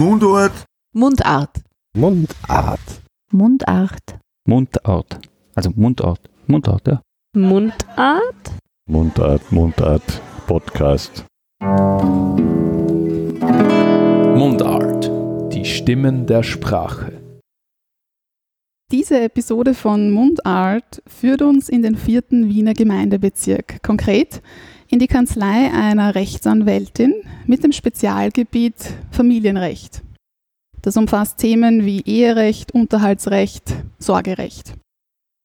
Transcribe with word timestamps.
Mundart. 0.00 0.64
Mundart. 0.94 1.60
Mundart. 1.94 3.02
Mundart. 3.30 4.18
Mundart. 4.48 5.20
Also 5.54 5.70
Mundart. 5.76 6.20
Mundart, 6.46 6.88
ja. 6.88 7.02
Mundart? 7.36 8.54
Mundart, 8.88 9.52
Mundart, 9.52 10.22
Podcast. 10.46 11.26
Mundart. 14.40 15.10
Die 15.52 15.66
Stimmen 15.66 16.24
der 16.24 16.44
Sprache. 16.44 17.20
Diese 18.90 19.20
Episode 19.20 19.74
von 19.74 20.10
Mundart 20.10 21.02
führt 21.06 21.42
uns 21.42 21.68
in 21.68 21.82
den 21.82 21.96
vierten 21.96 22.48
Wiener 22.48 22.72
Gemeindebezirk, 22.72 23.82
konkret 23.82 24.40
in 24.90 24.98
die 24.98 25.06
Kanzlei 25.06 25.70
einer 25.72 26.16
Rechtsanwältin 26.16 27.14
mit 27.46 27.62
dem 27.62 27.72
Spezialgebiet 27.72 28.74
Familienrecht. 29.12 30.02
Das 30.82 30.96
umfasst 30.96 31.38
Themen 31.38 31.84
wie 31.84 32.02
Eherecht, 32.02 32.72
Unterhaltsrecht, 32.72 33.74
Sorgerecht. 33.98 34.74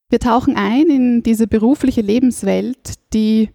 Wir 0.09 0.19
tauchen 0.19 0.55
ein 0.55 0.89
in 0.89 1.23
diese 1.23 1.47
berufliche 1.47 2.01
Lebenswelt, 2.01 2.95
die, 3.13 3.51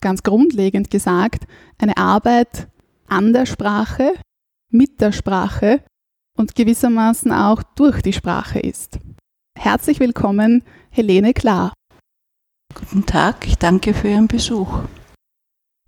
ganz 0.00 0.22
grundlegend 0.22 0.90
gesagt, 0.90 1.44
eine 1.78 1.96
Arbeit 1.96 2.68
an 3.08 3.32
der 3.32 3.46
Sprache, 3.46 4.12
mit 4.70 5.00
der 5.00 5.12
Sprache 5.12 5.82
und 6.38 6.54
gewissermaßen 6.54 7.32
auch 7.32 7.62
durch 7.62 8.00
die 8.02 8.12
Sprache 8.12 8.60
ist. 8.60 8.98
Herzlich 9.58 10.00
willkommen, 10.00 10.62
Helene 10.90 11.34
Klar. 11.34 11.72
Guten 12.74 13.06
Tag, 13.06 13.46
ich 13.46 13.56
danke 13.56 13.92
für 13.92 14.08
Ihren 14.08 14.28
Besuch. 14.28 14.82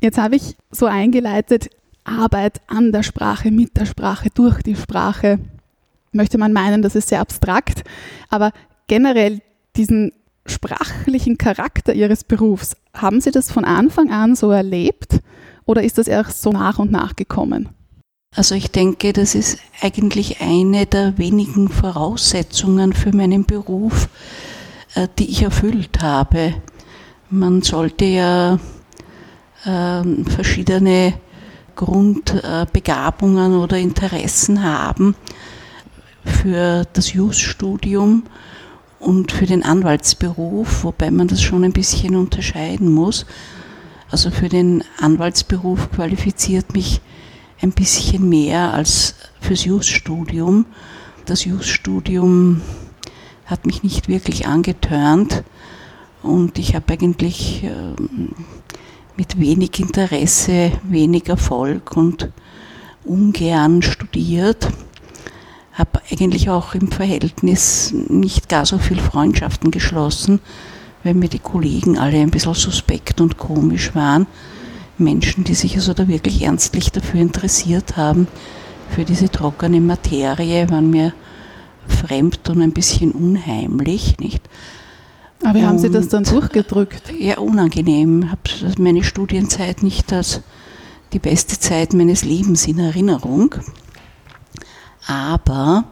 Jetzt 0.04 0.18
habe 0.18 0.36
ich 0.36 0.54
so 0.70 0.84
eingeleitet, 0.84 1.70
Arbeit 2.04 2.60
an 2.66 2.92
der 2.92 3.02
Sprache, 3.02 3.50
mit 3.50 3.78
der 3.78 3.86
Sprache, 3.86 4.28
durch 4.28 4.62
die 4.62 4.76
Sprache. 4.76 5.38
Möchte 6.12 6.36
man 6.36 6.52
meinen, 6.52 6.82
das 6.82 6.94
ist 6.94 7.08
sehr 7.08 7.22
abstrakt, 7.22 7.84
aber 8.28 8.52
generell 8.86 9.40
diesen 9.76 10.12
sprachlichen 10.44 11.38
Charakter 11.38 11.94
Ihres 11.94 12.22
Berufs, 12.22 12.76
haben 12.92 13.22
Sie 13.22 13.30
das 13.30 13.50
von 13.50 13.64
Anfang 13.64 14.10
an 14.10 14.36
so 14.36 14.50
erlebt 14.50 15.20
oder 15.64 15.82
ist 15.82 15.96
das 15.96 16.06
erst 16.06 16.42
so 16.42 16.52
nach 16.52 16.78
und 16.78 16.92
nach 16.92 17.16
gekommen? 17.16 17.70
Also 18.36 18.54
ich 18.54 18.70
denke, 18.70 19.14
das 19.14 19.34
ist 19.34 19.58
eigentlich 19.80 20.42
eine 20.42 20.84
der 20.84 21.16
wenigen 21.16 21.70
Voraussetzungen 21.70 22.92
für 22.92 23.16
meinen 23.16 23.46
Beruf, 23.46 24.10
äh, 24.96 25.08
die 25.18 25.30
ich 25.30 25.44
erfüllt 25.44 26.02
habe. 26.02 26.52
Man 27.30 27.62
sollte 27.62 28.04
ja 28.04 28.58
verschiedene 29.64 31.14
Grundbegabungen 31.76 33.56
oder 33.56 33.78
Interessen 33.78 34.62
haben 34.62 35.14
für 36.24 36.86
das 36.92 37.12
Jus-Studium 37.12 38.24
und 38.98 39.32
für 39.32 39.46
den 39.46 39.62
Anwaltsberuf, 39.62 40.84
wobei 40.84 41.10
man 41.10 41.28
das 41.28 41.42
schon 41.42 41.64
ein 41.64 41.72
bisschen 41.72 42.16
unterscheiden 42.16 42.92
muss. 42.92 43.26
Also 44.10 44.30
für 44.30 44.48
den 44.48 44.84
Anwaltsberuf 44.98 45.90
qualifiziert 45.90 46.72
mich 46.72 47.00
ein 47.60 47.72
bisschen 47.72 48.28
mehr 48.28 48.72
als 48.72 49.14
fürs 49.40 49.64
Jus-Studium. 49.64 50.66
Das 51.26 51.44
Jus-Studium 51.44 52.62
hat 53.46 53.66
mich 53.66 53.82
nicht 53.82 54.08
wirklich 54.08 54.46
angetörnt 54.46 55.42
und 56.22 56.58
ich 56.58 56.74
habe 56.74 56.92
eigentlich 56.92 57.64
ähm, 57.64 58.30
mit 59.16 59.38
wenig 59.38 59.78
Interesse, 59.78 60.72
wenig 60.82 61.28
Erfolg 61.28 61.96
und 61.96 62.30
ungern 63.04 63.82
studiert. 63.82 64.68
Habe 65.72 66.00
eigentlich 66.10 66.50
auch 66.50 66.74
im 66.74 66.90
Verhältnis 66.90 67.92
nicht 68.08 68.48
gar 68.48 68.66
so 68.66 68.78
viel 68.78 68.98
Freundschaften 68.98 69.70
geschlossen, 69.70 70.40
weil 71.02 71.14
mir 71.14 71.28
die 71.28 71.38
Kollegen 71.38 71.98
alle 71.98 72.18
ein 72.18 72.30
bisschen 72.30 72.54
suspekt 72.54 73.20
und 73.20 73.38
komisch 73.38 73.94
waren. 73.94 74.26
Menschen, 74.98 75.44
die 75.44 75.54
sich 75.54 75.74
also 75.76 75.92
da 75.92 76.06
wirklich 76.06 76.42
ernstlich 76.42 76.92
dafür 76.92 77.20
interessiert 77.20 77.96
haben, 77.96 78.28
für 78.90 79.04
diese 79.04 79.28
trockene 79.28 79.80
Materie, 79.80 80.70
waren 80.70 80.90
mir 80.90 81.12
fremd 81.88 82.48
und 82.48 82.62
ein 82.62 82.72
bisschen 82.72 83.10
unheimlich, 83.10 84.18
nicht? 84.18 84.42
Aber 85.44 85.58
wie 85.58 85.64
haben 85.64 85.78
Sie 85.78 85.90
das 85.90 86.08
dann 86.08 86.24
durchgedrückt? 86.24 87.12
Ja, 87.18 87.38
unangenehm. 87.38 88.30
Ich 88.46 88.64
habe 88.64 88.82
meine 88.82 89.04
Studienzeit 89.04 89.82
nicht 89.82 90.12
als 90.12 90.40
die 91.12 91.18
beste 91.18 91.58
Zeit 91.58 91.92
meines 91.92 92.24
Lebens 92.24 92.66
in 92.66 92.78
Erinnerung. 92.78 93.54
Aber 95.06 95.84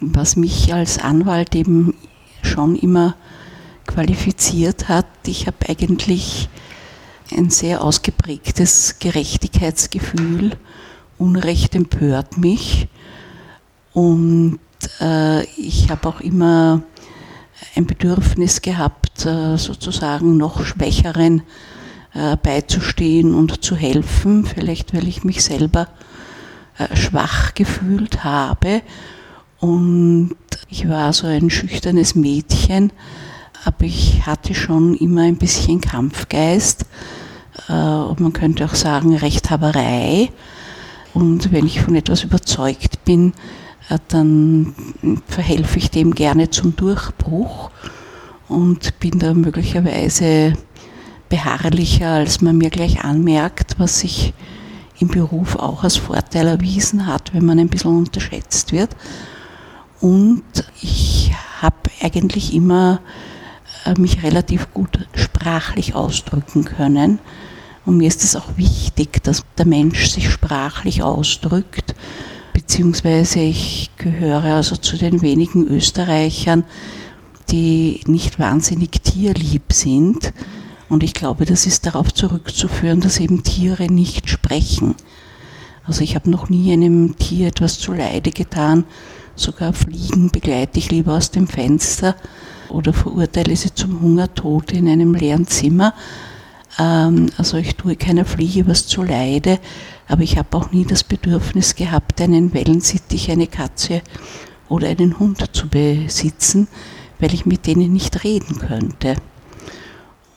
was 0.00 0.36
mich 0.36 0.72
als 0.74 0.98
Anwalt 0.98 1.54
eben 1.54 1.94
schon 2.42 2.76
immer 2.76 3.16
qualifiziert 3.86 4.88
hat, 4.88 5.06
ich 5.26 5.46
habe 5.46 5.68
eigentlich 5.68 6.48
ein 7.36 7.50
sehr 7.50 7.82
ausgeprägtes 7.82 8.96
Gerechtigkeitsgefühl. 8.98 10.52
Unrecht 11.18 11.74
empört 11.74 12.38
mich. 12.38 12.88
Und 13.92 14.58
äh, 15.00 15.44
ich 15.56 15.90
habe 15.90 16.08
auch 16.08 16.20
immer 16.20 16.82
ein 17.76 17.86
Bedürfnis 17.86 18.62
gehabt, 18.62 19.24
äh, 19.26 19.56
sozusagen 19.56 20.36
noch 20.36 20.64
Schwächeren 20.64 21.42
äh, 22.14 22.36
beizustehen 22.36 23.34
und 23.34 23.64
zu 23.64 23.76
helfen, 23.76 24.44
vielleicht 24.44 24.94
weil 24.94 25.06
ich 25.06 25.24
mich 25.24 25.44
selber 25.44 25.88
äh, 26.78 26.94
schwach 26.96 27.54
gefühlt 27.54 28.24
habe. 28.24 28.82
Und 29.58 30.36
ich 30.68 30.88
war 30.88 31.12
so 31.12 31.26
ein 31.26 31.50
schüchternes 31.50 32.14
Mädchen, 32.14 32.92
aber 33.64 33.84
ich 33.84 34.24
hatte 34.26 34.54
schon 34.54 34.94
immer 34.94 35.22
ein 35.22 35.36
bisschen 35.36 35.82
Kampfgeist 35.82 36.86
und 37.68 38.20
man 38.20 38.32
könnte 38.32 38.64
auch 38.64 38.74
sagen 38.74 39.14
Rechthaberei. 39.14 40.30
Und 41.12 41.52
wenn 41.52 41.66
ich 41.66 41.82
von 41.82 41.94
etwas 41.94 42.24
überzeugt 42.24 43.04
bin, 43.04 43.34
dann 43.98 44.74
verhelfe 45.26 45.78
ich 45.78 45.90
dem 45.90 46.14
gerne 46.14 46.50
zum 46.50 46.76
Durchbruch 46.76 47.70
und 48.48 48.98
bin 49.00 49.18
da 49.18 49.34
möglicherweise 49.34 50.54
beharrlicher, 51.28 52.08
als 52.08 52.40
man 52.40 52.58
mir 52.58 52.70
gleich 52.70 53.04
anmerkt, 53.04 53.76
was 53.78 54.00
sich 54.00 54.34
im 54.98 55.08
Beruf 55.08 55.56
auch 55.56 55.82
als 55.82 55.96
Vorteil 55.96 56.46
erwiesen 56.46 57.06
hat, 57.06 57.32
wenn 57.32 57.46
man 57.46 57.58
ein 57.58 57.68
bisschen 57.68 57.96
unterschätzt 57.96 58.72
wird. 58.72 58.94
Und 60.00 60.42
ich 60.82 61.32
habe 61.60 61.76
eigentlich 62.02 62.54
immer 62.54 63.00
äh, 63.84 63.98
mich 63.98 64.22
relativ 64.22 64.72
gut 64.72 65.06
sprachlich 65.14 65.94
ausdrücken 65.94 66.64
können. 66.64 67.18
Und 67.86 67.96
mir 67.96 68.08
ist 68.08 68.24
es 68.24 68.36
auch 68.36 68.56
wichtig, 68.56 69.22
dass 69.22 69.44
der 69.56 69.66
Mensch 69.66 70.08
sich 70.08 70.30
sprachlich 70.30 71.02
ausdrückt 71.02 71.94
beziehungsweise 72.70 73.40
ich 73.40 73.90
gehöre 73.96 74.44
also 74.44 74.76
zu 74.76 74.96
den 74.96 75.22
wenigen 75.22 75.66
Österreichern, 75.66 76.62
die 77.50 78.00
nicht 78.06 78.38
wahnsinnig 78.38 78.92
tierlieb 79.02 79.72
sind. 79.72 80.32
Und 80.88 81.02
ich 81.02 81.12
glaube, 81.12 81.46
das 81.46 81.66
ist 81.66 81.84
darauf 81.84 82.14
zurückzuführen, 82.14 83.00
dass 83.00 83.18
eben 83.18 83.42
Tiere 83.42 83.90
nicht 83.90 84.30
sprechen. 84.30 84.94
Also 85.84 86.02
ich 86.02 86.14
habe 86.14 86.30
noch 86.30 86.48
nie 86.48 86.72
einem 86.72 87.16
Tier 87.18 87.48
etwas 87.48 87.80
zu 87.80 87.92
Leide 87.92 88.30
getan. 88.30 88.84
Sogar 89.34 89.72
Fliegen 89.72 90.30
begleite 90.30 90.78
ich 90.78 90.92
lieber 90.92 91.16
aus 91.16 91.32
dem 91.32 91.48
Fenster 91.48 92.14
oder 92.68 92.92
verurteile 92.92 93.56
sie 93.56 93.74
zum 93.74 94.00
Hungertod 94.00 94.70
in 94.70 94.86
einem 94.86 95.14
leeren 95.14 95.48
Zimmer. 95.48 95.92
Ähm, 96.78 97.30
also 97.36 97.56
ich 97.56 97.74
tue 97.74 97.96
keiner 97.96 98.24
Fliege 98.24 98.68
was 98.68 98.86
zu 98.86 99.02
Leide, 99.02 99.58
aber 100.10 100.22
ich 100.22 100.36
habe 100.36 100.56
auch 100.56 100.72
nie 100.72 100.84
das 100.84 101.04
Bedürfnis 101.04 101.76
gehabt, 101.76 102.20
einen 102.20 102.52
Wellensittich, 102.52 103.30
eine 103.30 103.46
Katze 103.46 104.02
oder 104.68 104.88
einen 104.88 105.18
Hund 105.18 105.44
zu 105.52 105.68
besitzen, 105.68 106.68
weil 107.20 107.32
ich 107.32 107.46
mit 107.46 107.66
denen 107.66 107.92
nicht 107.92 108.24
reden 108.24 108.58
könnte. 108.58 109.16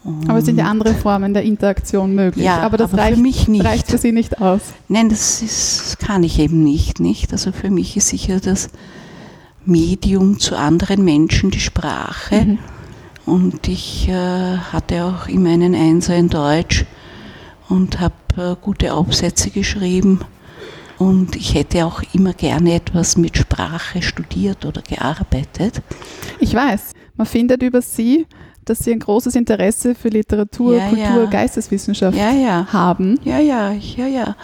Und 0.03 0.29
aber 0.29 0.39
es 0.39 0.45
sind 0.45 0.57
ja 0.57 0.65
andere 0.65 0.93
Formen 0.93 1.33
der 1.33 1.43
Interaktion 1.43 2.13
möglich. 2.13 2.45
Ja, 2.45 2.59
aber 2.59 2.77
das 2.77 2.93
aber 2.93 3.03
reicht, 3.03 3.15
für 3.15 3.21
mich 3.21 3.47
nicht. 3.47 3.65
reicht 3.65 3.89
für 3.89 3.97
Sie 3.97 4.11
nicht 4.11 4.41
aus. 4.41 4.61
Nein, 4.89 5.09
das, 5.09 5.41
ist, 5.41 5.97
kann 5.99 6.23
ich 6.23 6.39
eben 6.39 6.61
nicht, 6.63 6.99
nicht. 6.99 7.31
Also 7.31 7.51
für 7.51 7.69
mich 7.69 7.95
ist 7.95 8.09
sicher 8.09 8.39
das 8.39 8.69
Medium 9.65 10.39
zu 10.39 10.57
anderen 10.57 11.05
Menschen 11.05 11.51
die 11.51 11.61
Sprache. 11.61 12.35
Mhm. 12.35 12.59
Und 13.25 13.67
ich 13.69 14.09
äh, 14.09 14.57
hatte 14.57 15.05
auch 15.05 15.27
immer 15.29 15.49
einen 15.49 15.73
Einser 15.73 16.15
in 16.17 16.27
Deutsch 16.27 16.85
und 17.73 17.99
habe 17.99 18.13
äh, 18.37 18.55
gute 18.61 18.93
Aufsätze 18.93 19.49
geschrieben. 19.49 20.19
Und 20.99 21.35
ich 21.35 21.55
hätte 21.55 21.85
auch 21.85 22.03
immer 22.13 22.33
gerne 22.33 22.75
etwas 22.75 23.17
mit 23.17 23.35
Sprache 23.35 24.01
studiert 24.03 24.63
oder 24.63 24.81
gearbeitet. 24.83 25.81
Ich 26.39 26.53
weiß, 26.53 26.91
man 27.17 27.25
findet 27.25 27.63
über 27.63 27.81
Sie, 27.81 28.27
dass 28.63 28.79
Sie 28.79 28.91
ein 28.91 28.99
großes 28.99 29.35
Interesse 29.35 29.95
für 29.95 30.09
Literatur, 30.09 30.77
ja, 30.77 30.87
Kultur, 30.87 31.23
ja. 31.23 31.29
Geisteswissenschaft 31.29 32.15
ja, 32.15 32.67
haben. 32.71 33.19
Ja, 33.23 33.39
ja, 33.39 33.71
ja, 33.71 34.07
ja. 34.07 34.35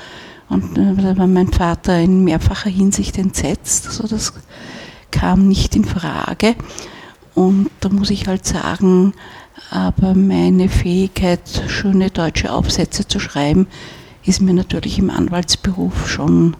Und 0.49 0.77
äh, 0.77 0.95
da 0.95 1.15
war 1.15 1.27
mein 1.27 1.53
Vater 1.53 1.99
in 1.99 2.23
mehrfacher 2.23 2.71
Hinsicht 2.71 3.19
entsetzt. 3.19 3.87
Also 3.87 4.07
das 4.07 4.33
kam 5.11 5.47
nicht 5.47 5.75
in 5.75 5.85
Frage. 5.85 6.55
Und 7.35 7.69
da 7.79 7.89
muss 7.89 8.09
ich 8.09 8.27
halt 8.27 8.45
sagen, 8.45 9.13
aber 9.69 10.15
meine 10.15 10.69
Fähigkeit, 10.69 11.41
schöne 11.67 12.09
deutsche 12.09 12.51
Aufsätze 12.51 13.07
zu 13.07 13.19
schreiben, 13.19 13.67
ist 14.23 14.41
mir 14.41 14.53
natürlich 14.53 14.99
im 14.99 15.09
Anwaltsberuf 15.09 16.09
schon 16.09 16.55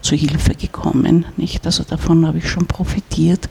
zu 0.00 0.16
Hilfe 0.16 0.54
gekommen. 0.54 1.26
Nicht? 1.36 1.66
Also 1.66 1.84
davon 1.84 2.26
habe 2.26 2.38
ich 2.38 2.48
schon 2.48 2.66
profitiert, 2.66 3.48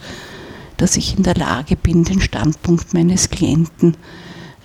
dass 0.77 0.97
ich 0.97 1.17
in 1.17 1.23
der 1.23 1.35
Lage 1.35 1.75
bin, 1.75 2.03
den 2.03 2.21
Standpunkt 2.21 2.93
meines 2.93 3.29
Klienten 3.29 3.95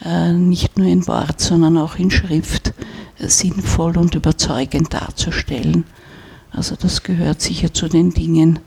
äh, 0.05 0.33
nicht 0.33 0.79
nur 0.79 0.87
in 0.87 1.07
Wort, 1.07 1.41
sondern 1.41 1.79
auch 1.79 1.97
in 1.97 2.11
Schrift 2.11 2.75
äh, 3.19 3.29
sinnvoll 3.29 3.97
und 3.97 4.15
überzeugend 4.15 4.93
darzustellen. 4.93 5.85
Also 6.51 6.77
das 6.77 7.03
gehört 7.03 7.41
sicher 7.41 7.73
zu 7.73 7.89
den 7.89 8.11
Dingen, 8.11 8.59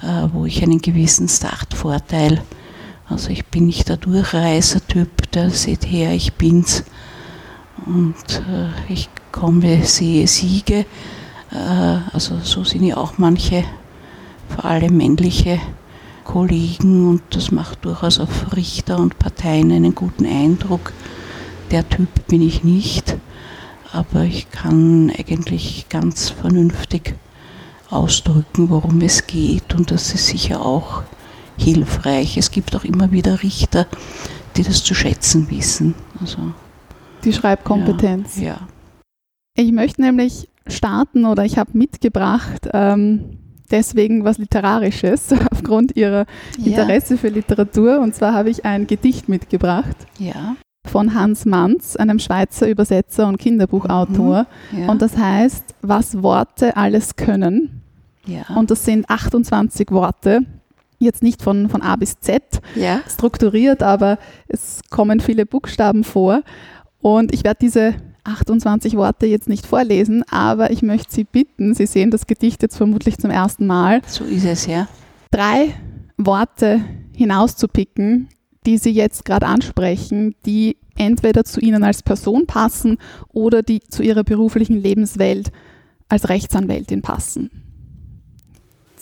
äh, 0.00 0.28
wo 0.32 0.46
ich 0.46 0.62
einen 0.62 0.80
gewissen 0.80 1.28
Startvorteil 1.28 2.38
habe 2.38 2.65
also 3.08 3.30
ich 3.30 3.46
bin 3.46 3.66
nicht 3.66 3.88
der 3.88 3.98
Durchreisertyp, 3.98 5.30
der 5.30 5.50
seht 5.50 5.86
her, 5.86 6.12
ich 6.12 6.32
bin's. 6.34 6.84
Und 7.84 8.42
äh, 8.48 8.92
ich 8.92 9.08
komme, 9.30 9.84
sehe 9.84 10.26
Siege. 10.26 10.86
Äh, 11.52 11.98
also 12.12 12.38
so 12.42 12.64
sind 12.64 12.84
ja 12.84 12.96
auch 12.96 13.18
manche, 13.18 13.64
vor 14.48 14.64
allem 14.64 14.96
männliche 14.96 15.60
Kollegen 16.24 17.08
und 17.08 17.22
das 17.30 17.52
macht 17.52 17.84
durchaus 17.84 18.18
auf 18.18 18.56
Richter 18.56 18.98
und 18.98 19.18
Parteien 19.18 19.70
einen 19.70 19.94
guten 19.94 20.26
Eindruck. 20.26 20.92
Der 21.70 21.88
Typ 21.88 22.08
bin 22.26 22.42
ich 22.42 22.64
nicht, 22.64 23.16
aber 23.92 24.24
ich 24.24 24.50
kann 24.50 25.12
eigentlich 25.16 25.86
ganz 25.88 26.30
vernünftig 26.30 27.14
ausdrücken, 27.88 28.68
worum 28.70 29.00
es 29.00 29.28
geht 29.28 29.74
und 29.74 29.92
das 29.92 30.12
ist 30.12 30.26
sicher 30.26 30.66
auch 30.66 31.02
hilfreich. 31.58 32.36
Es 32.36 32.50
gibt 32.50 32.74
auch 32.76 32.84
immer 32.84 33.12
wieder 33.12 33.42
Richter, 33.42 33.86
die 34.56 34.62
das 34.62 34.82
zu 34.82 34.94
schätzen 34.94 35.50
wissen. 35.50 35.94
Also, 36.20 36.52
die 37.24 37.32
Schreibkompetenz. 37.32 38.38
Ja. 38.38 38.44
ja. 38.44 38.58
Ich 39.54 39.72
möchte 39.72 40.02
nämlich 40.02 40.48
starten 40.66 41.24
oder 41.24 41.44
ich 41.44 41.58
habe 41.58 41.70
mitgebracht, 41.72 42.68
ähm, 42.72 43.38
deswegen 43.70 44.24
was 44.24 44.38
Literarisches, 44.38 45.34
aufgrund 45.52 45.96
ihrer 45.96 46.26
ja. 46.58 46.66
Interesse 46.66 47.16
für 47.16 47.28
Literatur. 47.28 48.00
Und 48.00 48.14
zwar 48.14 48.34
habe 48.34 48.50
ich 48.50 48.64
ein 48.64 48.86
Gedicht 48.86 49.28
mitgebracht. 49.28 49.96
Ja. 50.18 50.56
Von 50.86 51.14
Hans 51.14 51.44
Manz, 51.46 51.96
einem 51.96 52.20
Schweizer 52.20 52.68
Übersetzer 52.68 53.26
und 53.26 53.38
Kinderbuchautor. 53.38 54.46
Mhm. 54.70 54.82
Ja. 54.82 54.88
Und 54.88 55.02
das 55.02 55.16
heißt, 55.16 55.74
was 55.82 56.22
Worte 56.22 56.76
alles 56.76 57.16
können. 57.16 57.82
Ja. 58.24 58.44
Und 58.56 58.70
das 58.70 58.84
sind 58.84 59.08
28 59.08 59.90
Worte, 59.90 60.42
jetzt 60.98 61.22
nicht 61.22 61.42
von, 61.42 61.68
von 61.68 61.82
A 61.82 61.96
bis 61.96 62.20
Z 62.20 62.42
ja. 62.74 63.00
strukturiert, 63.08 63.82
aber 63.82 64.18
es 64.48 64.80
kommen 64.90 65.20
viele 65.20 65.46
Buchstaben 65.46 66.04
vor. 66.04 66.42
Und 67.00 67.32
ich 67.32 67.44
werde 67.44 67.58
diese 67.60 67.94
28 68.24 68.96
Worte 68.96 69.26
jetzt 69.26 69.48
nicht 69.48 69.66
vorlesen, 69.66 70.24
aber 70.30 70.70
ich 70.70 70.82
möchte 70.82 71.12
Sie 71.14 71.24
bitten, 71.24 71.74
Sie 71.74 71.86
sehen 71.86 72.10
das 72.10 72.26
Gedicht 72.26 72.62
jetzt 72.62 72.76
vermutlich 72.76 73.18
zum 73.18 73.30
ersten 73.30 73.66
Mal. 73.66 74.02
So 74.06 74.24
ist 74.24 74.44
es, 74.44 74.66
ja. 74.66 74.88
Drei 75.30 75.74
Worte 76.16 76.80
hinauszupicken, 77.12 78.28
die 78.66 78.78
Sie 78.78 78.90
jetzt 78.90 79.24
gerade 79.24 79.46
ansprechen, 79.46 80.34
die 80.44 80.76
entweder 80.96 81.44
zu 81.44 81.60
Ihnen 81.60 81.84
als 81.84 82.02
Person 82.02 82.46
passen 82.46 82.98
oder 83.28 83.62
die 83.62 83.80
zu 83.80 84.02
Ihrer 84.02 84.24
beruflichen 84.24 84.80
Lebenswelt 84.80 85.52
als 86.08 86.28
Rechtsanwältin 86.28 87.02
passen 87.02 87.65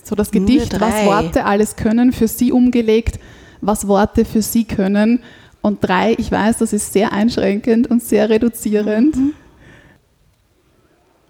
so 0.04 0.14
das 0.14 0.30
Gedicht, 0.30 0.78
was 0.80 1.04
Worte 1.06 1.44
alles 1.44 1.76
können, 1.76 2.12
für 2.12 2.28
sie 2.28 2.52
umgelegt, 2.52 3.18
was 3.60 3.88
Worte 3.88 4.24
für 4.24 4.42
sie 4.42 4.64
können. 4.64 5.20
Und 5.62 5.82
drei, 5.82 6.14
ich 6.18 6.30
weiß, 6.30 6.58
das 6.58 6.72
ist 6.72 6.92
sehr 6.92 7.12
einschränkend 7.12 7.86
und 7.90 8.02
sehr 8.02 8.28
reduzierend, 8.28 9.16
mhm. 9.16 9.32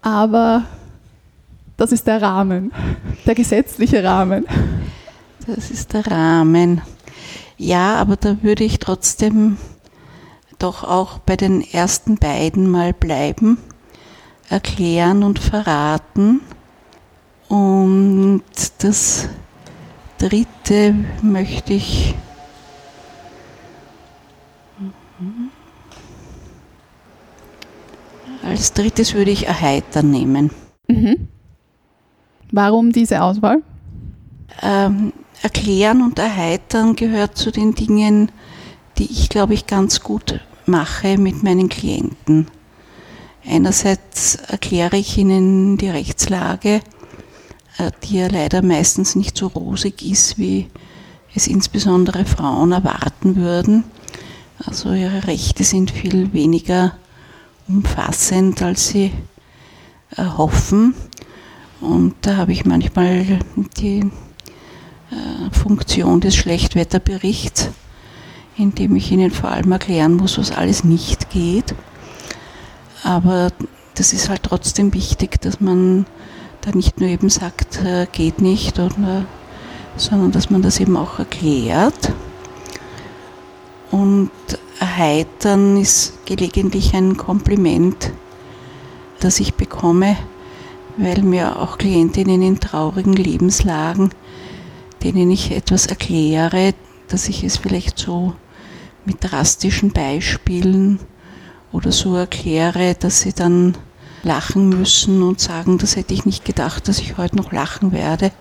aber 0.01 0.65
das 1.77 1.91
ist 1.91 2.05
der 2.05 2.21
Rahmen, 2.21 2.71
der 3.25 3.35
gesetzliche 3.35 4.03
Rahmen. 4.03 4.45
Das 5.47 5.71
ist 5.71 5.93
der 5.93 6.07
Rahmen. 6.07 6.81
Ja, 7.57 7.95
aber 7.95 8.15
da 8.15 8.37
würde 8.41 8.63
ich 8.63 8.79
trotzdem 8.79 9.57
doch 10.59 10.83
auch 10.83 11.19
bei 11.19 11.35
den 11.35 11.61
ersten 11.61 12.15
beiden 12.15 12.69
mal 12.69 12.93
bleiben, 12.93 13.57
erklären 14.49 15.23
und 15.23 15.39
verraten. 15.39 16.41
Und 17.47 18.43
das 18.79 19.29
dritte 20.17 20.95
möchte 21.21 21.73
ich 21.73 22.15
als 28.43 28.73
drittes 28.73 29.13
würde 29.13 29.31
ich 29.31 29.47
erheitern 29.47 30.11
nehmen. 30.11 30.51
Mhm. 30.87 31.27
Warum 32.51 32.91
diese 32.91 33.21
Auswahl? 33.21 33.61
Ähm, 34.61 35.11
erklären 35.41 36.01
und 36.01 36.19
erheitern 36.19 36.95
gehört 36.95 37.37
zu 37.37 37.51
den 37.51 37.73
Dingen, 37.75 38.31
die 38.97 39.11
ich, 39.11 39.29
glaube 39.29 39.53
ich, 39.53 39.67
ganz 39.67 40.01
gut 40.01 40.39
mache 40.65 41.17
mit 41.17 41.43
meinen 41.43 41.69
Klienten. 41.69 42.47
Einerseits 43.47 44.35
erkläre 44.35 44.97
ich 44.97 45.17
ihnen 45.17 45.77
die 45.77 45.89
Rechtslage, 45.89 46.79
die 48.03 48.17
ja 48.17 48.27
leider 48.27 48.61
meistens 48.61 49.15
nicht 49.15 49.37
so 49.37 49.47
rosig 49.47 50.01
ist, 50.01 50.37
wie 50.37 50.67
es 51.33 51.47
insbesondere 51.47 52.25
Frauen 52.25 52.71
erwarten 52.71 53.35
würden. 53.35 53.83
Also 54.65 54.93
ihre 54.93 55.27
Rechte 55.27 55.63
sind 55.63 55.91
viel 55.91 56.31
weniger 56.31 56.95
umfassend, 57.67 58.61
als 58.61 58.87
sie 58.87 59.11
äh, 60.15 60.23
hoffen. 60.23 60.95
Und 61.81 62.15
da 62.21 62.37
habe 62.37 62.53
ich 62.53 62.65
manchmal 62.65 63.39
die 63.77 63.99
äh, 63.99 65.51
Funktion 65.51 66.21
des 66.21 66.35
Schlechtwetterberichts, 66.35 67.69
indem 68.57 68.95
ich 68.95 69.11
Ihnen 69.11 69.31
vor 69.31 69.51
allem 69.51 69.71
erklären 69.73 70.15
muss, 70.15 70.37
was 70.37 70.51
alles 70.51 70.83
nicht 70.83 71.29
geht. 71.29 71.75
Aber 73.03 73.51
das 73.95 74.13
ist 74.13 74.29
halt 74.29 74.43
trotzdem 74.43 74.93
wichtig, 74.93 75.41
dass 75.41 75.59
man 75.59 76.05
da 76.65 76.71
nicht 76.75 76.99
nur 76.99 77.09
eben 77.09 77.29
sagt, 77.29 77.83
äh, 77.83 78.07
geht 78.11 78.41
nicht, 78.41 78.79
oder, 78.79 79.25
sondern 79.97 80.31
dass 80.31 80.49
man 80.49 80.61
das 80.61 80.79
eben 80.79 80.97
auch 80.97 81.19
erklärt. 81.19 82.11
Und 83.91 84.31
erheitern 84.79 85.77
ist 85.77 86.25
gelegentlich 86.25 86.93
ein 86.95 87.17
Kompliment, 87.17 88.11
das 89.19 89.39
ich 89.39 89.53
bekomme, 89.53 90.17
weil 90.97 91.21
mir 91.21 91.59
auch 91.61 91.77
Klientinnen 91.77 92.41
in 92.41 92.59
traurigen 92.59 93.13
Lebenslagen, 93.13 94.09
denen 95.03 95.29
ich 95.29 95.51
etwas 95.51 95.85
erkläre, 95.85 96.73
dass 97.07 97.29
ich 97.29 97.43
es 97.43 97.57
vielleicht 97.57 97.99
so 97.99 98.33
mit 99.05 99.17
drastischen 99.21 99.91
Beispielen 99.91 100.99
oder 101.71 101.91
so 101.91 102.15
erkläre, 102.15 102.95
dass 102.99 103.21
sie 103.21 103.33
dann 103.33 103.77
lachen 104.25 104.69
müssen 104.69 105.21
und 105.21 105.39
sagen, 105.39 105.77
das 105.77 105.95
hätte 105.95 106.13
ich 106.13 106.25
nicht 106.25 106.43
gedacht, 106.43 106.87
dass 106.87 106.99
ich 106.99 107.17
heute 107.17 107.37
noch 107.37 107.51
lachen 107.51 107.91
werde 107.91 108.31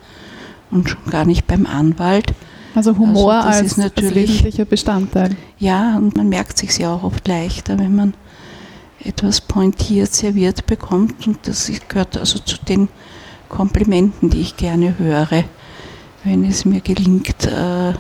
und 0.71 0.88
schon 0.88 1.05
gar 1.11 1.25
nicht 1.25 1.47
beim 1.47 1.67
Anwalt. 1.67 2.35
Also 2.75 2.97
Humor 2.99 3.35
also 3.35 3.83
als, 3.83 3.97
als 3.97 4.14
wesentlicher 4.14 4.64
Bestandteil. 4.64 5.37
Ja, 5.59 5.97
und 5.97 6.17
man 6.17 6.29
merkt 6.29 6.59
sich 6.59 6.76
ja 6.79 6.93
auch 6.93 7.05
oft 7.05 7.29
leichter, 7.29 7.79
wenn 7.79 7.95
man 7.95 8.14
etwas 9.05 9.41
pointiert 9.41 10.12
serviert 10.12 10.67
bekommt 10.67 11.26
und 11.26 11.47
das 11.47 11.71
gehört 11.88 12.17
also 12.17 12.38
zu 12.38 12.57
den 12.67 12.88
Komplimenten, 13.49 14.31
die 14.31 14.41
ich 14.41 14.57
gerne 14.57 14.99
höre, 14.99 15.45
wenn 16.25 16.45
es 16.45 16.64
mir 16.64 16.81
gelingt, 16.81 17.47
äh, 17.47 17.91
äh, 17.91 17.95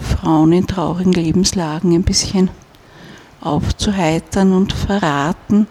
Frauen 0.00 0.52
in 0.52 0.66
traurigen 0.66 1.12
Lebenslagen 1.12 1.92
ein 1.92 2.04
bisschen 2.04 2.48
aufzuheitern 3.40 4.52
und 4.52 4.72
verraten, 4.72 5.66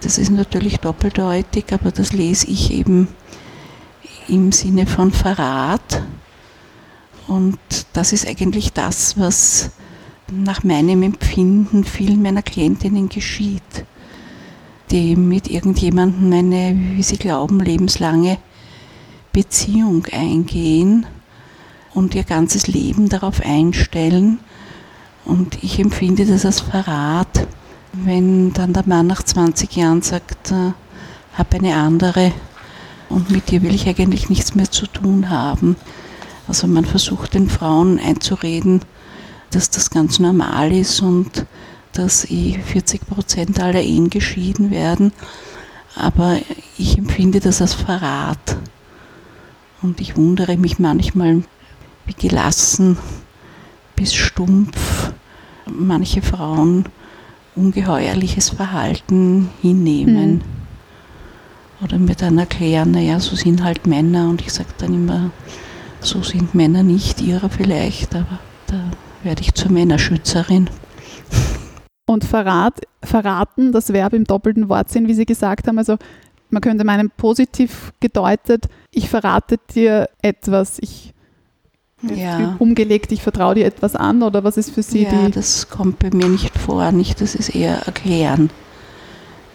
das 0.00 0.18
ist 0.18 0.30
natürlich 0.30 0.78
doppeldeutig, 0.78 1.66
aber 1.72 1.90
das 1.90 2.12
lese 2.12 2.46
ich 2.48 2.72
eben 2.72 3.08
im 4.28 4.52
Sinne 4.52 4.86
von 4.86 5.12
Verrat. 5.12 6.02
Und 7.26 7.58
das 7.92 8.12
ist 8.12 8.26
eigentlich 8.26 8.72
das, 8.72 9.18
was 9.18 9.70
nach 10.32 10.64
meinem 10.64 11.02
Empfinden 11.02 11.84
vielen 11.84 12.22
meiner 12.22 12.42
Klientinnen 12.42 13.08
geschieht, 13.08 13.84
die 14.90 15.16
mit 15.16 15.48
irgendjemandem 15.48 16.32
eine, 16.32 16.78
wie 16.96 17.02
sie 17.02 17.16
glauben, 17.16 17.60
lebenslange 17.60 18.38
Beziehung 19.32 20.06
eingehen 20.12 21.06
und 21.94 22.14
ihr 22.14 22.24
ganzes 22.24 22.66
Leben 22.66 23.08
darauf 23.08 23.40
einstellen. 23.40 24.40
Und 25.24 25.62
ich 25.62 25.78
empfinde 25.78 26.26
das 26.26 26.46
als 26.46 26.60
Verrat 26.60 27.46
wenn 28.04 28.52
dann 28.52 28.72
der 28.72 28.84
Mann 28.86 29.06
nach 29.06 29.22
20 29.22 29.76
Jahren 29.76 30.02
sagt, 30.02 30.50
äh, 30.50 30.72
habe 31.34 31.56
eine 31.56 31.76
andere 31.76 32.32
und 33.08 33.30
mit 33.30 33.50
dir 33.50 33.62
will 33.62 33.74
ich 33.74 33.88
eigentlich 33.88 34.28
nichts 34.28 34.54
mehr 34.54 34.70
zu 34.70 34.86
tun 34.86 35.30
haben. 35.30 35.76
Also 36.46 36.66
man 36.66 36.84
versucht 36.84 37.34
den 37.34 37.48
Frauen 37.48 37.98
einzureden, 37.98 38.82
dass 39.50 39.70
das 39.70 39.90
ganz 39.90 40.18
normal 40.18 40.72
ist 40.72 41.00
und 41.00 41.46
dass 41.92 42.30
eh 42.30 42.58
40 42.58 43.06
Prozent 43.06 43.60
aller 43.60 43.82
Ehen 43.82 44.10
geschieden 44.10 44.70
werden. 44.70 45.12
Aber 45.96 46.38
ich 46.78 46.98
empfinde 46.98 47.40
das 47.40 47.60
als 47.60 47.74
Verrat. 47.74 48.56
Und 49.82 50.00
ich 50.00 50.16
wundere 50.16 50.56
mich 50.56 50.78
manchmal, 50.78 51.42
wie 52.06 52.14
gelassen 52.14 52.98
bis 53.96 54.14
stumpf 54.14 55.12
manche 55.66 56.22
Frauen 56.22 56.84
ungeheuerliches 57.60 58.50
Verhalten 58.50 59.50
hinnehmen. 59.60 60.32
Mhm. 60.32 60.40
Oder 61.84 61.98
mir 61.98 62.14
dann 62.14 62.38
erklären, 62.38 62.90
naja, 62.90 63.20
so 63.20 63.36
sind 63.36 63.62
halt 63.62 63.86
Männer. 63.86 64.28
Und 64.28 64.40
ich 64.40 64.52
sage 64.52 64.70
dann 64.78 64.94
immer, 64.94 65.30
so 66.00 66.22
sind 66.22 66.54
Männer 66.54 66.82
nicht, 66.82 67.20
ihrer 67.20 67.50
vielleicht, 67.50 68.14
aber 68.14 68.38
da 68.66 68.90
werde 69.22 69.42
ich 69.42 69.54
zur 69.54 69.70
Männerschützerin. 69.70 70.68
Und 72.06 72.24
Verrat, 72.24 72.80
verraten, 73.02 73.72
das 73.72 73.92
Verb 73.92 74.14
im 74.14 74.24
doppelten 74.24 74.68
Wortsinn, 74.68 75.06
wie 75.06 75.14
Sie 75.14 75.26
gesagt 75.26 75.68
haben, 75.68 75.78
also 75.78 75.96
man 76.48 76.60
könnte 76.60 76.84
meinen 76.84 77.10
positiv 77.10 77.92
gedeutet, 78.00 78.66
ich 78.90 79.08
verrate 79.08 79.58
dir 79.72 80.08
etwas, 80.20 80.78
ich 80.80 81.14
ja. 82.02 82.56
umgelegt, 82.58 83.12
ich 83.12 83.22
vertraue 83.22 83.56
dir 83.56 83.66
etwas 83.66 83.96
an 83.96 84.22
oder 84.22 84.44
was 84.44 84.56
ist 84.56 84.70
für 84.70 84.82
Sie 84.82 85.04
ja, 85.04 85.10
die? 85.10 85.30
das 85.32 85.68
kommt 85.68 85.98
bei 85.98 86.10
mir 86.10 86.28
nicht 86.28 86.56
vor, 86.58 86.92
nicht, 86.92 87.20
das 87.20 87.34
ist 87.34 87.54
eher 87.54 87.86
erklären. 87.86 88.50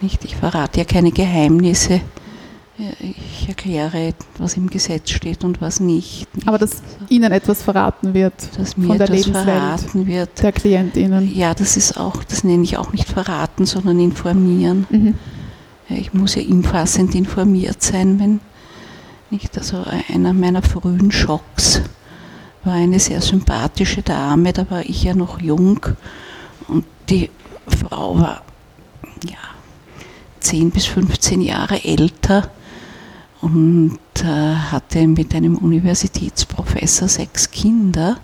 Nicht, 0.00 0.24
ich 0.24 0.36
verrate 0.36 0.80
ja 0.80 0.84
keine 0.84 1.10
Geheimnisse. 1.10 2.00
Ich 3.00 3.48
erkläre, 3.48 4.12
was 4.36 4.58
im 4.58 4.68
Gesetz 4.68 5.08
steht 5.10 5.44
und 5.44 5.62
was 5.62 5.80
nicht. 5.80 6.34
nicht. 6.36 6.46
Aber 6.46 6.58
dass 6.58 6.72
also, 6.72 7.06
Ihnen 7.08 7.32
etwas 7.32 7.62
verraten 7.62 8.12
wird 8.12 8.34
dass 8.58 8.76
mir 8.76 8.88
von 8.88 8.98
der 8.98 9.08
Lebenswelt 9.08 9.44
verraten 9.46 10.06
wird. 10.06 10.42
der 10.42 10.52
KlientInnen. 10.52 11.34
Ja, 11.34 11.54
das 11.54 11.78
ist 11.78 11.98
auch, 11.98 12.22
das 12.22 12.44
nenne 12.44 12.64
ich 12.64 12.76
auch 12.76 12.92
nicht 12.92 13.08
verraten, 13.08 13.64
sondern 13.64 13.98
informieren. 13.98 14.86
Mhm. 14.90 15.14
Ich 15.88 16.12
muss 16.12 16.34
ja 16.34 16.42
umfassend 16.42 17.14
informiert 17.14 17.82
sein, 17.82 18.20
wenn 18.20 18.40
nicht. 19.30 19.56
Also 19.56 19.82
einer 20.12 20.34
meiner 20.34 20.60
frühen 20.60 21.10
Schocks 21.10 21.80
war 22.66 22.74
eine 22.74 22.98
sehr 22.98 23.20
sympathische 23.20 24.02
Dame, 24.02 24.52
da 24.52 24.68
war 24.70 24.82
ich 24.82 25.04
ja 25.04 25.14
noch 25.14 25.40
jung. 25.40 25.80
Und 26.68 26.84
die 27.08 27.30
Frau 27.66 28.18
war 28.18 28.42
ja 29.24 29.38
10 30.40 30.70
bis 30.70 30.86
15 30.86 31.40
Jahre 31.40 31.84
älter 31.84 32.50
und 33.40 33.98
äh, 34.22 34.54
hatte 34.54 35.06
mit 35.06 35.34
einem 35.34 35.56
Universitätsprofessor 35.56 37.08
sechs 37.08 37.50
Kinder. 37.50 38.18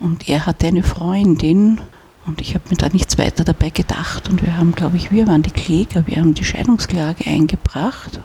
Und 0.00 0.28
er 0.28 0.46
hatte 0.46 0.66
eine 0.66 0.82
Freundin 0.82 1.80
und 2.26 2.40
ich 2.40 2.54
habe 2.54 2.64
mir 2.70 2.76
da 2.76 2.88
nichts 2.90 3.18
weiter 3.18 3.42
dabei 3.42 3.70
gedacht. 3.70 4.28
Und 4.28 4.42
wir 4.42 4.56
haben, 4.56 4.72
glaube 4.72 4.96
ich, 4.96 5.10
wir 5.10 5.26
waren 5.26 5.42
die 5.42 5.50
Kläger, 5.50 6.06
wir 6.06 6.16
haben 6.18 6.34
die 6.34 6.44
Scheidungsklage 6.44 7.26
eingebracht. 7.26 8.20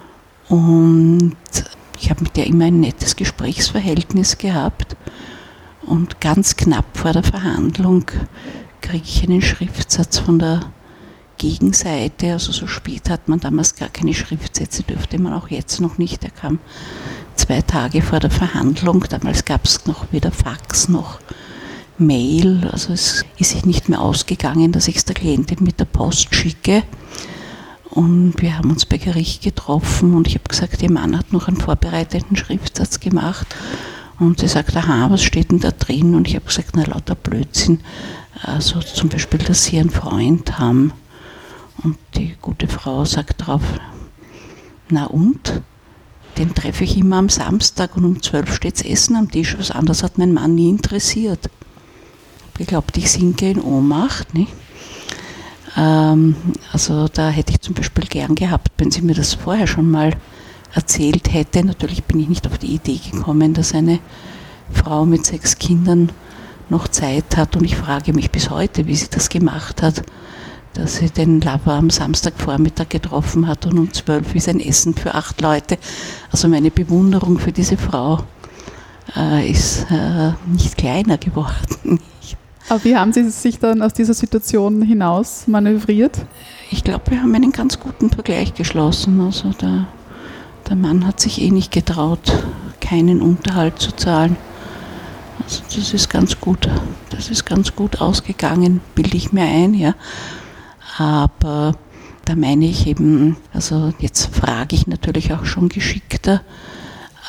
Und 0.49 1.35
ich 2.03 2.09
habe 2.09 2.23
mit 2.23 2.35
der 2.35 2.47
immer 2.47 2.65
ein 2.65 2.81
nettes 2.81 3.15
Gesprächsverhältnis 3.15 4.37
gehabt 4.37 4.97
und 5.85 6.19
ganz 6.19 6.57
knapp 6.57 6.97
vor 6.97 7.13
der 7.13 7.23
Verhandlung 7.23 8.03
kriege 8.81 9.05
ich 9.05 9.23
einen 9.23 9.41
Schriftsatz 9.41 10.19
von 10.19 10.37
der 10.37 10.73
Gegenseite, 11.37 12.33
also 12.33 12.51
so 12.51 12.67
spät 12.67 13.09
hat 13.09 13.29
man 13.29 13.39
damals 13.39 13.75
gar 13.75 13.87
keine 13.87 14.13
Schriftsätze, 14.13 14.83
dürfte 14.83 15.17
man 15.17 15.31
auch 15.31 15.47
jetzt 15.47 15.79
noch 15.79 15.97
nicht. 15.97 16.25
Er 16.25 16.31
kam 16.31 16.59
zwei 17.35 17.61
Tage 17.61 18.01
vor 18.01 18.19
der 18.19 18.31
Verhandlung, 18.31 19.05
damals 19.07 19.45
gab 19.45 19.63
es 19.63 19.85
noch 19.85 20.11
weder 20.11 20.31
Fax 20.31 20.89
noch 20.89 21.21
Mail, 21.97 22.67
also 22.69 22.91
es 22.91 23.23
ist 23.37 23.51
sich 23.51 23.65
nicht 23.65 23.87
mehr 23.87 24.01
ausgegangen, 24.01 24.73
dass 24.73 24.89
ich 24.89 24.97
es 24.97 25.05
der 25.05 25.15
Klientin 25.15 25.63
mit 25.63 25.79
der 25.79 25.85
Post 25.85 26.35
schicke. 26.35 26.83
Und 27.93 28.33
wir 28.41 28.57
haben 28.57 28.71
uns 28.71 28.87
bei 28.87 28.97
Gericht 28.97 29.43
getroffen 29.43 30.15
und 30.15 30.27
ich 30.27 30.33
habe 30.33 30.49
gesagt, 30.49 30.81
ihr 30.81 30.91
Mann 30.91 31.15
hat 31.15 31.31
noch 31.31 31.47
einen 31.47 31.57
vorbereiteten 31.57 32.35
Schriftsatz 32.35 32.99
gemacht. 32.99 33.45
Und 34.17 34.39
sie 34.39 34.47
sagt, 34.47 34.75
aha, 34.75 35.11
was 35.11 35.21
steht 35.21 35.51
denn 35.51 35.59
da 35.59 35.69
drin? 35.69 36.15
Und 36.15 36.27
ich 36.27 36.33
habe 36.33 36.45
gesagt, 36.45 36.71
na 36.73 36.85
lauter 36.85 37.13
Blödsinn. 37.13 37.81
Also 38.41 38.79
zum 38.79 39.09
Beispiel, 39.09 39.39
dass 39.41 39.65
sie 39.65 39.77
einen 39.77 39.91
Freund 39.91 40.57
haben. 40.57 40.91
Und 41.83 41.97
die 42.15 42.35
gute 42.41 42.67
Frau 42.67 43.05
sagt 43.05 43.41
darauf, 43.41 43.61
na 44.89 45.05
und? 45.05 45.61
Den 46.39 46.55
treffe 46.55 46.85
ich 46.85 46.97
immer 46.97 47.17
am 47.17 47.29
Samstag 47.29 47.95
und 47.95 48.05
um 48.05 48.23
zwölf 48.23 48.55
steht 48.55 48.83
Essen 48.83 49.15
am 49.15 49.29
Tisch. 49.29 49.55
Was 49.59 49.69
anderes 49.69 50.01
hat 50.01 50.17
mein 50.17 50.33
Mann 50.33 50.55
nie 50.55 50.69
interessiert. 50.69 51.47
Ich 52.57 52.65
glaube, 52.65 52.87
ich 52.95 53.11
sinke 53.11 53.51
in 53.51 53.61
Ohnmacht. 53.61 54.33
Nicht? 54.33 54.51
Ähm, 55.77 56.35
also 56.71 57.07
da 57.07 57.29
hätte 57.29 57.51
ich 57.53 57.61
zum 57.61 57.75
Beispiel 57.75 58.05
gern 58.05 58.35
gehabt, 58.35 58.71
wenn 58.77 58.91
sie 58.91 59.01
mir 59.01 59.15
das 59.15 59.33
vorher 59.33 59.67
schon 59.67 59.89
mal 59.89 60.13
erzählt 60.73 61.33
hätte. 61.33 61.63
Natürlich 61.63 62.03
bin 62.03 62.19
ich 62.19 62.29
nicht 62.29 62.47
auf 62.47 62.57
die 62.57 62.73
Idee 62.73 62.99
gekommen, 63.11 63.53
dass 63.53 63.73
eine 63.73 63.99
Frau 64.71 65.05
mit 65.05 65.25
sechs 65.25 65.57
Kindern 65.57 66.11
noch 66.69 66.87
Zeit 66.87 67.37
hat 67.37 67.55
und 67.55 67.65
ich 67.65 67.75
frage 67.75 68.13
mich 68.13 68.31
bis 68.31 68.49
heute, 68.49 68.87
wie 68.87 68.95
sie 68.95 69.09
das 69.09 69.29
gemacht 69.29 69.81
hat 69.81 70.03
dass 70.73 70.97
sie 70.97 71.09
den 71.09 71.39
Lover 71.39 71.73
am 71.73 71.89
Samstagvormittag 71.89 72.89
getroffen 72.89 73.47
hat 73.47 73.65
und 73.65 73.77
um 73.77 73.93
zwölf 73.93 74.33
ist 74.35 74.49
ein 74.49 74.59
Essen 74.59 74.93
für 74.93 75.13
acht 75.13 75.41
Leute. 75.41 75.77
Also 76.31 76.47
meine 76.47 76.71
Bewunderung 76.71 77.37
für 77.37 77.51
diese 77.51 77.77
Frau 77.77 78.23
äh, 79.15 79.49
ist 79.49 79.85
äh, 79.91 80.31
nicht 80.47 80.77
kleiner 80.77 81.17
geworden. 81.17 81.99
Aber 82.69 82.83
wie 82.83 82.95
haben 82.95 83.13
Sie 83.13 83.29
sich 83.29 83.59
dann 83.59 83.81
aus 83.81 83.93
dieser 83.93 84.13
Situation 84.13 84.81
hinaus 84.81 85.47
manövriert? 85.47 86.17
Ich 86.71 86.83
glaube, 86.83 87.11
wir 87.11 87.21
haben 87.21 87.35
einen 87.35 87.51
ganz 87.51 87.79
guten 87.79 88.09
Vergleich 88.09 88.53
geschlossen. 88.53 89.19
Also 89.19 89.51
der, 89.51 89.87
der 90.69 90.75
Mann 90.75 91.05
hat 91.05 91.19
sich 91.19 91.41
eh 91.41 91.51
nicht 91.51 91.71
getraut, 91.71 92.31
keinen 92.79 93.21
Unterhalt 93.21 93.79
zu 93.79 93.91
zahlen. 93.95 94.37
Also 95.43 95.61
das 95.75 95.93
ist 95.93 96.09
ganz 96.09 96.39
gut. 96.39 96.69
Das 97.09 97.29
ist 97.29 97.45
ganz 97.45 97.75
gut 97.75 98.01
ausgegangen, 98.01 98.81
bilde 98.95 99.17
ich 99.17 99.31
mir 99.33 99.43
ein, 99.43 99.73
ja. 99.73 99.93
Aber 100.97 101.75
da 102.25 102.35
meine 102.35 102.65
ich 102.65 102.87
eben, 102.87 103.37
also 103.53 103.93
jetzt 103.99 104.33
frage 104.33 104.75
ich 104.75 104.87
natürlich 104.87 105.33
auch 105.33 105.45
schon 105.45 105.69
geschickter, 105.69 106.41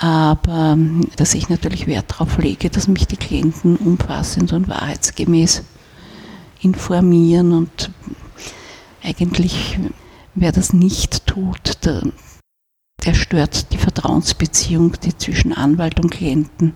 aber 0.00 0.76
dass 1.16 1.34
ich 1.34 1.48
natürlich 1.48 1.86
Wert 1.86 2.10
darauf 2.10 2.38
lege, 2.38 2.70
dass 2.70 2.88
mich 2.88 3.06
die 3.06 3.16
Klienten 3.16 3.76
umfassend 3.76 4.52
und 4.52 4.68
wahrheitsgemäß 4.68 5.62
informieren 6.62 7.52
und 7.52 7.90
eigentlich, 9.02 9.78
wer 10.34 10.50
das 10.50 10.72
nicht 10.72 11.26
tut, 11.26 11.84
der, 11.84 12.02
der 13.04 13.14
stört 13.14 13.72
die 13.72 13.78
Vertrauensbeziehung, 13.78 14.94
die 15.02 15.16
zwischen 15.16 15.52
Anwalt 15.52 16.00
und 16.00 16.10
Klienten 16.10 16.72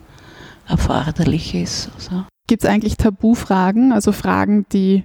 erforderlich 0.67 1.55
ist. 1.55 1.91
Also. 1.95 2.25
Gibt 2.47 2.65
es 2.65 2.69
eigentlich 2.69 2.97
Tabufragen, 2.97 3.93
also 3.93 4.13
Fragen, 4.13 4.67
die 4.73 5.05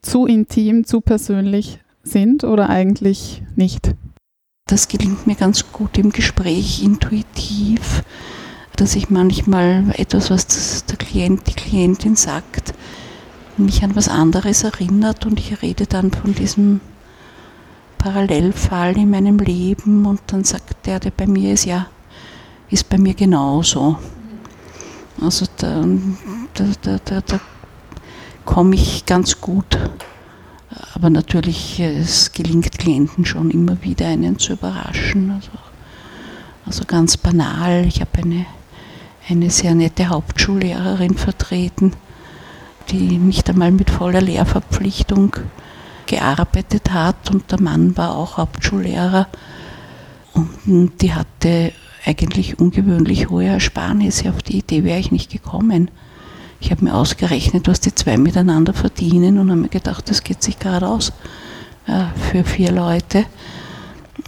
zu 0.00 0.26
intim, 0.26 0.84
zu 0.84 1.00
persönlich 1.00 1.80
sind 2.04 2.44
oder 2.44 2.70
eigentlich 2.70 3.42
nicht? 3.56 3.94
Das 4.68 4.86
gelingt 4.86 5.26
mir 5.26 5.34
ganz 5.34 5.72
gut 5.72 5.96
im 5.96 6.10
Gespräch, 6.10 6.82
intuitiv, 6.82 8.04
dass 8.76 8.96
ich 8.96 9.08
manchmal 9.08 9.94
etwas, 9.96 10.30
was 10.30 10.84
der 10.84 10.98
Klient, 10.98 11.46
die 11.46 11.54
Klientin 11.54 12.16
sagt, 12.16 12.74
mich 13.56 13.82
an 13.82 13.96
was 13.96 14.08
anderes 14.08 14.64
erinnert 14.64 15.24
und 15.24 15.40
ich 15.40 15.62
rede 15.62 15.86
dann 15.86 16.10
von 16.12 16.34
diesem 16.34 16.82
Parallelfall 17.96 18.98
in 18.98 19.10
meinem 19.10 19.38
Leben 19.38 20.04
und 20.04 20.20
dann 20.26 20.44
sagt 20.44 20.86
der, 20.86 21.00
der 21.00 21.12
bei 21.12 21.26
mir 21.26 21.54
ist, 21.54 21.64
ja, 21.64 21.86
ist 22.68 22.90
bei 22.90 22.98
mir 22.98 23.14
genauso. 23.14 23.98
Also 25.18 25.46
da, 25.56 25.82
da, 26.52 26.64
da, 26.82 26.98
da, 27.06 27.20
da 27.22 27.40
komme 28.44 28.74
ich 28.74 29.06
ganz 29.06 29.40
gut. 29.40 29.78
Aber 30.94 31.10
natürlich, 31.10 31.80
es 31.80 32.32
gelingt 32.32 32.78
Klienten 32.78 33.24
schon 33.24 33.50
immer 33.50 33.82
wieder, 33.82 34.06
einen 34.06 34.38
zu 34.38 34.52
überraschen. 34.54 35.30
Also, 35.30 35.50
also 36.66 36.84
ganz 36.84 37.16
banal, 37.16 37.86
ich 37.86 38.00
habe 38.00 38.22
eine, 38.22 38.46
eine 39.28 39.50
sehr 39.50 39.74
nette 39.74 40.08
Hauptschullehrerin 40.08 41.14
vertreten, 41.14 41.94
die 42.90 43.18
nicht 43.18 43.48
einmal 43.48 43.70
mit 43.70 43.90
voller 43.90 44.20
Lehrverpflichtung 44.20 45.36
gearbeitet 46.06 46.90
hat 46.90 47.30
und 47.30 47.50
der 47.50 47.60
Mann 47.60 47.96
war 47.96 48.16
auch 48.16 48.38
Hauptschullehrer 48.38 49.28
und 50.34 50.92
die 51.00 51.12
hatte 51.12 51.72
eigentlich 52.04 52.58
ungewöhnlich 52.58 53.28
hohe 53.28 53.46
Ersparnisse. 53.46 54.30
Auf 54.30 54.42
die 54.42 54.58
Idee 54.58 54.84
wäre 54.84 54.98
ich 54.98 55.12
nicht 55.12 55.30
gekommen. 55.30 55.90
Ich 56.60 56.70
habe 56.70 56.84
mir 56.84 56.94
ausgerechnet, 56.94 57.68
was 57.68 57.80
die 57.80 57.94
zwei 57.94 58.16
miteinander 58.16 58.72
verdienen 58.72 59.38
und 59.38 59.50
habe 59.50 59.60
mir 59.60 59.68
gedacht, 59.68 60.10
das 60.10 60.24
geht 60.24 60.42
sich 60.42 60.58
gerade 60.58 60.88
aus 60.88 61.12
äh, 61.86 62.06
für 62.30 62.44
vier 62.44 62.72
Leute. 62.72 63.24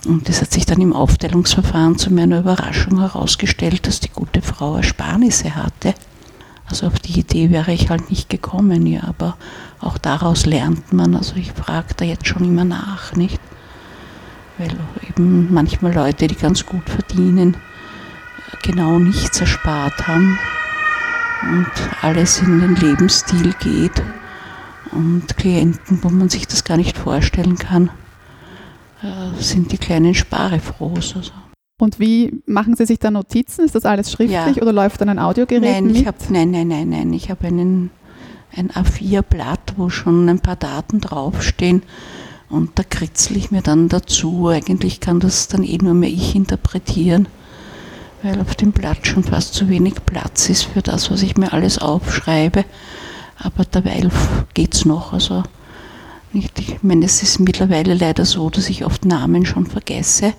Und 0.06 0.28
es 0.28 0.40
hat 0.40 0.52
sich 0.52 0.64
dann 0.64 0.80
im 0.80 0.92
Aufteilungsverfahren 0.92 1.98
zu 1.98 2.12
meiner 2.12 2.38
Überraschung 2.38 3.00
herausgestellt, 3.00 3.86
dass 3.86 4.00
die 4.00 4.10
gute 4.10 4.42
Frau 4.42 4.76
Ersparnisse 4.76 5.56
hatte. 5.56 5.94
Also 6.66 6.86
auf 6.86 7.00
die 7.00 7.18
Idee 7.18 7.50
wäre 7.50 7.72
ich 7.72 7.90
halt 7.90 8.10
nicht 8.10 8.30
gekommen, 8.30 8.86
ja, 8.86 9.02
aber 9.02 9.36
auch 9.80 9.98
daraus 9.98 10.46
lernt 10.46 10.92
man. 10.92 11.16
Also 11.16 11.34
ich 11.34 11.50
frage 11.50 11.94
da 11.96 12.04
jetzt 12.04 12.28
schon 12.28 12.44
immer 12.44 12.64
nach, 12.64 13.16
nicht? 13.16 13.40
Weil 14.56 14.70
eben 15.08 15.52
manchmal 15.52 15.92
Leute, 15.92 16.28
die 16.28 16.36
ganz 16.36 16.64
gut 16.64 16.88
verdienen, 16.88 17.56
genau 18.62 19.00
nichts 19.00 19.40
erspart 19.40 20.06
haben 20.06 20.38
und 21.42 21.66
alles 22.02 22.40
in 22.42 22.60
den 22.60 22.76
Lebensstil 22.76 23.54
geht 23.60 24.02
und 24.92 25.36
Klienten, 25.36 25.98
wo 26.02 26.08
man 26.10 26.28
sich 26.28 26.46
das 26.46 26.64
gar 26.64 26.76
nicht 26.76 26.96
vorstellen 26.98 27.56
kann, 27.56 27.90
äh, 29.02 29.40
sind 29.42 29.72
die 29.72 29.78
kleinen 29.78 30.14
Sparefrohs. 30.14 31.16
Also. 31.16 31.32
Und 31.80 31.98
wie 31.98 32.42
machen 32.46 32.76
Sie 32.76 32.84
sich 32.86 32.98
da 32.98 33.10
Notizen? 33.10 33.64
Ist 33.64 33.74
das 33.74 33.84
alles 33.86 34.12
schriftlich 34.12 34.56
Ja. 34.56 34.62
oder 34.62 34.72
läuft 34.72 35.00
dann 35.00 35.08
ein 35.08 35.18
Audiogerät 35.18 35.62
Nein, 35.62 35.86
mit? 35.86 35.96
ich 35.96 36.06
hab, 36.06 36.16
nein, 36.30 36.50
nein, 36.50 36.68
nein, 36.68 36.88
nein. 36.90 37.12
Ich 37.14 37.30
habe 37.30 37.46
einen, 37.46 37.90
ein 38.54 38.70
A4-Blatt, 38.70 39.74
wo 39.76 39.88
schon 39.88 40.28
ein 40.28 40.40
paar 40.40 40.56
Daten 40.56 41.00
draufstehen. 41.00 41.82
Und 42.50 42.78
da 42.78 42.82
kritzel 42.82 43.36
ich 43.36 43.50
mir 43.52 43.62
dann 43.62 43.88
dazu. 43.88 44.48
Eigentlich 44.48 45.00
kann 45.00 45.20
das 45.20 45.46
dann 45.48 45.62
eh 45.62 45.78
nur 45.78 45.94
mehr 45.94 46.10
ich 46.10 46.34
interpretieren, 46.34 47.28
weil 48.22 48.40
auf 48.40 48.54
dem 48.54 48.72
Blatt 48.72 49.06
schon 49.06 49.24
fast 49.24 49.54
zu 49.54 49.68
wenig 49.68 49.94
Platz 50.06 50.48
ist 50.48 50.64
für 50.64 50.82
das, 50.82 51.10
was 51.10 51.22
ich 51.22 51.36
mir 51.36 51.52
alles 51.52 51.78
aufschreibe. 51.78 52.64
Aber 53.38 53.64
geht 54.54 54.74
es 54.74 54.84
noch. 54.84 55.12
Also 55.12 55.42
nicht, 56.32 56.58
ich 56.58 56.82
meine, 56.82 57.06
es 57.06 57.22
ist 57.22 57.40
mittlerweile 57.40 57.94
leider 57.94 58.24
so, 58.24 58.50
dass 58.50 58.68
ich 58.68 58.84
oft 58.84 59.04
Namen 59.04 59.46
schon 59.46 59.66
vergesse. 59.66 60.34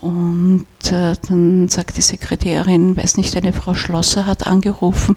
Und 0.00 0.66
äh, 0.90 1.14
dann 1.28 1.68
sagt 1.68 1.96
die 1.98 2.02
Sekretärin, 2.02 2.96
weiß 2.96 3.18
nicht, 3.18 3.36
eine 3.36 3.52
Frau 3.52 3.74
Schlosser 3.74 4.24
hat 4.26 4.46
angerufen. 4.46 5.16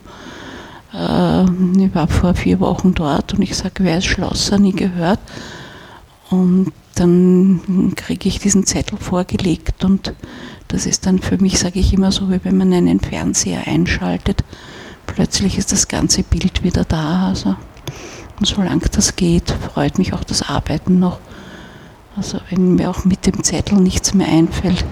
Äh, 0.93 1.43
ich 1.43 1.95
war 1.95 2.07
vor 2.07 2.33
vier 2.33 2.59
Wochen 2.59 2.93
dort 2.93 3.33
und 3.33 3.41
ich 3.41 3.55
sage, 3.55 3.83
wer 3.83 3.99
ist 3.99 4.05
Schlosser? 4.05 4.59
Nie 4.59 4.73
gehört. 4.73 5.19
Und 6.33 6.71
dann 6.95 7.93
kriege 7.95 8.27
ich 8.27 8.39
diesen 8.39 8.65
Zettel 8.65 8.97
vorgelegt 8.97 9.83
und 9.83 10.13
das 10.67 10.87
ist 10.87 11.05
dann 11.05 11.19
für 11.19 11.37
mich, 11.37 11.59
sage 11.59 11.79
ich 11.79 11.93
immer 11.93 12.11
so, 12.11 12.31
wie 12.31 12.43
wenn 12.43 12.57
man 12.57 12.73
einen 12.73 12.99
Fernseher 12.99 13.67
einschaltet. 13.67 14.43
Plötzlich 15.05 15.59
ist 15.59 15.71
das 15.71 15.87
ganze 15.87 16.23
Bild 16.23 16.63
wieder 16.63 16.85
da. 16.85 17.27
Also, 17.27 17.55
und 18.39 18.47
solange 18.47 18.85
das 18.91 19.15
geht, 19.15 19.51
freut 19.51 19.99
mich 19.99 20.13
auch 20.13 20.23
das 20.23 20.41
Arbeiten 20.41 20.97
noch. 20.97 21.19
Also 22.15 22.39
wenn 22.49 22.75
mir 22.75 22.89
auch 22.89 23.05
mit 23.05 23.27
dem 23.27 23.43
Zettel 23.43 23.77
nichts 23.77 24.15
mehr 24.15 24.27
einfällt, 24.27 24.83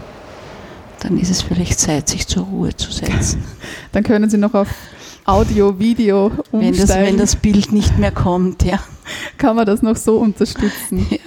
dann 1.01 1.17
ist 1.17 1.29
es 1.31 1.41
vielleicht 1.41 1.79
Zeit, 1.79 2.07
sich 2.09 2.27
zur 2.27 2.43
Ruhe 2.45 2.75
zu 2.75 2.91
setzen. 2.91 3.43
Dann 3.91 4.03
können 4.03 4.29
Sie 4.29 4.37
noch 4.37 4.53
auf 4.53 4.69
Audio, 5.25 5.77
Video 5.79 6.31
Wenn 6.51 6.69
umsteigen. 6.69 6.87
das, 6.87 6.95
wenn 6.97 7.17
das 7.17 7.35
Bild 7.35 7.71
nicht 7.71 7.97
mehr 7.97 8.11
kommt, 8.11 8.63
ja. 8.63 8.79
Kann 9.37 9.55
man 9.55 9.65
das 9.65 9.81
noch 9.81 9.95
so 9.95 10.17
unterstützen? 10.17 11.05
ja. 11.09 11.17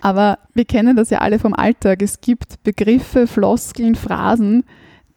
Aber 0.00 0.38
wir 0.54 0.64
kennen 0.64 0.96
das 0.96 1.10
ja 1.10 1.18
alle 1.18 1.38
vom 1.38 1.54
Alltag. 1.54 2.02
Es 2.02 2.20
gibt 2.20 2.62
Begriffe, 2.62 3.26
Floskeln, 3.26 3.94
Phrasen, 3.94 4.64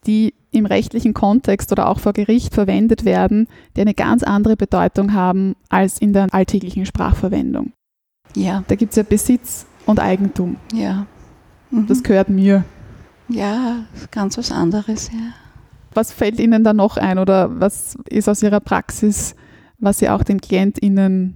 die 0.08 0.34
im 0.52 0.66
rechtlichen 0.66 1.14
Kontext 1.14 1.72
oder 1.72 1.90
auch 1.90 2.00
vor 2.00 2.14
Gericht 2.14 2.54
verwendet 2.54 3.06
werden, 3.06 3.48
die 3.76 3.82
eine 3.82 3.94
ganz 3.94 4.24
andere 4.24 4.56
Bedeutung 4.56 5.14
haben 5.14 5.56
als 5.70 6.00
in 6.00 6.14
der 6.14 6.28
alltäglichen 6.32 6.86
Sprachverwendung. 6.86 7.74
Ja, 8.36 8.64
Da 8.68 8.76
gibt 8.76 8.92
es 8.92 8.96
ja 8.98 9.04
Besitz 9.04 9.66
und 9.86 10.00
Eigentum. 10.00 10.58
ja. 10.74 11.06
Mhm. 11.72 11.86
Das 11.88 12.02
gehört 12.02 12.30
mir. 12.30 12.64
Ja, 13.30 13.86
ganz 14.12 14.38
was 14.38 14.52
anderes, 14.52 15.10
ja. 15.12 15.34
Was 15.94 16.12
fällt 16.12 16.40
Ihnen 16.40 16.64
da 16.64 16.74
noch 16.74 16.98
ein 16.98 17.18
oder 17.18 17.60
was 17.60 17.96
ist 18.10 18.30
aus 18.30 18.44
Ihrer 18.44 18.60
Praxis, 18.60 19.36
was 19.80 20.00
Sie 20.00 20.10
auch 20.10 20.24
den 20.24 20.40
KlientInnen 20.40 21.36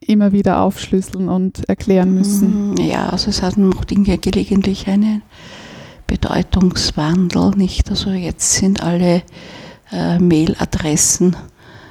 immer 0.00 0.32
wieder 0.32 0.60
aufschlüsseln 0.60 1.28
und 1.28 1.68
erklären 1.68 2.14
müssen? 2.14 2.70
Mhm, 2.70 2.76
Ja, 2.76 3.08
also 3.08 3.30
es 3.30 3.42
hatten 3.42 3.68
noch 3.68 3.84
Dinge 3.84 4.18
gelegentlich 4.18 4.86
einen 4.88 5.22
Bedeutungswandel, 6.06 7.50
nicht? 7.56 7.90
Also 7.90 8.10
jetzt 8.10 8.54
sind 8.54 8.82
alle 8.82 9.22
äh, 9.92 10.18
Mailadressen 10.18 11.36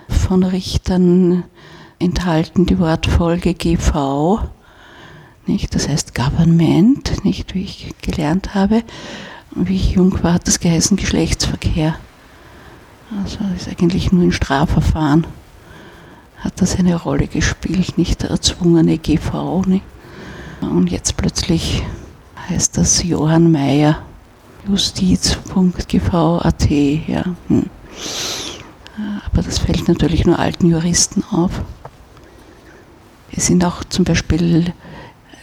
von 0.07 0.43
Richtern 0.43 1.43
enthalten 1.99 2.65
die 2.65 2.79
Wortfolge 2.79 3.53
GV, 3.53 4.39
nicht? 5.45 5.73
Das 5.75 5.87
heißt 5.87 6.13
Government, 6.15 7.23
nicht 7.23 7.53
wie 7.55 7.63
ich 7.63 7.93
gelernt 8.01 8.53
habe. 8.53 8.83
Wie 9.59 9.75
ich 9.75 9.91
jung 9.91 10.23
war, 10.23 10.33
hat 10.33 10.47
das 10.47 10.59
geheißen 10.59 10.97
Geschlechtsverkehr. 10.97 11.95
Also 13.23 13.37
ist 13.55 13.69
eigentlich 13.69 14.11
nur 14.11 14.23
ein 14.23 14.31
Strafverfahren 14.31 15.25
hat 16.39 16.61
das 16.61 16.77
eine 16.77 16.95
Rolle 16.95 17.27
gespielt, 17.27 17.97
nicht 17.97 18.23
der 18.23 18.31
erzwungene 18.31 18.97
GV. 18.97 19.63
Nicht? 19.65 19.83
Und 20.61 20.91
jetzt 20.91 21.17
plötzlich 21.17 21.83
heißt 22.49 22.77
das 22.77 23.03
Johann 23.03 23.51
Mayer, 23.51 24.01
justiz.gv.at. 24.67 26.69
Ja. 26.69 27.23
Hm. 27.47 27.69
Aber 29.25 29.43
das 29.43 29.59
fällt 29.59 29.87
natürlich 29.87 30.25
nur 30.25 30.39
alten 30.39 30.69
Juristen 30.69 31.23
auf. 31.31 31.61
Es 33.31 33.47
sind 33.47 33.63
auch 33.65 33.83
zum 33.83 34.05
Beispiel 34.05 34.73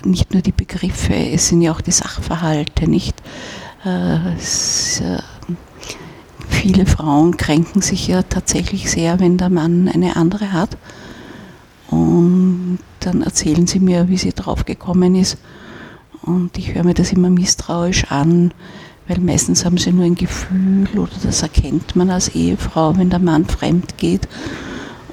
nicht 0.04 0.32
nur 0.32 0.42
die 0.42 0.52
Begriffe, 0.52 1.14
es 1.14 1.48
sind 1.48 1.62
ja 1.62 1.72
auch 1.72 1.80
die 1.80 1.92
Sachverhalte, 1.92 2.88
nicht? 2.88 3.16
Äh, 3.84 4.16
äh, 4.16 5.18
viele 6.48 6.86
Frauen 6.86 7.36
kränken 7.36 7.82
sich 7.82 8.08
ja 8.08 8.22
tatsächlich 8.22 8.90
sehr, 8.90 9.20
wenn 9.20 9.36
der 9.36 9.50
Mann 9.50 9.88
eine 9.88 10.16
andere 10.16 10.52
hat. 10.52 10.76
Und 11.90 12.78
dann 13.00 13.22
erzählen 13.22 13.66
sie 13.66 13.80
mir, 13.80 14.08
wie 14.08 14.16
sie 14.16 14.32
drauf 14.32 14.64
gekommen 14.64 15.14
ist. 15.14 15.38
Und 16.22 16.56
ich 16.56 16.74
höre 16.74 16.84
mir 16.84 16.94
das 16.94 17.12
immer 17.12 17.28
misstrauisch 17.28 18.04
an, 18.10 18.52
weil 19.06 19.20
meistens 19.20 19.64
haben 19.66 19.76
sie 19.76 19.92
nur 19.92 20.06
ein 20.06 20.14
Gefühl 20.14 20.88
oder 20.96 21.12
das 21.22 21.42
erkennt 21.42 21.94
man 21.94 22.08
als 22.08 22.28
Ehefrau, 22.28 22.96
wenn 22.96 23.10
der 23.10 23.18
Mann 23.18 23.44
fremd 23.44 23.98
geht. 23.98 24.26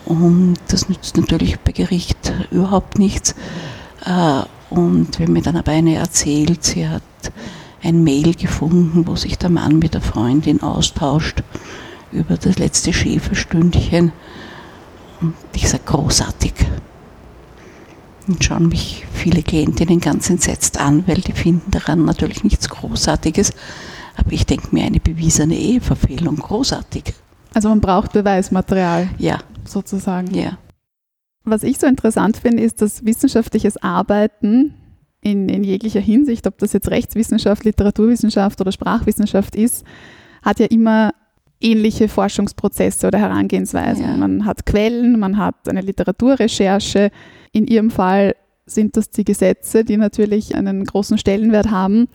Und 0.06 0.56
das 0.70 0.88
nützt 0.88 1.18
natürlich 1.18 1.60
bei 1.60 1.74
Gericht 1.74 2.34
überhaupt 2.52 2.98
nichts. 2.98 3.36
Äh, 4.06 4.44
Und 4.70 5.20
wenn 5.20 5.34
mir 5.34 5.42
dann 5.42 5.58
aber 5.58 5.74
eine 5.74 5.96
erzählt, 5.96 6.64
sie 6.64 6.88
hat 6.88 7.04
ein 7.84 8.04
Mail 8.04 8.34
gefunden, 8.36 9.08
wo 9.08 9.16
sich 9.16 9.38
der 9.38 9.50
Mann 9.50 9.80
mit 9.80 9.94
der 9.94 10.02
Freundin 10.02 10.62
austauscht 10.62 11.44
über 12.12 12.38
das 12.38 12.58
letzte 12.58 12.94
Schäferstündchen. 12.94 14.12
Und 15.22 15.34
ich 15.56 15.70
sage 15.70 15.84
großartig. 15.86 16.54
Und 18.28 18.44
schauen 18.44 18.70
mich 18.70 19.06
viele 19.14 19.42
Klientinnen 19.42 20.00
ganz 20.00 20.30
entsetzt 20.30 20.80
an, 20.80 21.04
weil 21.08 21.22
die 21.22 21.32
finden 21.34 21.72
daran 21.72 22.06
natürlich 22.06 22.44
nichts 22.44 22.70
Großartiges. 22.70 23.54
Aber 24.16 24.32
ich 24.32 24.46
denke 24.46 24.68
mir, 24.72 24.84
eine 24.84 25.00
bewiesene 25.00 25.56
Eheverfehlung, 25.56 26.36
großartig. 26.36 27.14
Also 27.54 27.70
man 27.70 27.82
braucht 27.82 28.14
Beweismaterial 28.14 29.10
Ja, 29.18 29.40
sozusagen. 29.66 30.34
ja. 30.34 30.58
Was 31.44 31.64
ich 31.64 31.80
so 31.80 31.88
interessant 31.88 32.38
finde, 32.38 32.62
ist, 32.62 32.82
dass 32.84 33.04
wissenschaftliches 33.04 33.78
Arbeiten 33.78 34.76
in, 35.22 35.50
in 35.50 35.64
jeglicher 35.64 36.00
Hinsicht, 36.00 36.48
ob 36.48 36.58
das 36.58 36.74
jetzt 36.74 36.90
Rechtswissenschaft, 36.90 37.64
Literaturwissenschaft 37.64 38.60
oder 38.60 38.72
Sprachwissenschaft 38.72 39.56
ist, 39.56 39.86
hat 40.42 40.60
ja 40.60 40.66
immer 40.66 41.12
ähnliche 41.62 42.08
Forschungsprozesse 42.08 43.08
oder 43.08 43.20
Herangehensweisen. 43.20 44.04
Ja. 44.04 44.18
Man 44.18 44.46
hat 44.46 44.66
Quellen, 44.66 45.20
man 45.20 45.38
hat 45.38 45.70
eine 45.70 45.82
Literaturrecherche. 45.82 47.12
In 47.52 47.68
Ihrem 47.68 47.92
Fall 47.92 48.36
sind 48.66 48.98
das 48.98 49.12
die 49.12 49.24
Gesetze, 49.24 49.86
die 49.86 49.98
natürlich 49.98 50.56
einen 50.56 50.84
großen 50.84 51.18
Stellenwert 51.18 51.70
haben. 51.70 52.08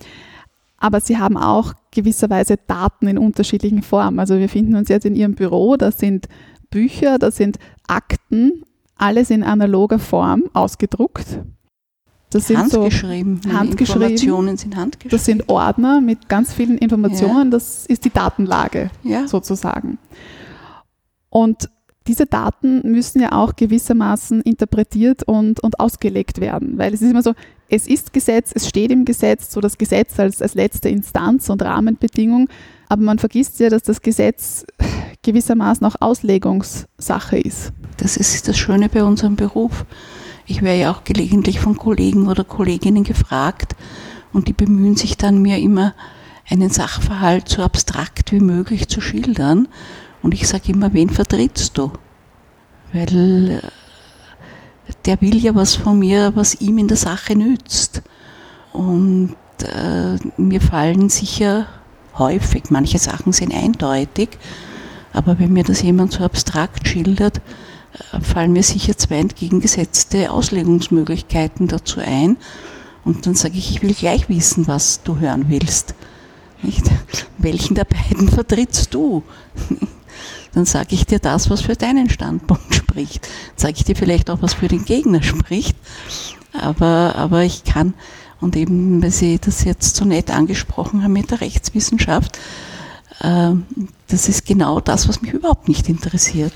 Aber 0.78 1.00
sie 1.00 1.16
haben 1.16 1.36
auch 1.36 1.72
gewisserweise 1.90 2.56
Daten 2.66 3.06
in 3.06 3.18
unterschiedlichen 3.18 3.82
Formen. 3.82 4.18
Also 4.18 4.38
wir 4.38 4.48
finden 4.48 4.74
uns 4.74 4.88
jetzt 4.88 5.06
in 5.06 5.14
Ihrem 5.14 5.34
Büro, 5.34 5.76
das 5.76 5.98
sind 5.98 6.28
Bücher, 6.70 7.18
das 7.18 7.36
sind 7.36 7.58
Akten, 7.86 8.64
alles 8.96 9.30
in 9.30 9.42
analoger 9.42 9.98
Form 9.98 10.44
ausgedruckt. 10.52 11.40
Das 12.30 12.48
sind 12.48 12.70
so 12.70 12.82
handgeschrieben. 12.82 13.40
Meine 13.44 13.58
handgeschrieben. 13.58 14.02
Informationen 14.02 14.56
sind 14.56 14.76
handgeschrieben. 14.76 15.16
das 15.16 15.24
sind 15.24 15.48
Ordner 15.48 16.00
mit 16.00 16.28
ganz 16.28 16.52
vielen 16.52 16.78
Informationen. 16.78 17.50
Das 17.50 17.86
ist 17.86 18.04
die 18.04 18.10
Datenlage 18.10 18.90
ja. 19.02 19.28
sozusagen. 19.28 19.98
Und 21.30 21.68
diese 22.06 22.26
Daten 22.26 22.90
müssen 22.90 23.20
ja 23.20 23.32
auch 23.32 23.56
gewissermaßen 23.56 24.40
interpretiert 24.42 25.22
und, 25.24 25.60
und 25.60 25.80
ausgelegt 25.80 26.40
werden, 26.40 26.78
weil 26.78 26.94
es 26.94 27.02
ist 27.02 27.10
immer 27.10 27.22
so, 27.22 27.34
es 27.68 27.88
ist 27.88 28.12
Gesetz, 28.12 28.52
es 28.54 28.68
steht 28.68 28.92
im 28.92 29.04
Gesetz, 29.04 29.52
so 29.52 29.60
das 29.60 29.76
Gesetz 29.76 30.18
als, 30.20 30.40
als 30.40 30.54
letzte 30.54 30.88
Instanz 30.88 31.50
und 31.50 31.62
Rahmenbedingung, 31.62 32.48
aber 32.88 33.02
man 33.02 33.18
vergisst 33.18 33.58
ja, 33.58 33.70
dass 33.70 33.82
das 33.82 34.02
Gesetz 34.02 34.64
gewissermaßen 35.22 35.84
auch 35.86 35.96
Auslegungssache 35.98 37.38
ist. 37.38 37.72
Das 37.96 38.16
ist 38.16 38.46
das 38.46 38.56
Schöne 38.56 38.88
bei 38.88 39.02
unserem 39.02 39.34
Beruf. 39.34 39.84
Ich 40.46 40.62
werde 40.62 40.80
ja 40.80 40.90
auch 40.92 41.04
gelegentlich 41.04 41.60
von 41.60 41.76
Kollegen 41.76 42.28
oder 42.28 42.44
Kolleginnen 42.44 43.04
gefragt, 43.04 43.74
und 44.32 44.48
die 44.48 44.52
bemühen 44.52 44.96
sich 44.96 45.16
dann 45.16 45.40
mir 45.40 45.58
immer 45.58 45.94
einen 46.48 46.70
Sachverhalt 46.70 47.48
so 47.48 47.62
abstrakt 47.62 48.32
wie 48.32 48.40
möglich 48.40 48.86
zu 48.88 49.00
schildern. 49.00 49.66
Und 50.22 50.34
ich 50.34 50.46
sage 50.46 50.72
immer, 50.72 50.92
wen 50.92 51.08
vertrittst 51.08 51.78
du? 51.78 51.90
Weil 52.92 53.62
äh, 53.62 54.92
der 55.06 55.20
will 55.20 55.36
ja 55.36 55.54
was 55.54 55.74
von 55.74 55.98
mir, 55.98 56.32
was 56.34 56.60
ihm 56.60 56.78
in 56.78 56.88
der 56.88 56.96
Sache 56.96 57.34
nützt. 57.34 58.02
Und 58.72 59.34
äh, 59.62 60.18
mir 60.36 60.60
fallen 60.60 61.08
sicher 61.08 61.66
häufig, 62.18 62.64
manche 62.70 62.98
Sachen 62.98 63.32
sind 63.32 63.54
eindeutig, 63.54 64.30
aber 65.12 65.38
wenn 65.38 65.52
mir 65.52 65.64
das 65.64 65.82
jemand 65.82 66.12
so 66.12 66.24
abstrakt 66.24 66.86
schildert, 66.88 67.40
fallen 68.20 68.52
mir 68.52 68.62
sicher 68.62 68.96
zwei 68.96 69.18
entgegengesetzte 69.18 70.30
Auslegungsmöglichkeiten 70.30 71.68
dazu 71.68 72.00
ein. 72.00 72.36
Und 73.04 73.26
dann 73.26 73.34
sage 73.34 73.56
ich, 73.56 73.70
ich 73.70 73.82
will 73.82 73.94
gleich 73.94 74.28
wissen, 74.28 74.66
was 74.66 75.02
du 75.02 75.18
hören 75.18 75.46
willst. 75.48 75.94
Nicht? 76.62 76.84
Welchen 77.38 77.74
der 77.74 77.84
beiden 77.84 78.28
vertrittst 78.28 78.92
du? 78.94 79.22
Dann 80.54 80.64
sage 80.64 80.94
ich 80.94 81.04
dir 81.04 81.18
das, 81.18 81.50
was 81.50 81.60
für 81.60 81.76
deinen 81.76 82.08
Standpunkt 82.08 82.74
spricht. 82.74 83.28
Sage 83.56 83.74
ich 83.76 83.84
dir 83.84 83.94
vielleicht 83.94 84.30
auch, 84.30 84.40
was 84.40 84.54
für 84.54 84.68
den 84.68 84.86
Gegner 84.86 85.22
spricht. 85.22 85.76
Aber, 86.52 87.14
aber 87.14 87.42
ich 87.42 87.64
kann, 87.64 87.92
und 88.40 88.56
eben, 88.56 89.02
weil 89.02 89.10
Sie 89.10 89.38
das 89.38 89.64
jetzt 89.64 89.96
so 89.96 90.06
nett 90.06 90.30
angesprochen 90.30 91.02
haben 91.02 91.12
mit 91.12 91.30
der 91.30 91.42
Rechtswissenschaft, 91.42 92.38
äh, 93.20 93.50
das 94.08 94.28
ist 94.28 94.46
genau 94.46 94.80
das, 94.80 95.08
was 95.08 95.20
mich 95.20 95.32
überhaupt 95.32 95.68
nicht 95.68 95.88
interessiert. 95.90 96.54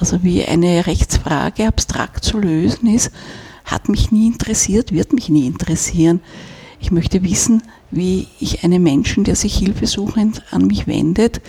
Also 0.00 0.22
wie 0.22 0.44
eine 0.44 0.86
Rechtsfrage 0.86 1.68
abstrakt 1.68 2.24
zu 2.24 2.38
lösen 2.38 2.88
ist, 2.88 3.12
hat 3.66 3.90
mich 3.90 4.10
nie 4.10 4.26
interessiert, 4.26 4.92
wird 4.92 5.12
mich 5.12 5.28
nie 5.28 5.46
interessieren. 5.46 6.20
Ich 6.80 6.90
möchte 6.90 7.22
wissen, 7.22 7.62
wie 7.90 8.26
ich 8.40 8.64
einem 8.64 8.82
Menschen, 8.82 9.24
der 9.24 9.36
sich 9.36 9.58
hilfesuchend 9.58 10.42
an 10.50 10.66
mich 10.66 10.86
wendet, 10.86 11.42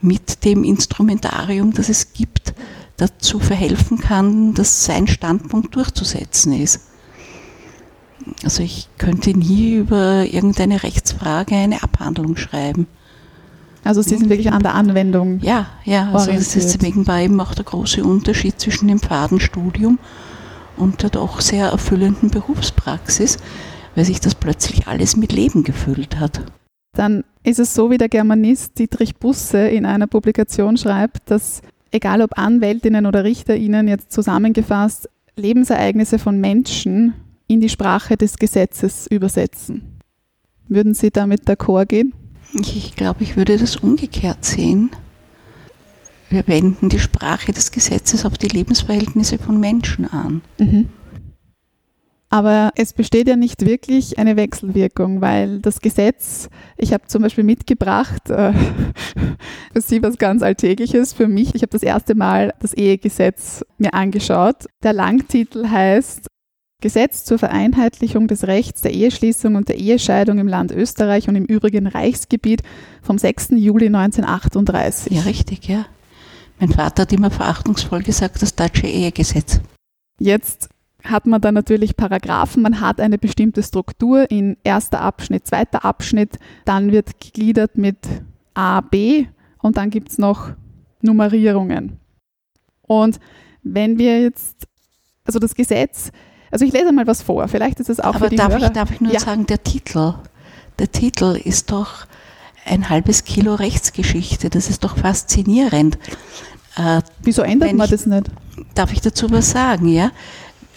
mit 0.00 0.44
dem 0.44 0.62
Instrumentarium, 0.62 1.72
das 1.72 1.88
es 1.88 2.12
gibt, 2.12 2.54
dazu 2.96 3.40
verhelfen 3.40 3.98
kann, 3.98 4.54
dass 4.54 4.84
sein 4.84 5.08
Standpunkt 5.08 5.74
durchzusetzen 5.74 6.52
ist. 6.52 6.82
Also 8.44 8.62
ich 8.62 8.88
könnte 8.98 9.36
nie 9.36 9.74
über 9.74 10.24
irgendeine 10.24 10.84
Rechtsfrage 10.84 11.56
eine 11.56 11.82
Abhandlung 11.82 12.36
schreiben. 12.36 12.86
Also 13.88 14.02
Sie 14.02 14.18
sind 14.18 14.28
wirklich 14.28 14.52
an 14.52 14.62
der 14.62 14.74
Anwendung. 14.74 15.40
Ja, 15.40 15.68
ja, 15.86 16.10
also 16.12 16.30
deswegen 16.30 17.06
war 17.06 17.22
eben 17.22 17.40
auch 17.40 17.54
der 17.54 17.64
große 17.64 18.04
Unterschied 18.04 18.60
zwischen 18.60 18.86
dem 18.86 18.98
Fadenstudium 18.98 19.98
und 20.76 21.02
der 21.02 21.08
doch 21.08 21.40
sehr 21.40 21.68
erfüllenden 21.68 22.28
Berufspraxis, 22.28 23.38
weil 23.94 24.04
sich 24.04 24.20
das 24.20 24.34
plötzlich 24.34 24.88
alles 24.88 25.16
mit 25.16 25.32
Leben 25.32 25.64
gefüllt 25.64 26.20
hat. 26.20 26.42
Dann 26.92 27.24
ist 27.42 27.60
es 27.60 27.74
so, 27.74 27.90
wie 27.90 27.96
der 27.96 28.10
Germanist 28.10 28.78
Dietrich 28.78 29.16
Busse 29.16 29.68
in 29.68 29.86
einer 29.86 30.06
Publikation 30.06 30.76
schreibt, 30.76 31.30
dass 31.30 31.62
egal 31.90 32.20
ob 32.20 32.36
Anwältinnen 32.36 33.06
oder 33.06 33.24
RichterInnen 33.24 33.88
jetzt 33.88 34.12
zusammengefasst 34.12 35.08
Lebensereignisse 35.36 36.18
von 36.18 36.38
Menschen 36.38 37.14
in 37.46 37.62
die 37.62 37.70
Sprache 37.70 38.18
des 38.18 38.36
Gesetzes 38.36 39.06
übersetzen. 39.06 39.98
Würden 40.68 40.92
Sie 40.92 41.10
damit 41.10 41.48
d'accord 41.48 41.86
gehen? 41.86 42.12
Ich 42.54 42.96
glaube, 42.96 43.22
ich 43.22 43.36
würde 43.36 43.58
das 43.58 43.76
umgekehrt 43.76 44.44
sehen. 44.44 44.90
Wir 46.30 46.46
wenden 46.46 46.88
die 46.88 46.98
Sprache 46.98 47.52
des 47.52 47.70
Gesetzes 47.70 48.24
auf 48.26 48.36
die 48.36 48.48
Lebensverhältnisse 48.48 49.38
von 49.38 49.58
Menschen 49.58 50.06
an. 50.06 50.42
Mhm. 50.58 50.88
Aber 52.30 52.72
es 52.76 52.92
besteht 52.92 53.26
ja 53.26 53.36
nicht 53.36 53.64
wirklich 53.64 54.18
eine 54.18 54.36
Wechselwirkung, 54.36 55.22
weil 55.22 55.60
das 55.60 55.80
Gesetz, 55.80 56.50
ich 56.76 56.92
habe 56.92 57.06
zum 57.06 57.22
Beispiel 57.22 57.44
mitgebracht, 57.44 58.28
äh, 58.28 58.52
für 59.72 59.80
Sie 59.80 60.02
was 60.02 60.18
ganz 60.18 60.42
Alltägliches, 60.42 61.14
für 61.14 61.26
mich, 61.26 61.54
ich 61.54 61.62
habe 61.62 61.70
das 61.70 61.82
erste 61.82 62.14
Mal 62.14 62.52
das 62.60 62.74
Ehegesetz 62.74 63.64
mir 63.78 63.94
angeschaut. 63.94 64.66
Der 64.82 64.92
Langtitel 64.92 65.68
heißt 65.68 66.26
Gesetz 66.80 67.24
zur 67.24 67.40
Vereinheitlichung 67.40 68.28
des 68.28 68.46
Rechts 68.46 68.82
der 68.82 68.94
Eheschließung 68.94 69.56
und 69.56 69.68
der 69.68 69.78
Ehescheidung 69.78 70.38
im 70.38 70.46
Land 70.46 70.70
Österreich 70.70 71.28
und 71.28 71.34
im 71.34 71.44
übrigen 71.44 71.88
Reichsgebiet 71.88 72.62
vom 73.02 73.18
6. 73.18 73.48
Juli 73.56 73.86
1938. 73.86 75.12
Ja, 75.12 75.22
richtig, 75.22 75.66
ja. 75.66 75.86
Mein 76.60 76.70
Vater 76.70 77.02
hat 77.02 77.12
immer 77.12 77.32
verachtungsvoll 77.32 78.04
gesagt, 78.04 78.40
das 78.42 78.54
deutsche 78.54 78.86
Ehegesetz. 78.86 79.60
Jetzt 80.20 80.68
hat 81.02 81.26
man 81.26 81.40
da 81.40 81.50
natürlich 81.50 81.96
Paragraphen, 81.96 82.62
man 82.62 82.80
hat 82.80 83.00
eine 83.00 83.18
bestimmte 83.18 83.64
Struktur 83.64 84.30
in 84.30 84.56
erster 84.62 85.00
Abschnitt, 85.00 85.48
zweiter 85.48 85.84
Abschnitt, 85.84 86.38
dann 86.64 86.92
wird 86.92 87.18
gegliedert 87.18 87.76
mit 87.76 87.98
A, 88.54 88.82
B 88.82 89.26
und 89.62 89.76
dann 89.76 89.90
gibt 89.90 90.10
es 90.10 90.18
noch 90.18 90.50
Nummerierungen. 91.02 91.98
Und 92.82 93.18
wenn 93.64 93.98
wir 93.98 94.22
jetzt, 94.22 94.68
also 95.24 95.40
das 95.40 95.56
Gesetz, 95.56 96.12
also 96.50 96.64
ich 96.64 96.72
lese 96.72 96.92
mal 96.92 97.06
was 97.06 97.22
vor, 97.22 97.46
vielleicht 97.48 97.80
ist 97.80 97.90
es 97.90 98.00
auch 98.00 98.14
Aber 98.14 98.18
für 98.26 98.28
die 98.30 98.36
darf, 98.36 98.52
Hörer. 98.52 98.66
ich, 98.66 98.72
darf 98.72 98.90
ich 98.90 99.00
nur 99.00 99.12
Ja. 99.12 99.20
sagen, 99.20 99.46
der 99.46 99.62
Titel, 99.62 100.14
der 100.78 100.90
Titel 100.92 101.40
ist 101.42 101.70
doch 101.72 102.06
ein 102.64 102.88
halbes 102.88 103.24
Kilo 103.24 103.54
Rechtsgeschichte, 103.54 104.50
das 104.50 104.68
ist 104.70 104.84
doch 104.84 104.96
faszinierend. 104.98 105.98
Äh, 106.76 107.00
Wieso 107.22 107.42
ändert 107.42 107.72
man 107.74 107.84
ich- 107.86 107.90
das 107.90 108.06
nicht? 108.06 108.26
Darf 108.74 108.92
ich 108.92 109.00
dazu 109.00 109.30
was 109.30 109.50
sagen, 109.50 109.88
ja? 109.88 110.10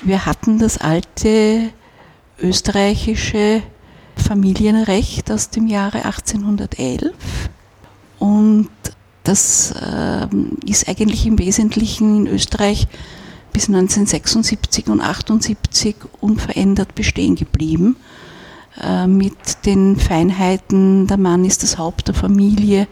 Wir 0.03 0.25
hatten 0.25 0.57
das 0.59 0.77
alte 0.79 1.69
österreichische 2.39 3.61
Familienrecht 4.15 5.31
aus 5.31 5.49
dem 5.49 5.67
Jahre 5.67 6.05
1811 6.05 7.11
und 8.19 8.69
das 9.23 9.73
ähm, 9.81 10.57
ist 10.65 10.87
eigentlich 10.89 11.25
im 11.25 11.37
Wesentlichen 11.39 12.25
in 12.25 12.33
Österreich 12.33 12.87
bis 13.53 13.67
1976 13.67 14.87
und 14.87 15.01
78 15.01 15.95
unverändert 16.19 16.95
bestehen 16.95 17.35
geblieben. 17.35 17.95
Äh, 18.81 19.07
mit 19.07 19.65
den 19.65 19.97
Feinheiten, 19.97 21.07
der 21.07 21.17
Mann 21.17 21.45
ist 21.45 21.63
das 21.63 21.77
Haupt 21.77 22.07
der 22.07 22.15
Familie 22.15 22.87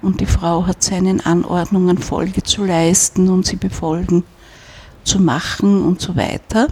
und 0.00 0.20
die 0.20 0.26
Frau 0.26 0.66
hat 0.66 0.82
seinen 0.82 1.20
Anordnungen 1.20 1.98
Folge 1.98 2.42
zu 2.42 2.64
leisten 2.64 3.28
und 3.28 3.46
sie 3.46 3.56
befolgen 3.56 4.24
zu 5.04 5.20
machen 5.20 5.84
und 5.84 6.00
so 6.00 6.16
weiter. 6.16 6.68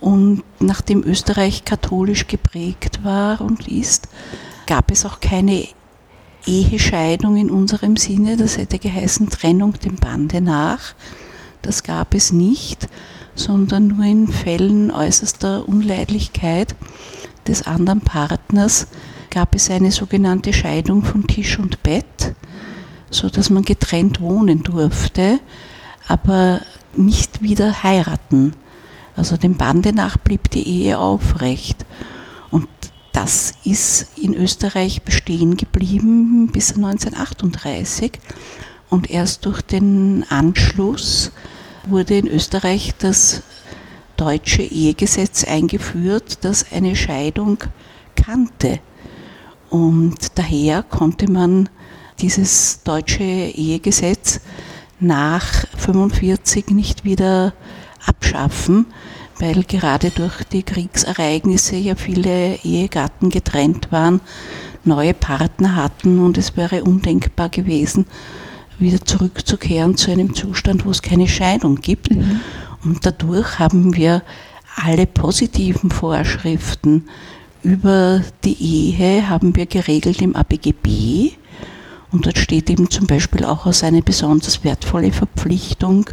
Und 0.00 0.42
nachdem 0.58 1.04
Österreich 1.04 1.64
katholisch 1.64 2.26
geprägt 2.26 3.04
war 3.04 3.40
und 3.40 3.68
ist, 3.68 4.08
gab 4.66 4.90
es 4.90 5.04
auch 5.06 5.20
keine 5.20 5.68
Ehescheidung 6.44 7.36
in 7.36 7.50
unserem 7.50 7.96
Sinne, 7.96 8.36
das 8.36 8.58
hätte 8.58 8.78
geheißen 8.78 9.28
Trennung 9.30 9.74
dem 9.74 9.96
Bande 9.96 10.40
nach. 10.40 10.94
Das 11.62 11.82
gab 11.82 12.14
es 12.14 12.32
nicht, 12.32 12.88
sondern 13.34 13.88
nur 13.88 14.04
in 14.04 14.28
Fällen 14.28 14.90
äußerster 14.90 15.68
Unleidlichkeit 15.68 16.74
des 17.46 17.66
anderen 17.66 18.00
Partners 18.00 18.88
gab 19.30 19.54
es 19.54 19.70
eine 19.70 19.90
sogenannte 19.90 20.52
Scheidung 20.52 21.02
von 21.02 21.26
Tisch 21.26 21.58
und 21.58 21.82
Bett, 21.82 22.34
so 23.10 23.30
dass 23.30 23.48
man 23.48 23.62
getrennt 23.62 24.20
wohnen 24.20 24.62
durfte, 24.62 25.40
aber 26.06 26.60
nicht 26.94 27.42
wieder 27.42 27.82
heiraten. 27.82 28.54
Also 29.16 29.36
dem 29.36 29.56
Bande 29.56 29.92
nach 29.94 30.18
blieb 30.18 30.50
die 30.50 30.66
Ehe 30.66 30.98
aufrecht. 30.98 31.86
Und 32.50 32.68
das 33.12 33.54
ist 33.64 34.18
in 34.18 34.34
Österreich 34.34 35.02
bestehen 35.02 35.56
geblieben 35.56 36.50
bis 36.52 36.76
1938. 36.76 38.12
Und 38.92 39.10
erst 39.10 39.46
durch 39.46 39.62
den 39.62 40.22
Anschluss 40.28 41.32
wurde 41.86 42.18
in 42.18 42.28
Österreich 42.28 42.92
das 42.98 43.42
deutsche 44.18 44.60
Ehegesetz 44.60 45.44
eingeführt, 45.44 46.44
das 46.44 46.70
eine 46.72 46.94
Scheidung 46.94 47.56
kannte. 48.16 48.80
Und 49.70 50.38
daher 50.38 50.82
konnte 50.82 51.32
man 51.32 51.70
dieses 52.18 52.82
deutsche 52.82 53.22
Ehegesetz 53.22 54.40
nach 55.00 55.64
45 55.78 56.68
nicht 56.68 57.06
wieder 57.06 57.54
abschaffen, 58.04 58.84
weil 59.38 59.64
gerade 59.64 60.10
durch 60.10 60.44
die 60.44 60.64
Kriegsereignisse 60.64 61.76
ja 61.76 61.94
viele 61.94 62.56
Ehegatten 62.56 63.30
getrennt 63.30 63.90
waren, 63.90 64.20
neue 64.84 65.14
Partner 65.14 65.76
hatten 65.76 66.22
und 66.22 66.36
es 66.36 66.58
wäre 66.58 66.84
undenkbar 66.84 67.48
gewesen, 67.48 68.04
wieder 68.82 69.04
zurückzukehren 69.04 69.96
zu 69.96 70.10
einem 70.10 70.34
Zustand, 70.34 70.84
wo 70.84 70.90
es 70.90 71.02
keine 71.02 71.28
Scheidung 71.28 71.76
gibt. 71.76 72.10
Und 72.84 73.06
dadurch 73.06 73.58
haben 73.58 73.96
wir 73.96 74.22
alle 74.76 75.06
positiven 75.06 75.90
Vorschriften 75.90 77.04
über 77.62 78.22
die 78.44 78.60
Ehe 78.60 79.28
haben 79.28 79.54
wir 79.54 79.66
geregelt 79.66 80.20
im 80.20 80.34
ABGB. 80.34 81.32
Und 82.10 82.26
dort 82.26 82.38
steht 82.38 82.68
eben 82.68 82.90
zum 82.90 83.06
Beispiel 83.06 83.44
auch 83.44 83.66
als 83.66 83.84
eine 83.84 84.02
besonders 84.02 84.64
wertvolle 84.64 85.12
Verpflichtung 85.12 86.10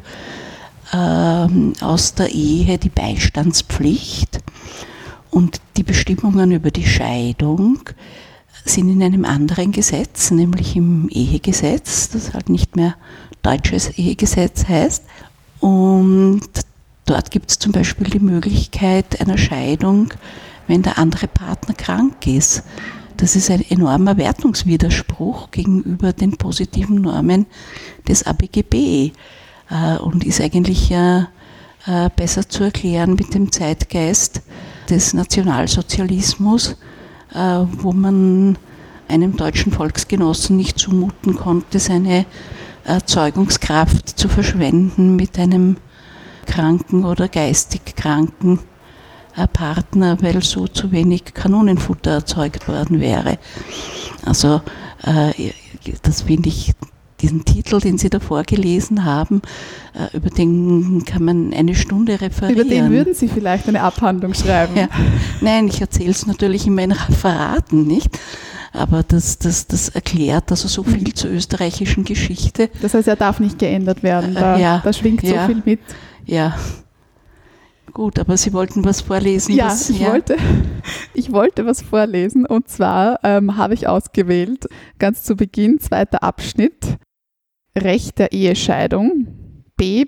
ähm, 0.93 1.73
aus 1.81 2.13
der 2.13 2.29
Ehe 2.29 2.77
die 2.77 2.89
Beistandspflicht. 2.89 4.39
Und 5.31 5.59
die 5.77 5.83
Bestimmungen 5.83 6.51
über 6.51 6.71
die 6.71 6.85
Scheidung 6.85 7.81
sind 8.65 8.89
in 8.89 9.03
einem 9.03 9.25
anderen 9.25 9.71
Gesetz, 9.71 10.31
nämlich 10.31 10.75
im 10.75 11.09
Ehegesetz, 11.09 12.09
das 12.09 12.33
halt 12.33 12.49
nicht 12.49 12.75
mehr 12.75 12.95
deutsches 13.41 13.97
Ehegesetz 13.97 14.67
heißt. 14.67 15.03
Und 15.59 16.41
dort 17.05 17.31
gibt 17.31 17.51
es 17.51 17.59
zum 17.59 17.71
Beispiel 17.71 18.09
die 18.09 18.19
Möglichkeit 18.19 19.19
einer 19.21 19.37
Scheidung, 19.37 20.13
wenn 20.67 20.83
der 20.83 20.97
andere 20.97 21.27
Partner 21.27 21.73
krank 21.73 22.27
ist. 22.27 22.63
Das 23.17 23.35
ist 23.35 23.51
ein 23.51 23.65
enormer 23.69 24.17
Wertungswiderspruch 24.17 25.51
gegenüber 25.51 26.13
den 26.13 26.37
positiven 26.37 27.01
Normen 27.01 27.47
des 28.07 28.25
ABGB 28.25 29.11
äh, 29.69 29.97
und 29.97 30.23
ist 30.23 30.39
eigentlich 30.39 30.89
äh, 30.91 31.25
besser 32.15 32.47
zu 32.47 32.63
erklären 32.63 33.15
mit 33.15 33.33
dem 33.33 33.51
Zeitgeist 33.51 34.41
des 34.89 35.13
Nationalsozialismus, 35.13 36.77
wo 37.33 37.91
man 37.91 38.57
einem 39.07 39.35
deutschen 39.35 39.71
Volksgenossen 39.71 40.57
nicht 40.57 40.79
zumuten 40.79 41.35
konnte, 41.35 41.79
seine 41.79 42.25
Erzeugungskraft 42.83 44.09
zu 44.09 44.29
verschwenden 44.29 45.15
mit 45.15 45.37
einem 45.37 45.77
kranken 46.45 47.05
oder 47.05 47.27
geistig 47.27 47.95
kranken 47.95 48.59
Partner, 49.53 50.17
weil 50.21 50.43
so 50.43 50.67
zu 50.67 50.91
wenig 50.91 51.33
Kanonenfutter 51.33 52.11
erzeugt 52.11 52.67
worden 52.67 52.99
wäre. 52.99 53.37
Also 54.25 54.61
äh, 55.03 55.51
das 56.01 56.23
finde 56.23 56.49
ich, 56.49 56.73
diesen 57.21 57.45
Titel, 57.45 57.79
den 57.79 57.97
Sie 57.97 58.09
da 58.09 58.19
vorgelesen 58.19 59.05
haben, 59.05 59.41
äh, 59.93 60.15
über 60.15 60.29
den 60.29 61.03
kann 61.05 61.23
man 61.23 61.53
eine 61.53 61.75
Stunde 61.75 62.21
referieren. 62.21 62.59
Über 62.59 62.69
den 62.69 62.91
würden 62.91 63.13
Sie 63.13 63.27
vielleicht 63.27 63.67
eine 63.67 63.81
Abhandlung 63.81 64.33
schreiben. 64.33 64.75
Ja. 64.75 64.87
Nein, 65.41 65.67
ich 65.67 65.81
erzähle 65.81 66.11
es 66.11 66.25
natürlich 66.25 66.67
in 66.67 66.75
meinen 66.75 66.93
Referaten, 66.93 67.85
nicht? 67.87 68.17
Aber 68.71 69.03
das, 69.03 69.39
das, 69.39 69.67
das 69.67 69.89
erklärt 69.89 70.51
also 70.51 70.67
so 70.67 70.83
viel 70.83 71.13
zur 71.13 71.31
österreichischen 71.31 72.03
Geschichte. 72.03 72.69
Das 72.81 72.93
heißt, 72.93 73.07
er 73.07 73.15
darf 73.15 73.39
nicht 73.39 73.57
geändert 73.57 74.03
werden. 74.03 74.35
Da, 74.35 74.57
ja, 74.57 74.81
da 74.83 74.93
schwingt 74.93 75.23
ja, 75.23 75.41
so 75.41 75.53
viel 75.53 75.61
mit. 75.65 75.79
Ja. 76.25 76.55
Gut, 77.93 78.19
aber 78.19 78.37
Sie 78.37 78.53
wollten 78.53 78.85
was 78.85 79.01
vorlesen. 79.01 79.55
Ja, 79.55 79.65
was, 79.65 79.89
ich, 79.89 80.05
Wollte, 80.05 80.37
ich 81.13 81.31
wollte 81.31 81.65
was 81.65 81.81
vorlesen 81.81 82.45
und 82.45 82.67
zwar 82.67 83.19
ähm, 83.23 83.57
habe 83.57 83.73
ich 83.73 83.87
ausgewählt, 83.87 84.67
ganz 84.99 85.23
zu 85.23 85.35
Beginn, 85.35 85.79
zweiter 85.79 86.23
Abschnitt, 86.23 86.97
Recht 87.77 88.19
der 88.19 88.31
Ehescheidung, 88.31 89.27
B. 89.77 90.05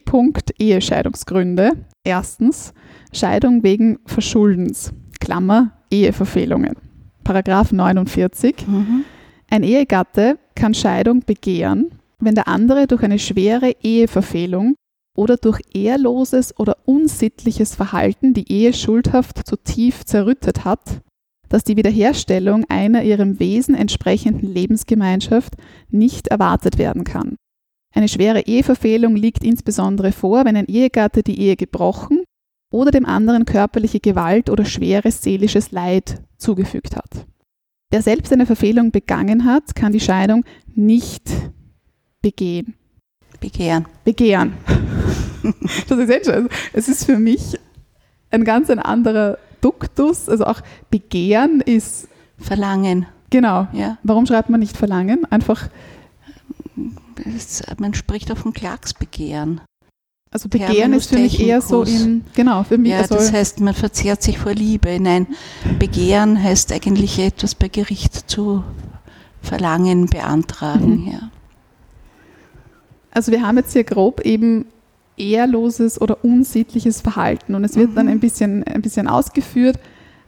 Ehescheidungsgründe. 0.60 1.72
Erstens, 2.04 2.74
Scheidung 3.14 3.64
wegen 3.64 4.00
Verschuldens, 4.06 4.94
Klammer, 5.20 5.72
Eheverfehlungen. 5.90 6.76
Paragraph 7.24 7.72
49. 7.72 8.68
Mhm. 8.68 9.06
Ein 9.50 9.64
Ehegatte 9.64 10.40
kann 10.56 10.74
Scheidung 10.74 11.22
begehren, 11.26 11.92
wenn 12.20 12.36
der 12.36 12.48
andere 12.48 12.88
durch 12.88 13.04
eine 13.04 13.20
schwere 13.20 13.72
Eheverfehlung 13.82 14.76
oder 15.16 15.38
durch 15.38 15.60
ehrloses 15.74 16.58
oder 16.58 16.78
unsittliches 16.86 17.76
Verhalten 17.76 18.34
die 18.34 18.52
Ehe 18.52 18.74
schuldhaft 18.74 19.48
so 19.48 19.56
tief 19.56 20.06
zerrüttet 20.06 20.66
hat, 20.66 21.02
dass 21.50 21.64
die 21.64 21.76
Wiederherstellung 21.76 22.66
einer 22.70 23.04
ihrem 23.04 23.40
Wesen 23.40 23.76
entsprechenden 23.76 24.54
Lebensgemeinschaft 24.54 25.56
nicht 25.90 26.28
erwartet 26.30 26.78
werden 26.78 27.04
kann. 27.04 27.36
Eine 27.94 28.08
schwere 28.08 28.42
Eheverfehlung 28.42 29.16
liegt 29.16 29.44
insbesondere 29.44 30.12
vor, 30.12 30.46
wenn 30.46 30.56
ein 30.56 30.68
Ehegatte 30.68 31.24
die 31.24 31.40
Ehe 31.40 31.56
gebrochen 31.56 32.24
oder 32.72 32.92
dem 32.92 33.06
anderen 33.06 33.46
körperliche 33.46 34.00
Gewalt 34.00 34.50
oder 34.50 34.66
schweres 34.66 35.22
seelisches 35.22 35.72
Leid 35.72 36.22
zugefügt 36.38 36.96
hat. 36.96 37.26
Wer 37.92 38.02
selbst 38.02 38.32
eine 38.32 38.46
Verfehlung 38.46 38.92
begangen 38.92 39.44
hat, 39.44 39.76
kann 39.76 39.92
die 39.92 40.00
Scheidung 40.00 40.46
nicht 40.74 41.30
begehen. 42.22 42.76
Begehren. 43.40 43.86
Begehren. 44.04 44.54
Das 45.90 45.98
ist 45.98 46.10
jetzt 46.10 46.30
schon. 46.32 46.50
Es 46.72 46.88
ist 46.88 47.06
für 47.06 47.18
mich 47.18 47.58
ein 48.30 48.44
ganz 48.44 48.70
ein 48.70 48.78
anderer 48.78 49.40
Duktus. 49.60 50.30
Also 50.30 50.46
auch 50.46 50.62
Begehren 50.92 51.62
ist. 51.62 52.08
Verlangen. 52.38 53.08
Genau. 53.32 53.68
Ja. 53.74 53.98
Warum 54.04 54.28
schreibt 54.28 54.52
man 54.52 54.60
nicht 54.60 54.78
Verlangen? 54.78 55.26
Einfach. 55.26 55.70
Es, 57.36 57.62
man 57.80 57.94
spricht 57.94 58.32
auch 58.32 58.38
von 58.38 58.54
Klagsbegehren. 58.54 59.62
Also 60.34 60.48
Begehren 60.48 60.94
ist 60.94 61.10
für 61.10 61.20
mich 61.20 61.42
eher 61.42 61.62
so 61.62 61.84
in, 61.84 62.24
genau, 62.34 62.64
für 62.64 62.78
mich. 62.78 62.92
Ja, 62.92 63.00
also 63.00 63.16
das 63.16 63.34
heißt, 63.34 63.60
man 63.60 63.74
verzehrt 63.74 64.24
sich 64.24 64.38
vor 64.40 64.54
Liebe. 64.54 64.98
Nein, 65.00 65.28
Begehren 65.78 66.42
heißt 66.42 66.72
eigentlich 66.72 67.20
etwas 67.20 67.54
bei 67.54 67.68
Gericht 67.68 68.30
zu 68.30 68.64
verlangen, 69.42 70.06
beantragen. 70.06 71.02
Mhm. 71.06 71.12
Ja. 71.12 71.30
Also 73.12 73.32
wir 73.32 73.42
haben 73.46 73.58
jetzt 73.58 73.74
hier 73.74 73.84
grob 73.84 74.22
eben 74.22 74.66
ehrloses 75.18 76.00
oder 76.00 76.24
unsittliches 76.24 77.02
Verhalten 77.02 77.54
und 77.56 77.64
es 77.66 77.76
wird 77.76 77.92
Mhm. 77.92 77.96
dann 77.96 78.08
ein 78.08 78.20
bisschen, 78.22 78.64
ein 78.64 78.82
bisschen 78.82 79.08
ausgeführt, 79.08 79.78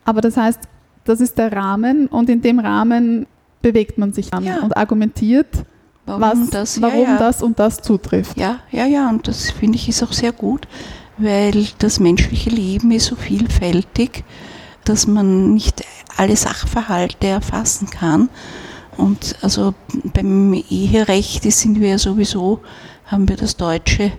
aber 0.03 0.19
das 0.21 0.35
heißt, 0.35 0.59
das 1.05 1.21
ist 1.21 1.37
der 1.37 1.51
Rahmen 1.53 2.07
und 2.07 2.29
in 2.29 2.41
dem 2.41 2.59
Rahmen 2.59 3.25
bewegt 3.61 3.97
man 3.97 4.11
sich 4.11 4.29
dann 4.29 4.43
Ja. 4.43 4.59
und 4.61 4.75
argumentiert, 4.75 5.47
Warum 6.05 6.21
was, 6.21 6.49
das? 6.49 6.81
warum 6.81 7.03
ja, 7.03 7.13
ja. 7.13 7.17
das 7.17 7.41
und 7.41 7.59
das 7.59 7.81
zutrifft. 7.81 8.37
Ja, 8.37 8.59
ja, 8.71 8.85
ja, 8.85 9.09
und 9.09 9.27
das 9.27 9.51
finde 9.51 9.77
ich 9.77 9.87
ist 9.87 10.03
auch 10.03 10.11
sehr 10.11 10.33
gut, 10.33 10.67
weil 11.17 11.67
das 11.79 11.99
menschliche 11.99 12.49
Leben 12.49 12.91
ist 12.91 13.05
so 13.05 13.15
vielfältig, 13.15 14.23
dass 14.83 15.07
man 15.07 15.53
nicht 15.53 15.83
alle 16.17 16.35
Sachverhalte 16.35 17.27
erfassen 17.27 17.89
kann. 17.89 18.29
Und 18.97 19.35
also 19.41 19.73
beim 20.13 20.53
Eherecht 20.69 21.49
sind 21.51 21.79
wir 21.79 21.89
ja 21.89 21.97
sowieso, 21.97 22.59
haben 23.05 23.27
wir 23.27 23.37
das 23.37 23.57
deutsche 23.57 24.11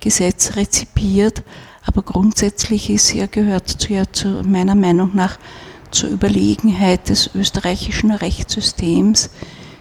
Gesetz 0.00 0.56
rezipiert, 0.56 1.42
aber 1.86 2.02
grundsätzlich 2.02 2.90
ist 2.90 3.14
ja, 3.14 3.26
gehört 3.26 3.68
zu, 3.68 3.92
ja 3.92 4.04
zu 4.10 4.42
meiner 4.44 4.74
Meinung 4.74 5.12
nach 5.14 5.38
zur 5.90 6.10
Überlegenheit 6.10 7.08
des 7.08 7.30
österreichischen 7.34 8.10
Rechtssystems 8.10 9.30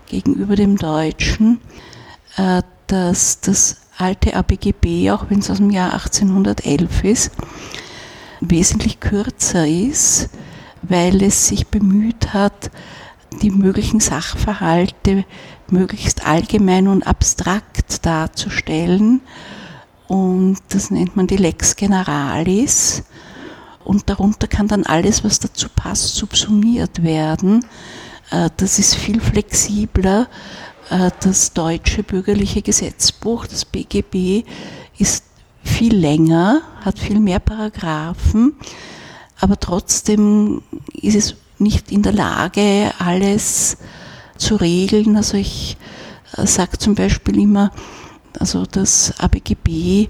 gegenüber 0.08 0.56
dem 0.56 0.78
deutschen, 0.78 1.60
äh, 2.38 2.62
dass 2.88 3.42
das 3.42 3.78
alte 3.98 4.36
ABGB, 4.36 5.12
auch 5.12 5.30
wenn 5.30 5.40
es 5.40 5.50
aus 5.50 5.58
dem 5.58 5.70
Jahr 5.70 5.94
1811 5.94 7.04
ist, 7.04 7.32
wesentlich 8.40 9.00
kürzer 9.00 9.68
ist, 9.68 10.30
weil 10.84 11.22
es 11.24 11.48
sich 11.48 11.68
bemüht 11.68 12.34
hat, 12.34 12.72
die 13.42 13.52
möglichen 13.52 14.00
Sachverhalte 14.00 15.26
möglichst 15.70 16.26
allgemein 16.26 16.88
und 16.88 17.06
abstrakt 17.06 18.06
darzustellen. 18.06 19.22
Und 20.08 20.58
das 20.70 20.92
nennt 20.92 21.16
man 21.16 21.28
die 21.28 21.38
Lex 21.38 21.76
Generalis. 21.76 23.04
Und 23.84 24.10
darunter 24.10 24.48
kann 24.48 24.68
dann 24.68 24.86
alles, 24.86 25.24
was 25.24 25.40
dazu 25.40 25.68
passt, 25.74 26.16
subsumiert 26.16 27.04
werden. 27.04 27.66
Äh, 28.32 28.50
Das 28.58 28.80
ist 28.80 28.96
viel 28.96 29.20
flexibler. 29.20 30.28
Äh, 30.90 31.12
Das 31.20 31.54
deutsche 31.54 32.04
bürgerliche 32.04 32.62
Gesetzbuch, 32.62 33.48
das 33.48 33.66
BGB, 33.66 34.44
ist 34.98 35.24
viel 35.64 35.96
länger, 35.96 36.62
hat 36.82 36.98
viel 36.98 37.20
mehr 37.20 37.40
Paragraphen, 37.40 38.54
aber 39.40 39.60
trotzdem 39.60 40.64
ist 40.94 41.16
es 41.16 41.36
nicht 41.60 41.92
in 41.92 42.04
der 42.04 42.14
Lage, 42.14 42.94
alles 43.00 43.78
zu 44.38 44.56
regeln. 44.56 45.18
Also 45.18 45.38
ich 45.38 45.78
sage 46.32 46.78
zum 46.78 46.96
Beispiel 46.96 47.40
immer, 47.40 47.72
also 48.40 48.66
das 48.66 49.14
ABGB 49.20 50.04
äh, 50.04 50.08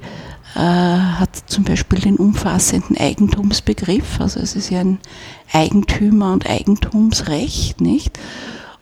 hat 0.63 1.35
zum 1.45 1.63
Beispiel 1.63 1.99
den 1.99 2.15
umfassenden 2.15 2.97
Eigentumsbegriff, 2.97 4.19
also 4.19 4.39
es 4.39 4.55
ist 4.55 4.71
ja 4.71 4.79
ein 4.79 4.99
Eigentümer- 5.51 6.33
und 6.33 6.49
Eigentumsrecht, 6.49 7.79
nicht? 7.79 8.17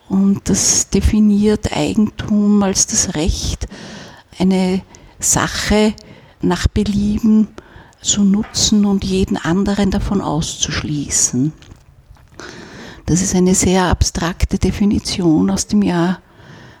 Und 0.08 0.48
das 0.48 0.88
definiert 0.88 1.76
Eigentum 1.76 2.62
als 2.62 2.86
das 2.86 3.14
Recht, 3.14 3.66
eine 4.38 4.82
Sache 5.18 5.94
nach 6.40 6.68
Belieben 6.68 7.48
zu 8.00 8.22
nutzen 8.22 8.84
und 8.84 9.04
jeden 9.04 9.36
anderen 9.36 9.90
davon 9.90 10.20
auszuschließen. 10.20 11.52
Das 13.06 13.20
ist 13.20 13.34
eine 13.34 13.54
sehr 13.54 13.84
abstrakte 13.84 14.58
Definition 14.58 15.50
aus 15.50 15.66
dem 15.66 15.82
Jahr 15.82 16.20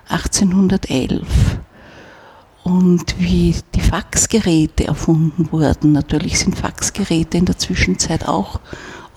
1811. 0.08 1.26
Und 2.66 3.14
wie 3.20 3.54
die 3.76 3.80
Faxgeräte 3.80 4.88
erfunden 4.88 5.52
wurden, 5.52 5.92
natürlich 5.92 6.40
sind 6.40 6.58
Faxgeräte 6.58 7.38
in 7.38 7.44
der 7.44 7.56
Zwischenzeit 7.56 8.26
auch 8.26 8.58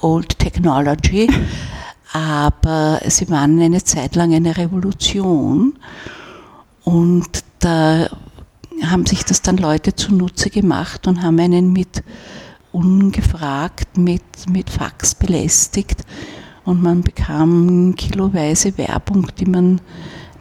Old 0.01 0.37
Technology, 0.37 1.27
aber 2.13 3.01
sie 3.07 3.27
waren 3.31 3.59
eine 3.59 3.83
Zeit 3.83 4.15
lang 4.15 4.35
eine 4.35 4.55
Revolution. 4.55 5.79
Und 6.83 7.43
da 7.57 8.07
haben 8.83 9.07
sich 9.07 9.25
das 9.25 9.41
dann 9.41 9.57
Leute 9.57 9.95
zunutze 9.95 10.51
gemacht 10.51 11.07
und 11.07 11.23
haben 11.23 11.39
einen 11.39 11.73
mit 11.73 12.03
ungefragt 12.71 13.97
mit, 13.97 14.21
mit 14.47 14.69
Fax 14.69 15.15
belästigt 15.15 16.05
und 16.65 16.83
man 16.83 17.01
bekam 17.01 17.95
kiloweise 17.97 18.77
Werbung, 18.77 19.25
die 19.39 19.45
man 19.47 19.81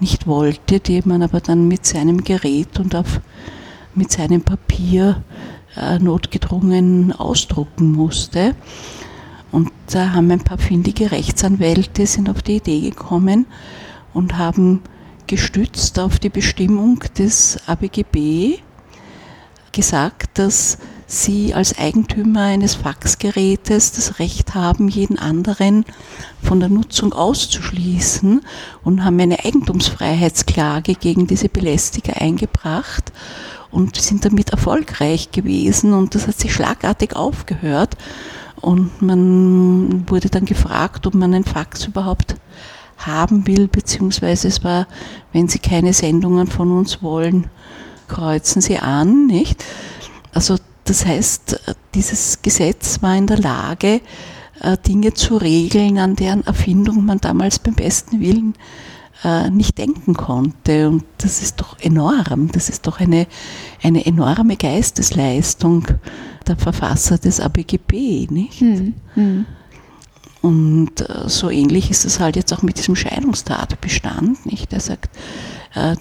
nicht 0.01 0.27
wollte, 0.27 0.81
die 0.81 1.03
man 1.05 1.23
aber 1.23 1.41
dann 1.41 1.69
mit 1.69 1.87
seinem 1.87 2.25
Gerät 2.25 2.79
und 2.79 2.95
auf, 2.95 3.21
mit 3.95 4.13
seinem 4.13 4.43
Papier 4.43 5.23
äh, 5.77 5.99
notgedrungen 5.99 7.13
ausdrucken 7.13 7.93
musste. 7.93 8.55
Und 9.51 9.71
da 9.91 10.13
haben 10.13 10.31
ein 10.31 10.45
paar 10.45 10.59
findige 10.59 11.11
Rechtsanwälte 11.11 12.07
sind 12.07 12.29
auf 12.29 12.43
die 12.43 12.57
Idee 12.57 12.81
gekommen 12.91 13.47
und 14.13 14.37
haben 14.37 14.83
gestützt 15.27 15.99
auf 15.99 16.19
die 16.19 16.29
Bestimmung 16.29 17.01
des 17.17 17.59
ABGB 17.67 18.59
gesagt, 19.73 20.39
dass 20.39 20.79
sie 21.09 21.55
als 21.55 21.79
Eigentümer 21.79 22.42
eines 22.42 22.75
Faxgerätes 22.75 23.92
das 23.92 24.18
Recht 24.18 24.55
haben, 24.55 24.88
jeden 24.88 25.18
anderen 25.18 25.87
von 26.42 26.61
der 26.61 26.68
Nutzung 26.68 27.14
auszuschließen 27.14 28.42
und 28.85 29.05
haben 29.05 29.18
eine 29.18 29.42
Eigentumsfreiheitsklage 29.42 30.94
gegen 30.94 31.27
diese 31.27 31.49
Belästiger 31.49 32.21
eingebracht 32.21 33.11
und 33.71 33.97
sind 33.97 34.27
damit 34.27 34.51
erfolgreich 34.51 35.33
gewesen 35.33 35.94
und 35.94 36.14
das 36.14 36.29
hat 36.29 36.38
sich 36.38 36.53
schlagartig 36.53 37.16
aufgehört 37.16 37.97
und 38.61 39.01
man 39.01 40.09
wurde 40.11 40.29
dann 40.29 40.44
gefragt, 40.44 41.07
ob 41.07 41.14
man 41.14 41.33
ein 41.33 41.44
Fax 41.44 41.87
überhaupt 41.87 42.37
haben 42.99 43.47
will, 43.47 43.66
beziehungsweise 43.66 44.49
es 44.49 44.62
war, 44.62 44.87
wenn 45.33 45.49
Sie 45.49 45.59
keine 45.59 45.94
Sendungen 45.94 46.49
von 46.49 46.71
uns 46.71 47.03
wollen, 47.03 47.47
kreuzen 48.09 48.61
Sie 48.61 48.79
an, 48.79 49.27
nicht? 49.27 49.64
Also 50.35 50.57
das 50.88 51.05
heißt, 51.05 51.61
dieses 51.94 52.40
Gesetz 52.42 53.03
war 53.03 53.16
in 53.16 53.27
der 53.27 53.38
Lage, 53.38 54.01
äh, 54.61 54.77
Dinge 54.79 55.14
zu 55.14 55.37
regeln, 55.37 55.98
an 55.98 56.16
deren 56.16 56.44
Erfindung 56.46 57.05
man 57.05 57.20
damals 57.20 57.59
beim 57.59 57.74
besten 57.74 58.20
Willen 58.20 58.55
äh, 59.22 59.51
nicht 59.51 59.79
denken 59.79 60.14
konnte. 60.14 60.88
Und 60.88 61.05
das 61.18 61.42
ist 61.42 61.61
doch 61.61 61.79
enorm. 61.81 62.51
Das 62.53 62.68
ist 62.68 62.87
doch 62.87 63.01
eine, 63.01 63.27
eine 63.83 64.05
enorme 64.07 64.57
Geistesleistung 64.57 65.87
der 66.46 66.57
Verfasser 66.57 67.18
des 67.18 67.40
ABGB, 67.40 68.27
nicht? 68.31 68.61
Hm, 68.61 68.94
hm. 69.14 69.46
Und 70.40 71.01
äh, 71.01 71.29
so 71.29 71.51
ähnlich 71.51 71.90
ist 71.90 72.05
es 72.05 72.18
halt 72.18 72.37
jetzt 72.37 72.53
auch 72.53 72.62
mit 72.62 72.79
diesem 72.79 72.96
Scheidungstatbestand, 72.96 74.46
nicht? 74.46 74.72
Er 74.72 74.81
sagt, 74.81 75.11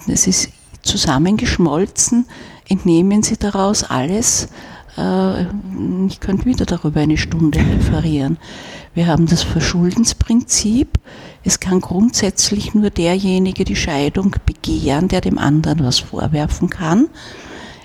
es 0.08 0.26
ist 0.26 0.48
zusammengeschmolzen, 0.82 2.26
entnehmen 2.68 3.22
Sie 3.22 3.36
daraus 3.36 3.84
alles, 3.84 4.48
äh, 4.98 5.46
ich 6.08 6.20
könnte 6.20 6.46
wieder 6.46 6.66
darüber 6.66 7.00
eine 7.00 7.16
Stunde 7.16 7.60
referieren. 7.60 8.38
Wir 8.94 9.06
haben 9.06 9.26
das 9.26 9.42
Verschuldensprinzip. 9.42 10.98
Es 11.44 11.60
kann 11.60 11.80
grundsätzlich 11.80 12.74
nur 12.74 12.90
derjenige 12.90 13.64
die 13.64 13.76
Scheidung 13.76 14.34
begehren, 14.44 15.08
der 15.08 15.20
dem 15.20 15.38
anderen 15.38 15.84
was 15.84 16.00
vorwerfen 16.00 16.68
kann. 16.68 17.08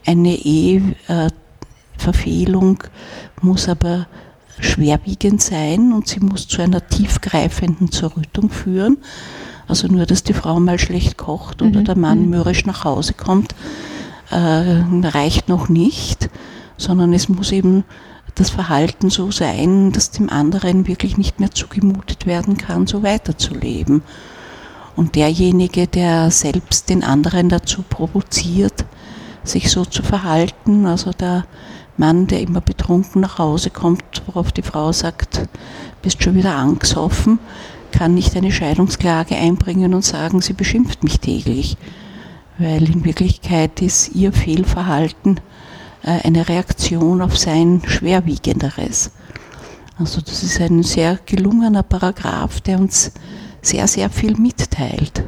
Eine 0.06 0.36
Eheverfehlung 0.36 2.84
muss 3.42 3.70
aber 3.70 4.08
schwerwiegend 4.60 5.42
sein 5.42 5.94
und 5.94 6.08
sie 6.08 6.20
muss 6.20 6.48
zu 6.48 6.62
einer 6.62 6.88
tiefgreifenden 6.88 7.92
Zerrüttung 7.92 8.50
führen. 8.50 8.98
Also 9.68 9.88
nur, 9.88 10.06
dass 10.06 10.24
die 10.24 10.34
Frau 10.34 10.60
mal 10.60 10.80
schlecht 10.80 11.18
kocht 11.18 11.62
oder 11.62 11.82
mhm. 11.82 11.86
der 11.86 11.98
Mann 11.98 12.24
mhm. 12.24 12.30
mürrisch 12.32 12.66
nach 12.66 12.84
Hause 12.84 13.14
kommt, 13.14 13.56
äh, 14.30 14.36
reicht 14.36 15.48
noch 15.48 15.70
nicht 15.70 16.30
sondern 16.78 17.14
es 17.14 17.30
muss 17.30 17.52
eben 17.52 17.84
das 18.36 18.50
Verhalten 18.50 19.10
so 19.10 19.32
sein, 19.32 19.92
dass 19.92 20.12
dem 20.12 20.30
anderen 20.30 20.88
wirklich 20.88 21.18
nicht 21.18 21.40
mehr 21.40 21.52
zugemutet 21.52 22.26
werden 22.26 22.58
kann, 22.58 22.88
so 22.88 23.04
weiterzuleben. 23.04 24.02
Und 24.96 25.16
derjenige, 25.16 25.88
der 25.88 26.32
selbst 26.32 26.90
den 26.90 27.04
anderen 27.04 27.50
dazu 27.50 27.84
provoziert, 27.88 28.86
sich 29.44 29.70
so 29.72 29.86
zu 29.86 30.04
verhalten, 30.04 30.86
also 30.86 31.12
der 31.12 31.46
Mann, 31.98 32.28
der 32.28 32.42
immer 32.42 32.62
betrunken 32.62 33.22
nach 33.22 33.38
Hause 33.38 33.70
kommt, 33.70 34.24
worauf 34.26 34.52
die 34.52 34.62
Frau 34.62 34.92
sagt, 34.92 35.48
bist 36.02 36.24
schon 36.24 36.36
wieder 36.36 36.56
angesoffen, 36.56 37.40
kann 37.92 38.16
nicht 38.16 38.36
eine 38.36 38.52
Scheidungsklage 38.52 39.36
einbringen 39.36 39.94
und 39.94 40.04
sagen, 40.04 40.42
sie 40.42 40.54
beschimpft 40.54 41.04
mich 41.04 41.20
täglich, 41.20 41.78
weil 42.58 42.90
in 42.90 43.06
Wirklichkeit 43.06 43.82
ist 43.82 44.16
ihr 44.16 44.34
Fehlverhalten 44.34 45.40
eine 46.04 46.48
Reaktion 46.48 47.22
auf 47.22 47.38
sein 47.38 47.82
schwerwiegenderes. 47.86 49.12
Also 49.98 50.22
das 50.22 50.44
ist 50.44 50.60
ein 50.60 50.84
sehr 50.84 51.20
gelungener 51.26 51.84
Paragraph, 51.84 52.62
der 52.62 52.80
uns 52.80 53.12
sehr, 53.62 53.88
sehr 53.88 54.10
viel 54.10 54.36
mitteilt. 54.36 55.24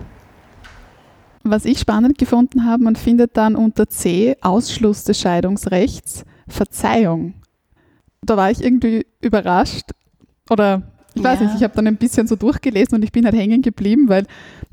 Was 1.44 1.66
ich 1.66 1.80
spannend 1.80 2.18
gefunden 2.18 2.66
habe, 2.66 2.84
man 2.84 2.96
findet 2.96 3.38
dann 3.38 3.56
unter 3.56 3.88
C 3.88 4.36
Ausschluss 4.42 5.04
des 5.04 5.20
Scheidungsrechts 5.20 6.26
Verzeihung. 6.48 7.36
Da 8.22 8.36
war 8.36 8.50
ich 8.50 8.64
irgendwie 8.64 9.06
überrascht 9.22 9.92
oder 10.50 10.95
ich 11.16 11.24
weiß 11.24 11.40
ja. 11.40 11.46
nicht, 11.46 11.56
ich 11.56 11.64
habe 11.64 11.74
dann 11.76 11.88
ein 11.88 11.96
bisschen 11.96 12.28
so 12.28 12.36
durchgelesen 12.36 12.96
und 12.96 13.04
ich 13.04 13.12
bin 13.12 13.26
halt 13.26 13.36
hängen 13.36 13.62
geblieben, 13.62 14.10
weil 14.10 14.26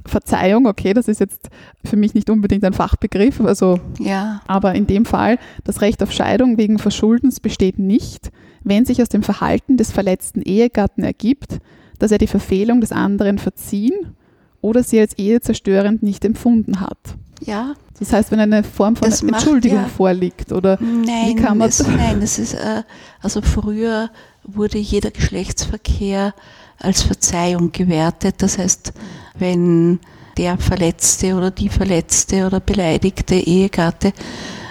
Verzeihung, 0.05 0.67
okay, 0.67 0.93
das 0.93 1.09
ist 1.09 1.21
jetzt 1.21 1.49
für 1.85 1.97
mich 1.97 2.15
nicht 2.15 2.29
unbedingt 2.29 2.65
ein 2.65 2.73
Fachbegriff, 2.73 3.41
also, 3.41 3.79
ja. 4.01 4.43
aber 4.47 4.75
in 4.75 4.87
dem 4.87 5.05
Fall, 5.05 5.39
das 5.65 5.81
Recht 5.81 6.03
auf 6.03 6.13
Scheidung 6.13 6.59
wegen 6.59 6.79
Verschuldens 6.79 7.41
besteht 7.41 7.79
nicht, 7.79 8.31
wenn 8.65 8.85
sich 8.85 9.01
aus 9.01 9.09
dem 9.09 9.23
Verhalten 9.23 9.77
des 9.77 9.93
verletzten 9.93 10.43
Ehegatten 10.43 11.05
ergibt, 11.05 11.59
dass 11.99 12.11
er 12.11 12.19
die 12.19 12.27
Verfehlung 12.27 12.81
des 12.81 12.93
anderen 12.93 13.39
verziehen 13.39 14.17
oder 14.61 14.83
sie 14.83 14.99
als 14.99 15.15
ehezerstörend 15.19 16.03
nicht 16.03 16.25
empfunden 16.25 16.81
hat. 16.81 17.17
Ja. 17.45 17.75
Das 17.99 18.13
heißt, 18.13 18.31
wenn 18.31 18.41
eine 18.41 18.65
Form 18.65 18.97
von 18.97 19.09
das 19.09 19.23
Entschuldigung 19.23 19.83
macht, 19.83 19.91
ja. 19.91 19.97
vorliegt 19.97 20.53
oder 20.53 20.79
nein, 20.81 21.29
wie 21.29 21.35
kann 21.37 21.59
man 21.59 21.69
das? 21.69 21.87
Nein, 21.87 22.21
das 22.21 22.39
ist 22.39 22.55
äh, 22.55 22.83
also 23.21 23.43
früher 23.43 24.11
wurde 24.45 24.79
jeder 24.79 25.11
Geschlechtsverkehr 25.11 26.35
als 26.79 27.03
Verzeihung 27.03 27.71
gewertet. 27.71 28.37
Das 28.39 28.59
heißt, 28.59 28.93
wenn 29.39 30.01
der 30.37 30.59
Verletzte 30.59 31.35
oder 31.35 31.51
die 31.51 31.69
Verletzte 31.69 32.47
oder 32.47 32.61
beleidigte 32.61 33.35
Ehegatte 33.35 34.13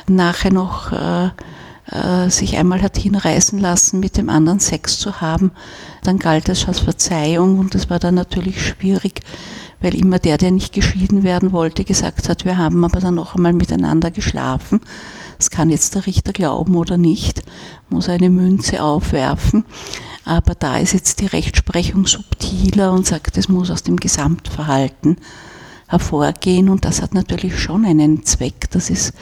nachher 0.07 0.51
noch 0.51 0.91
äh, 0.91 1.29
äh, 1.91 2.29
sich 2.29 2.57
einmal 2.57 2.81
hat 2.81 2.97
hinreißen 2.97 3.59
lassen, 3.59 3.99
mit 3.99 4.17
dem 4.17 4.29
anderen 4.29 4.59
Sex 4.59 4.99
zu 4.99 5.21
haben, 5.21 5.51
dann 6.03 6.19
galt 6.19 6.49
das 6.49 6.67
als 6.67 6.79
Verzeihung 6.79 7.59
und 7.59 7.75
das 7.75 7.89
war 7.89 7.99
dann 7.99 8.15
natürlich 8.15 8.65
schwierig, 8.65 9.21
weil 9.81 9.95
immer 9.95 10.19
der, 10.19 10.37
der 10.37 10.51
nicht 10.51 10.73
geschieden 10.73 11.23
werden 11.23 11.51
wollte, 11.51 11.83
gesagt 11.83 12.29
hat, 12.29 12.45
wir 12.45 12.57
haben 12.57 12.83
aber 12.85 12.99
dann 12.99 13.15
noch 13.15 13.35
einmal 13.35 13.53
miteinander 13.53 14.11
geschlafen. 14.11 14.81
Das 15.37 15.49
kann 15.49 15.69
jetzt 15.69 15.95
der 15.95 16.05
Richter 16.05 16.33
glauben 16.33 16.75
oder 16.75 16.97
nicht, 16.97 17.41
muss 17.89 18.07
eine 18.07 18.29
Münze 18.29 18.83
aufwerfen. 18.83 19.65
Aber 20.23 20.53
da 20.53 20.77
ist 20.77 20.93
jetzt 20.93 21.19
die 21.19 21.25
Rechtsprechung 21.25 22.05
subtiler 22.05 22.93
und 22.93 23.07
sagt, 23.07 23.37
es 23.37 23.49
muss 23.49 23.71
aus 23.71 23.81
dem 23.81 23.97
Gesamtverhalten 23.97 25.17
hervorgehen. 25.87 26.69
Und 26.69 26.85
das 26.85 27.01
hat 27.01 27.15
natürlich 27.15 27.59
schon 27.59 27.85
einen 27.85 28.23
Zweck. 28.23 28.69
Das 28.69 28.91
ist 28.91 29.13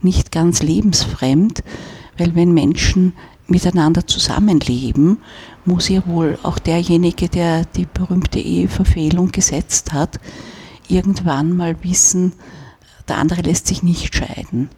nicht 0.00 0.32
ganz 0.32 0.62
lebensfremd, 0.62 1.62
weil 2.16 2.34
wenn 2.34 2.52
Menschen 2.52 3.12
miteinander 3.46 4.06
zusammenleben, 4.06 5.18
muss 5.64 5.88
ja 5.88 6.06
wohl 6.06 6.38
auch 6.42 6.58
derjenige, 6.58 7.28
der 7.28 7.64
die 7.64 7.86
berühmte 7.86 8.38
Eheverfehlung 8.38 9.30
gesetzt 9.32 9.92
hat, 9.92 10.20
irgendwann 10.88 11.56
mal 11.56 11.76
wissen, 11.82 12.32
der 13.08 13.18
andere 13.18 13.42
lässt 13.42 13.66
sich 13.66 13.82
nicht 13.82 14.14
scheiden. 14.14 14.68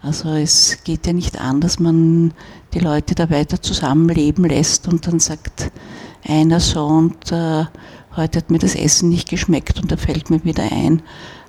Also 0.00 0.30
es 0.30 0.78
geht 0.84 1.06
ja 1.06 1.12
nicht 1.12 1.40
an, 1.40 1.60
dass 1.60 1.80
man 1.80 2.32
die 2.72 2.78
Leute 2.78 3.14
da 3.14 3.30
weiter 3.30 3.60
zusammenleben 3.60 4.44
lässt 4.44 4.86
und 4.86 5.06
dann 5.06 5.18
sagt 5.18 5.72
einer 6.24 6.60
so 6.60 6.84
und 6.84 7.32
äh, 7.32 7.64
heute 8.16 8.38
hat 8.38 8.50
mir 8.50 8.58
das 8.58 8.76
Essen 8.76 9.08
nicht 9.08 9.28
geschmeckt 9.28 9.80
und 9.80 9.90
da 9.90 9.96
fällt 9.96 10.30
mir 10.30 10.44
wieder 10.44 10.70
ein, 10.70 11.02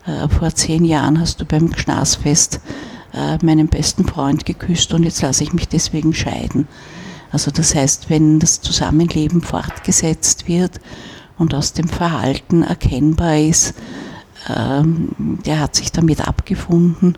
äh, 0.05 0.27
vor 0.27 0.49
zehn 0.53 0.83
Jahren 0.83 1.19
hast 1.19 1.41
du 1.41 1.45
beim 1.45 1.69
Gschnasfest 1.69 2.59
äh, 3.13 3.37
meinen 3.43 3.67
besten 3.67 4.05
Freund 4.05 4.45
geküsst 4.45 4.93
und 4.93 5.03
jetzt 5.03 5.21
lasse 5.21 5.43
ich 5.43 5.53
mich 5.53 5.67
deswegen 5.67 6.13
scheiden. 6.13 6.67
Also 7.31 7.51
das 7.51 7.75
heißt, 7.75 8.09
wenn 8.09 8.39
das 8.39 8.61
Zusammenleben 8.61 9.41
fortgesetzt 9.41 10.47
wird 10.47 10.79
und 11.37 11.53
aus 11.53 11.73
dem 11.73 11.87
Verhalten 11.87 12.63
erkennbar 12.63 13.37
ist, 13.37 13.75
ähm, 14.47 15.39
der 15.45 15.59
hat 15.59 15.75
sich 15.75 15.91
damit 15.91 16.27
abgefunden, 16.27 17.15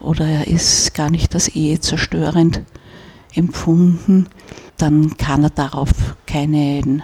oder 0.00 0.26
er 0.26 0.46
ist 0.46 0.94
gar 0.94 1.10
nicht 1.10 1.34
als 1.34 1.48
Ehe 1.48 1.80
zerstörend 1.80 2.60
empfunden, 3.34 4.28
dann 4.76 5.16
kann 5.16 5.42
er 5.44 5.50
darauf 5.50 5.90
keine, 6.26 7.02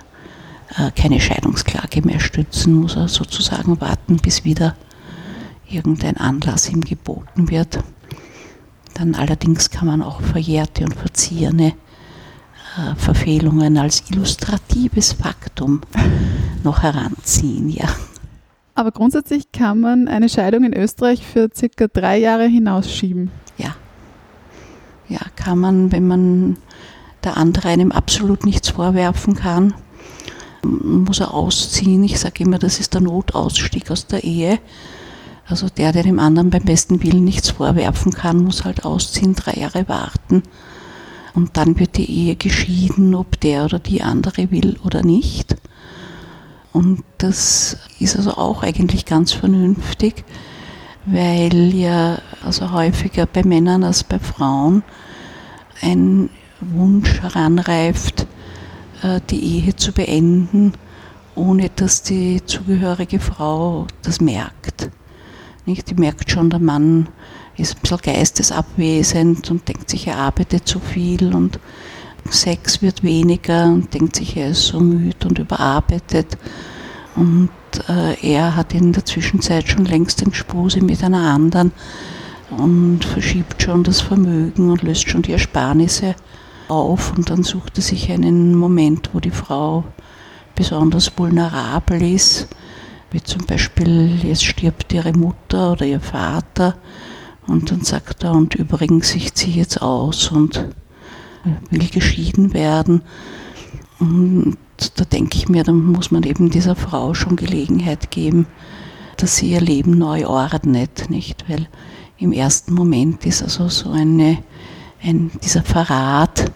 äh, 0.76 0.90
keine 0.94 1.20
Scheidungsklage 1.20 2.02
mehr 2.02 2.20
stützen, 2.20 2.74
muss 2.74 2.96
er 2.96 3.08
sozusagen 3.08 3.80
warten, 3.80 4.18
bis 4.18 4.44
wieder 4.44 4.76
irgendein 5.68 6.16
Anlass 6.16 6.68
ihm 6.68 6.82
geboten 6.82 7.50
wird. 7.50 7.82
Dann 8.94 9.14
allerdings 9.14 9.70
kann 9.70 9.86
man 9.86 10.02
auch 10.02 10.20
verjährte 10.20 10.84
und 10.84 10.94
verziehene 10.94 11.74
äh, 12.76 12.94
Verfehlungen 12.96 13.78
als 13.78 14.04
illustratives 14.10 15.12
Faktum 15.12 15.80
noch 16.62 16.82
heranziehen. 16.82 17.68
Ja. 17.68 17.88
Aber 18.74 18.92
grundsätzlich 18.92 19.52
kann 19.52 19.80
man 19.80 20.08
eine 20.08 20.28
Scheidung 20.28 20.64
in 20.64 20.74
Österreich 20.74 21.26
für 21.26 21.48
circa 21.54 21.86
drei 21.88 22.18
Jahre 22.18 22.46
hinausschieben. 22.46 23.30
Ja. 23.58 23.74
Ja, 25.08 25.20
kann 25.36 25.58
man, 25.58 25.92
wenn 25.92 26.06
man 26.06 26.56
der 27.24 27.36
andere 27.36 27.68
einem 27.68 27.92
absolut 27.92 28.44
nichts 28.44 28.70
vorwerfen 28.70 29.34
kann, 29.34 29.74
muss 30.62 31.20
er 31.20 31.34
ausziehen. 31.34 32.04
Ich 32.04 32.20
sage 32.20 32.44
immer, 32.44 32.58
das 32.58 32.80
ist 32.80 32.94
der 32.94 33.00
Notausstieg 33.00 33.90
aus 33.90 34.06
der 34.06 34.24
Ehe. 34.24 34.58
Also 35.50 35.68
der, 35.68 35.92
der 35.92 36.04
dem 36.04 36.20
anderen 36.20 36.50
beim 36.50 36.62
besten 36.62 37.02
Willen 37.02 37.24
nichts 37.24 37.50
vorwerfen 37.50 38.12
kann, 38.12 38.44
muss 38.44 38.64
halt 38.64 38.84
ausziehen, 38.84 39.34
drei 39.34 39.60
Jahre 39.60 39.88
warten. 39.88 40.44
Und 41.34 41.56
dann 41.56 41.78
wird 41.78 41.96
die 41.96 42.10
Ehe 42.10 42.36
geschieden, 42.36 43.14
ob 43.14 43.40
der 43.40 43.64
oder 43.64 43.78
die 43.78 44.02
andere 44.02 44.50
will 44.50 44.78
oder 44.84 45.02
nicht. 45.02 45.56
Und 46.72 47.02
das 47.18 47.78
ist 47.98 48.16
also 48.16 48.34
auch 48.34 48.62
eigentlich 48.62 49.06
ganz 49.06 49.32
vernünftig, 49.32 50.24
weil 51.04 51.74
ja 51.74 52.18
also 52.44 52.70
häufiger 52.70 53.26
bei 53.26 53.42
Männern 53.42 53.82
als 53.82 54.04
bei 54.04 54.20
Frauen 54.20 54.84
ein 55.82 56.30
Wunsch 56.60 57.22
heranreift, 57.22 58.26
äh, 59.02 59.20
die 59.30 59.42
Ehe 59.42 59.74
zu 59.74 59.92
beenden, 59.92 60.74
ohne 61.34 61.70
dass 61.70 62.02
die 62.02 62.44
zugehörige 62.44 63.18
Frau 63.18 63.86
das 64.02 64.20
merkt. 64.20 64.90
Nicht? 65.66 65.90
Die 65.90 65.94
merkt 65.94 66.30
schon, 66.30 66.50
der 66.50 66.60
Mann 66.60 67.08
ist 67.56 67.76
ein 67.76 67.80
bisschen 67.82 67.98
geistesabwesend 67.98 69.50
und 69.50 69.68
denkt 69.68 69.90
sich, 69.90 70.06
er 70.06 70.18
arbeitet 70.18 70.66
zu 70.66 70.80
viel 70.80 71.34
und 71.34 71.58
Sex 72.28 72.82
wird 72.82 73.02
weniger 73.02 73.66
und 73.66 73.92
denkt 73.92 74.16
sich, 74.16 74.36
er 74.36 74.50
ist 74.50 74.66
so 74.66 74.80
müde 74.80 75.26
und 75.28 75.38
überarbeitet. 75.38 76.38
Und 77.16 77.50
äh, 77.88 78.14
er 78.22 78.56
hat 78.56 78.74
in 78.74 78.92
der 78.92 79.04
Zwischenzeit 79.04 79.68
schon 79.68 79.84
längst 79.84 80.20
den 80.20 80.32
Spuse 80.32 80.82
mit 80.82 81.02
einer 81.02 81.32
anderen 81.34 81.72
und 82.50 83.04
verschiebt 83.04 83.62
schon 83.62 83.84
das 83.84 84.00
Vermögen 84.00 84.70
und 84.70 84.82
löst 84.82 85.08
schon 85.08 85.22
die 85.22 85.32
Ersparnisse 85.32 86.14
auf 86.68 87.12
und 87.16 87.30
dann 87.30 87.42
sucht 87.42 87.78
er 87.78 87.82
sich 87.82 88.10
einen 88.10 88.54
Moment, 88.54 89.10
wo 89.12 89.20
die 89.20 89.30
Frau 89.30 89.84
besonders 90.54 91.12
vulnerabel 91.16 92.02
ist, 92.02 92.48
wie 93.10 93.22
zum 93.22 93.46
Beispiel 93.46 94.18
jetzt 94.24 94.44
stirbt 94.44 94.92
ihre 94.92 95.12
Mutter 95.12 95.72
oder 95.72 95.86
ihr 95.86 96.00
Vater 96.00 96.76
und 97.46 97.70
dann 97.70 97.82
sagt 97.82 98.22
er, 98.22 98.32
und 98.32 98.54
übrigens, 98.54 99.14
ich 99.14 99.34
ziehe 99.34 99.56
jetzt 99.56 99.82
aus 99.82 100.30
und 100.30 100.68
will 101.70 101.88
geschieden 101.88 102.54
werden. 102.54 103.02
Und 103.98 104.56
da 104.94 105.04
denke 105.04 105.36
ich 105.36 105.48
mir, 105.48 105.64
dann 105.64 105.84
muss 105.84 106.10
man 106.10 106.22
eben 106.22 106.50
dieser 106.50 106.76
Frau 106.76 107.14
schon 107.14 107.36
Gelegenheit 107.36 108.10
geben, 108.10 108.46
dass 109.16 109.36
sie 109.36 109.50
ihr 109.50 109.60
Leben 109.60 109.98
neu 109.98 110.26
ordnet, 110.26 111.10
nicht? 111.10 111.44
Weil 111.48 111.68
im 112.18 112.32
ersten 112.32 112.72
Moment 112.74 113.26
ist 113.26 113.42
also 113.42 113.68
so 113.68 113.90
eine, 113.90 114.38
ein, 115.02 115.30
dieser 115.42 115.62
Verrat 115.62 116.52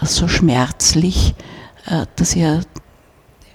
äh, 0.00 0.06
so 0.06 0.28
schmerzlich, 0.28 1.34
äh, 1.86 2.06
dass 2.16 2.34
ja 2.34 2.60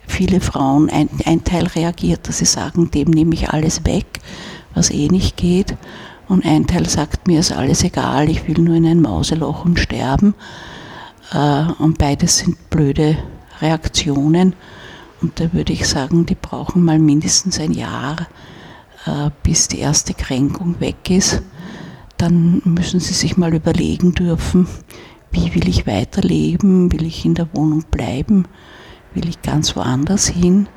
viele 0.08 0.42
Frauen 0.42 0.90
ein, 0.90 1.10
ein 1.26 1.44
Teil 1.44 1.68
reagiert, 1.68 2.28
dass 2.28 2.40
sie 2.40 2.46
sagen, 2.46 2.92
dem 2.92 3.10
nehme 3.10 3.34
ich 3.34 3.50
alles 3.50 3.86
weg, 3.86 4.06
was 4.74 4.90
eh 4.90 5.08
nicht 5.08 5.38
geht. 5.38 5.76
Und 6.28 6.46
ein 6.46 6.68
Teil 6.68 6.88
sagt, 6.88 7.28
mir 7.28 7.40
ist 7.40 7.52
alles 7.52 7.84
egal, 7.84 8.30
ich 8.30 8.48
will 8.48 8.60
nur 8.60 8.76
in 8.76 8.86
ein 8.86 9.02
Mauseloch 9.02 9.64
und 9.64 9.80
sterben. 9.80 10.34
Äh, 11.32 11.64
und 11.80 11.98
beides 11.98 12.40
sind 12.40 12.70
blöde 12.70 13.18
Reaktionen. 13.62 14.54
Und 15.22 15.40
da 15.40 15.52
würde 15.54 15.74
ich 15.74 15.88
sagen, 15.88 16.26
die 16.26 16.36
brauchen 16.36 16.84
mal 16.84 17.00
mindestens 17.00 17.60
ein 17.60 17.72
Jahr, 17.72 18.28
äh, 19.06 19.30
bis 19.44 19.68
die 19.68 19.80
erste 19.80 20.14
Kränkung 20.14 20.80
weg 20.80 21.10
ist. 21.10 21.42
Dann 22.18 22.62
müssen 22.66 23.00
sie 23.00 23.14
sich 23.14 23.38
mal 23.38 23.54
überlegen 23.54 24.14
dürfen, 24.14 24.68
wie 25.32 25.54
will 25.54 25.68
ich 25.68 25.88
weiterleben, 25.88 26.92
will 26.92 27.06
ich 27.06 27.26
in 27.26 27.36
der 27.36 27.48
Wohnung 27.54 27.84
bleiben, 27.92 28.46
will 29.18 29.28
ich 29.28 29.42
ganz 29.42 29.76
woanders 29.76 30.28
hin, 30.28 30.68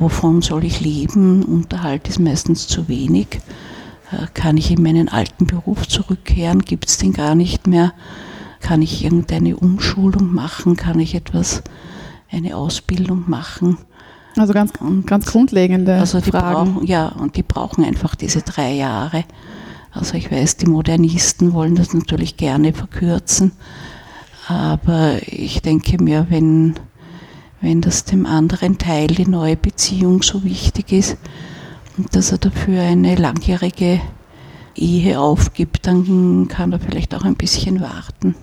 wovon 0.00 0.42
soll 0.42 0.64
ich 0.64 0.80
leben, 0.80 1.44
Unterhalt 1.44 2.08
ist 2.08 2.18
meistens 2.18 2.66
zu 2.66 2.88
wenig, 2.88 3.40
äh, 4.10 4.26
kann 4.34 4.56
ich 4.56 4.72
in 4.72 4.82
meinen 4.82 5.08
alten 5.08 5.46
Beruf 5.46 5.86
zurückkehren, 5.86 6.62
gibt 6.62 6.88
es 6.88 6.98
den 6.98 7.12
gar 7.12 7.36
nicht 7.36 7.68
mehr, 7.68 7.92
kann 8.60 8.82
ich 8.82 9.04
irgendeine 9.04 9.56
Umschulung 9.56 10.34
machen, 10.34 10.76
kann 10.76 10.98
ich 10.98 11.14
etwas, 11.14 11.62
eine 12.28 12.56
Ausbildung 12.56 13.24
machen. 13.28 13.78
Also 14.36 14.52
ganz, 14.52 14.72
ganz 15.06 15.26
grundlegende 15.26 15.94
also 15.94 16.20
die 16.20 16.32
Fragen. 16.32 16.74
Brauchen, 16.74 16.86
ja, 16.86 17.08
und 17.08 17.36
die 17.36 17.44
brauchen 17.44 17.84
einfach 17.84 18.16
diese 18.16 18.42
drei 18.42 18.72
Jahre. 18.72 19.24
Also 19.92 20.14
ich 20.14 20.30
weiß, 20.30 20.56
die 20.56 20.66
Modernisten 20.66 21.54
wollen 21.54 21.76
das 21.76 21.94
natürlich 21.94 22.36
gerne 22.36 22.74
verkürzen, 22.74 23.52
aber 24.48 25.16
ich 25.26 25.62
denke 25.62 26.02
mir, 26.02 26.26
wenn, 26.28 26.74
wenn 27.66 27.80
das 27.80 28.04
dem 28.04 28.26
anderen 28.26 28.78
Teil 28.78 29.08
die 29.08 29.26
neue 29.26 29.56
Beziehung 29.56 30.22
so 30.22 30.44
wichtig 30.44 30.92
ist, 30.92 31.16
und 31.98 32.14
dass 32.14 32.30
er 32.30 32.38
dafür 32.38 32.80
eine 32.80 33.16
langjährige 33.16 34.00
Ehe 34.76 35.18
aufgibt, 35.18 35.86
dann 35.86 36.46
kann 36.48 36.70
er 36.70 36.78
vielleicht 36.78 37.12
auch 37.14 37.24
ein 37.24 37.34
bisschen 37.34 37.80
warten. 37.80 38.36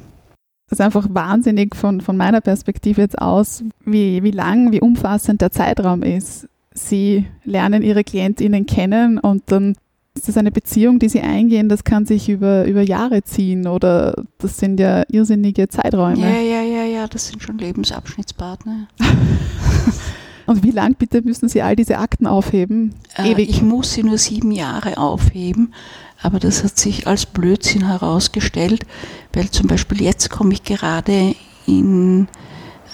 Das 0.70 0.80
ist 0.80 0.82
einfach 0.82 1.08
wahnsinnig 1.10 1.74
von, 1.74 2.02
von 2.02 2.18
meiner 2.18 2.42
Perspektive 2.42 3.00
jetzt 3.00 3.18
aus, 3.18 3.64
wie, 3.86 4.24
wie 4.24 4.32
lang, 4.32 4.74
wie 4.74 4.82
umfassend 4.82 5.40
der 5.40 5.52
Zeitraum 5.52 6.04
ist. 6.04 6.50
Sie 6.74 7.26
lernen 7.46 7.82
ihre 7.82 8.04
KlientInnen 8.04 8.66
kennen 8.66 9.20
und 9.20 9.44
dann 9.46 9.76
ist 10.16 10.28
das 10.28 10.38
eine 10.38 10.52
Beziehung, 10.52 11.00
die 11.00 11.10
sie 11.10 11.22
eingehen, 11.22 11.70
das 11.70 11.84
kann 11.84 12.06
sich 12.06 12.28
über, 12.28 12.66
über 12.66 12.82
Jahre 12.82 13.24
ziehen 13.24 13.68
oder 13.68 14.24
das 14.38 14.58
sind 14.58 14.80
ja 14.80 15.04
irrsinnige 15.10 15.70
Zeiträume. 15.70 16.20
Ja, 16.20 16.40
ja, 16.40 16.62
ja, 17.04 17.08
das 17.10 17.28
sind 17.28 17.44
schon 17.44 17.58
Lebensabschnittspartner. 17.58 18.88
Und 20.46 20.64
wie 20.64 20.72
lang 20.72 20.96
bitte 20.96 21.22
müssen 21.22 21.50
Sie 21.50 21.62
all 21.62 21.76
diese 21.76 21.98
Akten 21.98 22.28
aufheben? 22.28 22.96
Äh, 23.18 23.32
Ewig. 23.32 23.50
ich 23.50 23.62
muss 23.62 23.94
sie 23.94 24.04
nur 24.04 24.18
sieben 24.18 24.52
Jahre 24.52 24.98
aufheben, 24.98 25.74
aber 26.22 26.40
das 26.40 26.64
hat 26.64 26.78
sich 26.78 27.08
als 27.08 27.26
Blödsinn 27.26 27.88
herausgestellt, 27.88 28.86
weil 29.34 29.50
zum 29.52 29.68
Beispiel 29.68 30.02
jetzt 30.02 30.30
komme 30.30 30.54
ich 30.54 30.64
gerade 30.64 31.36
in 31.66 32.28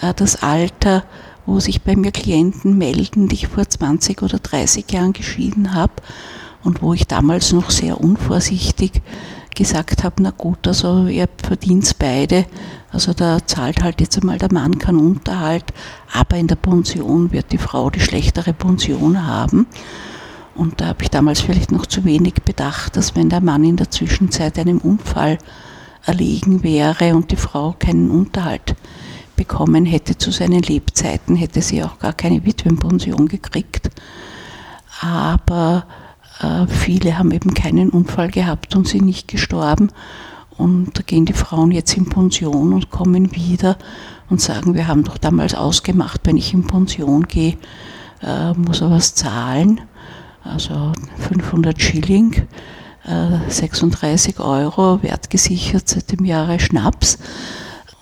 äh, 0.02 0.14
das 0.16 0.42
Alter, 0.42 1.04
wo 1.46 1.60
sich 1.60 1.82
bei 1.84 1.96
mir 1.96 2.12
Klienten 2.12 2.78
melden, 2.78 3.28
die 3.28 3.36
ich 3.36 3.48
vor 3.48 3.68
20 3.68 4.22
oder 4.24 4.40
30 4.40 4.92
Jahren 4.92 5.14
geschieden 5.14 5.74
habe 5.74 5.94
und 6.64 6.82
wo 6.82 6.94
ich 6.94 7.08
damals 7.08 7.52
noch 7.52 7.70
sehr 7.70 8.02
unvorsichtig 8.02 9.02
gesagt 9.56 10.04
habe, 10.04 10.22
na 10.22 10.32
gut, 10.32 10.68
also 10.68 11.08
ihr 11.08 11.28
verdient 11.38 11.98
beide, 12.00 12.46
also 12.92 13.14
da 13.14 13.46
zahlt 13.46 13.84
halt 13.84 14.02
jetzt 14.02 14.18
einmal 14.18 14.38
der 14.38 14.52
Mann 14.52 14.80
keinen 14.80 15.00
Unterhalt, 15.00 15.66
aber 16.14 16.38
in 16.38 16.48
der 16.48 16.56
Pension 16.56 17.32
wird 17.32 17.52
die 17.52 17.58
Frau 17.58 17.90
die 17.90 18.00
schlechtere 18.00 18.54
Pension 18.54 19.26
haben. 19.26 19.68
Und 20.56 20.82
da 20.82 20.88
habe 20.88 21.04
ich 21.04 21.10
damals 21.10 21.42
vielleicht 21.42 21.72
noch 21.72 21.86
zu 21.86 22.04
wenig 22.04 22.36
bedacht, 22.46 22.98
dass 22.98 23.16
wenn 23.16 23.30
der 23.30 23.42
Mann 23.42 23.64
in 23.64 23.78
der 23.78 23.92
Zwischenzeit 23.92 24.60
einem 24.60 24.80
Unfall 24.80 25.38
erlegen 26.06 26.64
wäre 26.64 27.16
und 27.16 27.32
die 27.32 27.38
Frau 27.38 27.76
keinen 27.78 28.10
Unterhalt 28.10 28.76
bekommen 29.36 29.86
hätte 29.86 30.18
zu 30.18 30.32
seinen 30.32 30.62
Lebzeiten, 30.62 31.36
hätte 31.38 31.62
sie 31.62 31.82
auch 31.84 31.98
gar 32.00 32.14
keine 32.14 32.44
Witwenpension 32.44 33.28
gekriegt. 33.30 33.90
Aber 35.02 35.86
viele 36.68 37.18
haben 37.18 37.32
eben 37.32 37.54
keinen 37.54 37.90
Unfall 37.90 38.30
gehabt 38.30 38.76
und 38.76 38.88
sind 38.88 39.06
nicht 39.06 39.28
gestorben. 39.28 39.92
Und 40.58 40.98
da 40.98 41.04
gehen 41.04 41.26
die 41.26 41.34
Frauen 41.34 41.72
jetzt 41.72 41.96
in 41.96 42.10
Pension 42.10 42.74
und 42.74 42.90
kommen 42.90 43.34
wieder 43.34 43.78
und 44.30 44.42
sagen, 44.42 44.74
wir 44.74 44.88
haben 44.88 45.06
doch 45.06 45.18
damals 45.18 45.56
ausgemacht, 45.56 46.22
wenn 46.26 46.38
ich 46.38 46.54
in 46.54 46.68
Pension 46.68 47.24
gehe, 47.24 47.58
äh, 48.22 48.54
muss 48.54 48.82
er 48.82 48.92
was 48.92 49.16
zahlen. 49.16 49.82
Also 50.44 50.92
500 51.30 51.82
Schilling, 51.82 52.48
äh, 53.06 53.50
36 53.50 54.40
Euro, 54.40 55.02
wertgesichert 55.02 55.88
seit 55.88 56.12
dem 56.12 56.26
Jahre 56.26 56.60
Schnaps. 56.60 57.20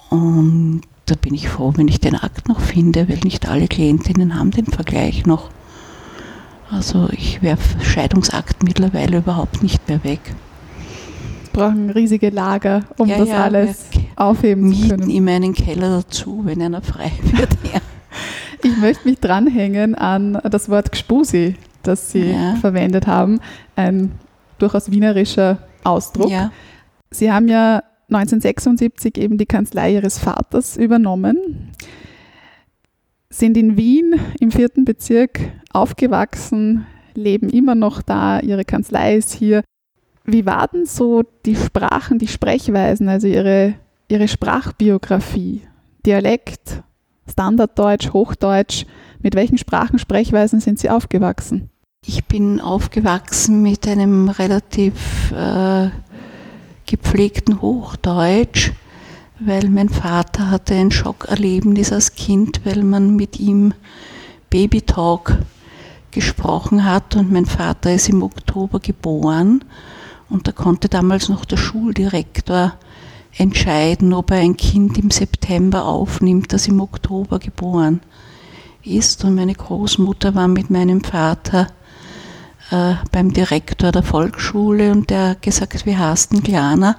Und 0.10 0.82
da 1.06 1.16
bin 1.16 1.34
ich 1.34 1.50
froh, 1.50 1.74
wenn 1.76 1.88
ich 1.88 2.00
den 2.00 2.16
Akt 2.16 2.50
noch 2.50 2.60
finde, 2.60 3.08
weil 3.08 3.20
nicht 3.20 3.48
alle 3.48 3.68
Klientinnen 3.68 4.38
haben 4.38 4.52
den 4.52 4.66
Vergleich 4.66 5.26
noch. 5.26 5.50
Also 6.72 7.08
ich 7.12 7.42
werfe 7.42 7.80
Scheidungsakt 7.84 8.64
mittlerweile 8.64 9.18
überhaupt 9.18 9.64
nicht 9.64 9.88
mehr 9.88 10.04
weg. 10.04 10.20
brauchen 11.54 11.90
riesige 11.90 12.30
Lager, 12.30 12.84
um 12.98 13.08
Ja, 13.08 13.18
das 13.18 13.30
ja, 13.30 13.44
alles 13.44 13.86
aufheben 14.16 14.74
zu 14.74 14.90
können. 14.90 15.10
immer 15.10 15.32
einen 15.32 15.54
Keller 15.54 16.02
dazu, 16.04 16.42
wenn 16.46 16.62
einer 16.62 16.82
frei 16.82 17.12
wird. 17.24 17.50
Ja. 17.74 17.80
Ich 18.64 18.78
möchte 18.78 19.08
mich 19.08 19.20
dranhängen 19.20 19.96
an 19.96 20.40
das 20.52 20.70
Wort 20.70 20.92
Gspusi, 20.92 21.56
das 21.84 22.12
Sie 22.12 22.36
verwendet 22.62 23.08
haben. 23.08 23.40
Ein 23.76 24.12
durchaus 24.60 24.92
wienerischer 24.92 25.60
Ausdruck. 25.84 26.30
Sie 27.12 27.32
haben 27.32 27.48
ja 27.48 27.82
1976 28.10 29.18
eben 29.18 29.38
die 29.38 29.46
Kanzlei 29.46 29.94
ihres 29.94 30.18
Vaters 30.20 30.76
übernommen, 30.78 31.72
sind 33.30 33.58
in 33.58 33.78
Wien 33.78 34.16
im 34.40 34.52
vierten 34.52 34.86
Bezirk 34.86 35.40
aufgewachsen, 35.78 36.86
leben 37.14 37.50
immer 37.50 37.76
noch 37.76 38.02
da, 38.02 38.40
ihre 38.40 38.66
Kanzlei 38.66 39.16
ist 39.16 39.34
hier. 39.34 39.64
Wie 40.24 40.46
war 40.46 40.68
denn 40.68 40.86
so 40.86 41.24
die 41.46 41.56
Sprachen, 41.56 42.20
die 42.20 42.28
Sprechweisen, 42.28 43.08
also 43.08 43.28
ihre, 43.28 43.76
ihre 44.10 44.28
Sprachbiografie? 44.28 45.62
Dialekt, 46.06 46.84
Standarddeutsch, 47.30 48.14
Hochdeutsch, 48.14 48.86
mit 49.22 49.36
welchen 49.36 49.58
Sprachen, 49.58 50.00
Sprechweisen 50.00 50.60
sind 50.60 50.80
Sie 50.80 50.90
aufgewachsen? 50.90 51.70
Ich 52.06 52.26
bin 52.26 52.62
aufgewachsen 52.62 53.62
mit 53.62 53.88
einem 53.88 54.30
relativ 54.30 55.32
äh, 55.32 55.90
gepflegten 56.86 57.62
Hochdeutsch, 57.62 58.72
weil 59.40 59.70
mein 59.70 59.90
Vater 59.90 60.50
hatte 60.50 60.76
ein 60.76 60.92
Schockerlebnis 60.92 61.92
als 61.92 62.16
Kind, 62.16 62.62
weil 62.66 62.84
man 62.84 63.16
mit 63.16 63.40
ihm 63.40 63.74
Babytalk 64.50 65.38
gesprochen 66.18 66.84
hat 66.84 67.16
und 67.16 67.32
mein 67.32 67.46
Vater 67.46 67.94
ist 67.94 68.10
im 68.10 68.24
Oktober 68.24 68.80
geboren 68.80 69.64
und 70.30 70.48
da 70.48 70.52
konnte 70.52 70.90
damals 70.90 71.30
noch 71.30 71.46
der 71.46 71.58
Schuldirektor 71.58 72.74
entscheiden, 73.38 74.14
ob 74.14 74.32
er 74.32 74.38
ein 74.38 74.58
Kind 74.58 74.98
im 74.98 75.12
September 75.12 75.86
aufnimmt, 75.86 76.52
das 76.54 76.68
im 76.68 76.82
Oktober 76.82 77.38
geboren 77.38 78.02
ist. 78.84 79.24
Und 79.26 79.36
meine 79.36 79.54
Großmutter 79.54 80.34
war 80.34 80.48
mit 80.48 80.72
meinem 80.72 81.04
Vater 81.04 81.68
äh, 82.72 82.96
beim 83.12 83.32
Direktor 83.32 83.92
der 83.92 84.02
Volksschule 84.02 84.92
und 84.92 85.12
der 85.12 85.30
hat 85.30 85.44
gesagt, 85.44 85.86
wie 85.86 85.98
heißt 85.98 86.32
denn 86.32 86.42
Kleiner? 86.42 86.96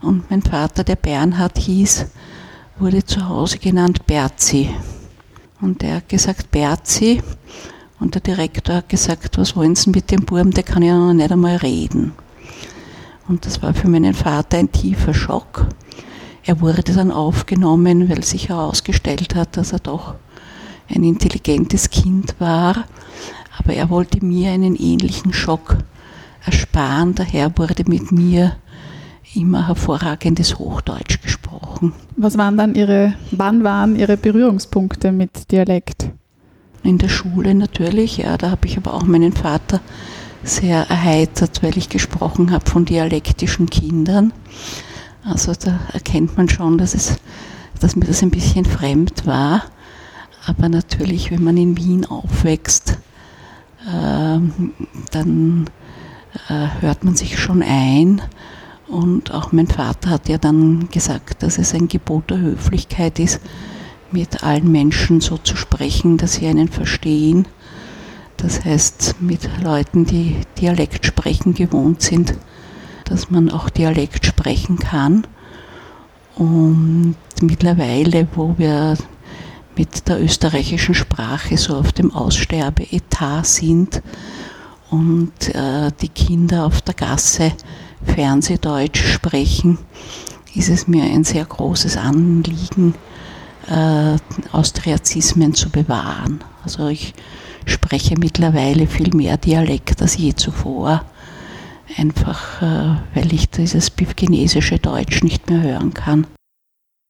Und 0.00 0.30
mein 0.30 0.42
Vater, 0.42 0.84
der 0.84 0.96
Bernhard 0.96 1.58
hieß, 1.58 2.06
wurde 2.78 3.04
zu 3.04 3.28
Hause 3.28 3.58
genannt 3.58 4.06
Berzi. 4.06 4.70
Und 5.60 5.82
er 5.82 5.96
hat 5.96 6.08
gesagt, 6.08 6.52
Berzi. 6.52 7.20
Und 8.04 8.14
der 8.14 8.20
Direktor 8.20 8.76
hat 8.76 8.90
gesagt, 8.90 9.38
was 9.38 9.56
wollen 9.56 9.76
Sie 9.76 9.88
mit 9.88 10.10
dem 10.10 10.26
Buben, 10.26 10.50
der 10.50 10.62
kann 10.62 10.82
ja 10.82 10.94
noch 10.94 11.14
nicht 11.14 11.32
einmal 11.32 11.56
reden. 11.56 12.12
Und 13.26 13.46
das 13.46 13.62
war 13.62 13.72
für 13.72 13.88
meinen 13.88 14.12
Vater 14.12 14.58
ein 14.58 14.70
tiefer 14.70 15.14
Schock. 15.14 15.66
Er 16.44 16.60
wurde 16.60 16.82
dann 16.82 17.10
aufgenommen, 17.10 18.10
weil 18.10 18.22
sich 18.22 18.50
herausgestellt 18.50 19.34
hat, 19.34 19.56
dass 19.56 19.72
er 19.72 19.78
doch 19.78 20.16
ein 20.94 21.02
intelligentes 21.02 21.88
Kind 21.88 22.34
war. 22.38 22.84
Aber 23.58 23.72
er 23.72 23.88
wollte 23.88 24.22
mir 24.22 24.50
einen 24.50 24.76
ähnlichen 24.76 25.32
Schock 25.32 25.78
ersparen. 26.44 27.14
Daher 27.14 27.56
wurde 27.56 27.84
mit 27.86 28.12
mir 28.12 28.54
immer 29.34 29.66
hervorragendes 29.66 30.58
Hochdeutsch 30.58 31.22
gesprochen. 31.22 31.94
Was 32.18 32.36
waren 32.36 32.58
dann 32.58 32.74
Ihre, 32.74 33.14
wann 33.30 33.64
waren 33.64 33.96
Ihre 33.96 34.18
Berührungspunkte 34.18 35.10
mit 35.10 35.50
Dialekt? 35.50 36.10
In 36.84 36.98
der 36.98 37.08
Schule 37.08 37.54
natürlich, 37.54 38.18
ja, 38.18 38.36
da 38.36 38.50
habe 38.50 38.66
ich 38.66 38.76
aber 38.76 38.92
auch 38.92 39.04
meinen 39.04 39.32
Vater 39.32 39.80
sehr 40.42 40.88
erheitert, 40.90 41.62
weil 41.62 41.78
ich 41.78 41.88
gesprochen 41.88 42.52
habe 42.52 42.68
von 42.68 42.84
dialektischen 42.84 43.70
Kindern. 43.70 44.34
Also 45.24 45.54
da 45.54 45.80
erkennt 45.94 46.36
man 46.36 46.50
schon, 46.50 46.76
dass, 46.76 46.94
es, 46.94 47.16
dass 47.80 47.96
mir 47.96 48.04
das 48.04 48.22
ein 48.22 48.30
bisschen 48.30 48.66
fremd 48.66 49.26
war. 49.26 49.64
Aber 50.46 50.68
natürlich, 50.68 51.30
wenn 51.30 51.42
man 51.42 51.56
in 51.56 51.78
Wien 51.78 52.04
aufwächst, 52.04 52.98
äh, 53.86 54.38
dann 55.10 55.70
äh, 56.50 56.66
hört 56.80 57.02
man 57.02 57.16
sich 57.16 57.38
schon 57.38 57.62
ein. 57.62 58.20
Und 58.88 59.32
auch 59.32 59.52
mein 59.52 59.68
Vater 59.68 60.10
hat 60.10 60.28
ja 60.28 60.36
dann 60.36 60.90
gesagt, 60.90 61.42
dass 61.42 61.56
es 61.56 61.72
ein 61.72 61.88
Gebot 61.88 62.28
der 62.28 62.40
Höflichkeit 62.40 63.18
ist, 63.18 63.40
mit 64.14 64.44
allen 64.44 64.70
Menschen 64.70 65.20
so 65.20 65.38
zu 65.38 65.56
sprechen, 65.56 66.16
dass 66.18 66.34
sie 66.34 66.46
einen 66.46 66.68
verstehen. 66.68 67.46
Das 68.36 68.64
heißt, 68.64 69.16
mit 69.20 69.48
Leuten, 69.60 70.06
die 70.06 70.36
Dialekt 70.60 71.04
sprechen 71.04 71.54
gewohnt 71.54 72.00
sind, 72.00 72.34
dass 73.06 73.30
man 73.30 73.50
auch 73.50 73.68
Dialekt 73.70 74.24
sprechen 74.24 74.78
kann. 74.78 75.26
Und 76.36 77.16
mittlerweile, 77.42 78.28
wo 78.34 78.54
wir 78.56 78.96
mit 79.76 80.08
der 80.08 80.22
österreichischen 80.22 80.94
Sprache 80.94 81.56
so 81.56 81.76
auf 81.76 81.92
dem 81.92 82.12
Aussterbeetat 82.12 83.46
sind 83.46 84.02
und 84.90 85.54
äh, 85.54 85.90
die 86.00 86.08
Kinder 86.08 86.66
auf 86.66 86.80
der 86.82 86.94
Gasse 86.94 87.52
Fernsehdeutsch 88.04 89.04
sprechen, 89.04 89.78
ist 90.54 90.68
es 90.68 90.86
mir 90.86 91.02
ein 91.02 91.24
sehr 91.24 91.44
großes 91.44 91.96
Anliegen, 91.96 92.94
äh, 93.68 94.16
Austriazismen 94.52 95.54
zu 95.54 95.70
bewahren. 95.70 96.42
Also 96.62 96.88
ich 96.88 97.14
spreche 97.66 98.16
mittlerweile 98.18 98.86
viel 98.86 99.14
mehr 99.14 99.36
Dialekt 99.36 100.02
als 100.02 100.16
je 100.16 100.34
zuvor, 100.34 101.04
einfach 101.96 102.62
äh, 102.62 102.96
weil 103.14 103.32
ich 103.32 103.48
dieses 103.50 103.90
bifgenesische 103.90 104.78
Deutsch 104.78 105.22
nicht 105.22 105.48
mehr 105.50 105.62
hören 105.62 105.94
kann. 105.94 106.26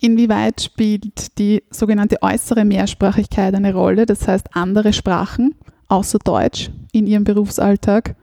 Inwieweit 0.00 0.60
spielt 0.60 1.38
die 1.38 1.62
sogenannte 1.70 2.20
äußere 2.20 2.64
Mehrsprachigkeit 2.64 3.54
eine 3.54 3.72
Rolle, 3.72 4.06
das 4.06 4.28
heißt 4.28 4.54
andere 4.54 4.92
Sprachen 4.92 5.54
außer 5.88 6.18
Deutsch 6.18 6.70
in 6.92 7.06
Ihrem 7.06 7.24
Berufsalltag? 7.24 8.16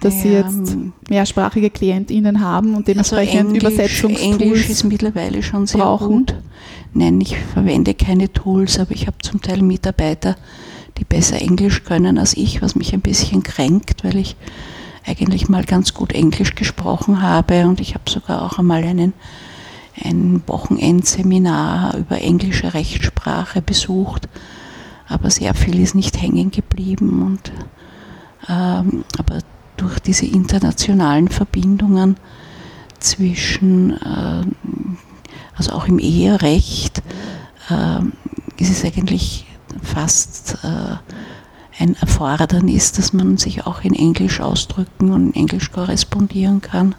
Dass 0.00 0.14
ja, 0.16 0.20
Sie 0.20 0.28
jetzt 0.28 0.76
mehrsprachige 1.08 1.70
KlientInnen 1.70 2.40
haben 2.40 2.74
und 2.74 2.86
dementsprechend 2.88 3.54
also 3.54 3.56
Übersetzungstools 3.56 4.20
Englisch 4.20 4.68
ist 4.68 4.84
mittlerweile 4.84 5.42
schon 5.42 5.66
sehr 5.66 5.80
brauchen. 5.80 6.08
gut. 6.08 6.34
Nein, 6.92 7.20
ich 7.20 7.36
verwende 7.36 7.94
keine 7.94 8.32
Tools, 8.32 8.78
aber 8.78 8.92
ich 8.92 9.06
habe 9.06 9.18
zum 9.22 9.40
Teil 9.40 9.62
Mitarbeiter, 9.62 10.36
die 10.98 11.04
besser 11.04 11.40
Englisch 11.40 11.84
können 11.84 12.18
als 12.18 12.36
ich, 12.36 12.62
was 12.62 12.74
mich 12.74 12.92
ein 12.94 13.00
bisschen 13.00 13.42
kränkt, 13.42 14.04
weil 14.04 14.16
ich 14.16 14.36
eigentlich 15.04 15.48
mal 15.48 15.64
ganz 15.64 15.94
gut 15.94 16.12
Englisch 16.12 16.54
gesprochen 16.54 17.22
habe 17.22 17.66
und 17.66 17.80
ich 17.80 17.94
habe 17.94 18.10
sogar 18.10 18.42
auch 18.42 18.58
einmal 18.58 18.82
einen, 18.82 19.12
ein 20.02 20.42
Wochenendseminar 20.46 21.96
über 21.96 22.20
englische 22.20 22.74
Rechtssprache 22.74 23.62
besucht, 23.62 24.28
aber 25.08 25.30
sehr 25.30 25.54
viel 25.54 25.80
ist 25.80 25.94
nicht 25.94 26.20
hängen 26.20 26.50
geblieben 26.50 27.22
und 27.22 27.52
ähm, 28.48 29.04
aber 29.18 29.38
durch 29.76 29.98
diese 29.98 30.26
internationalen 30.26 31.28
Verbindungen 31.28 32.16
zwischen, 32.98 33.92
äh, 33.92 34.44
also 35.54 35.72
auch 35.72 35.86
im 35.86 35.98
Eherecht, 35.98 37.02
äh, 37.70 38.00
ist 38.58 38.70
es 38.70 38.84
eigentlich 38.84 39.46
fast 39.82 40.58
äh, 40.64 40.96
ein 41.78 41.94
Erfordernis, 41.96 42.92
dass 42.92 43.12
man 43.12 43.36
sich 43.36 43.66
auch 43.66 43.84
in 43.84 43.94
Englisch 43.94 44.40
ausdrücken 44.40 45.12
und 45.12 45.28
in 45.28 45.34
Englisch 45.34 45.70
korrespondieren 45.70 46.60
kann. 46.60 46.94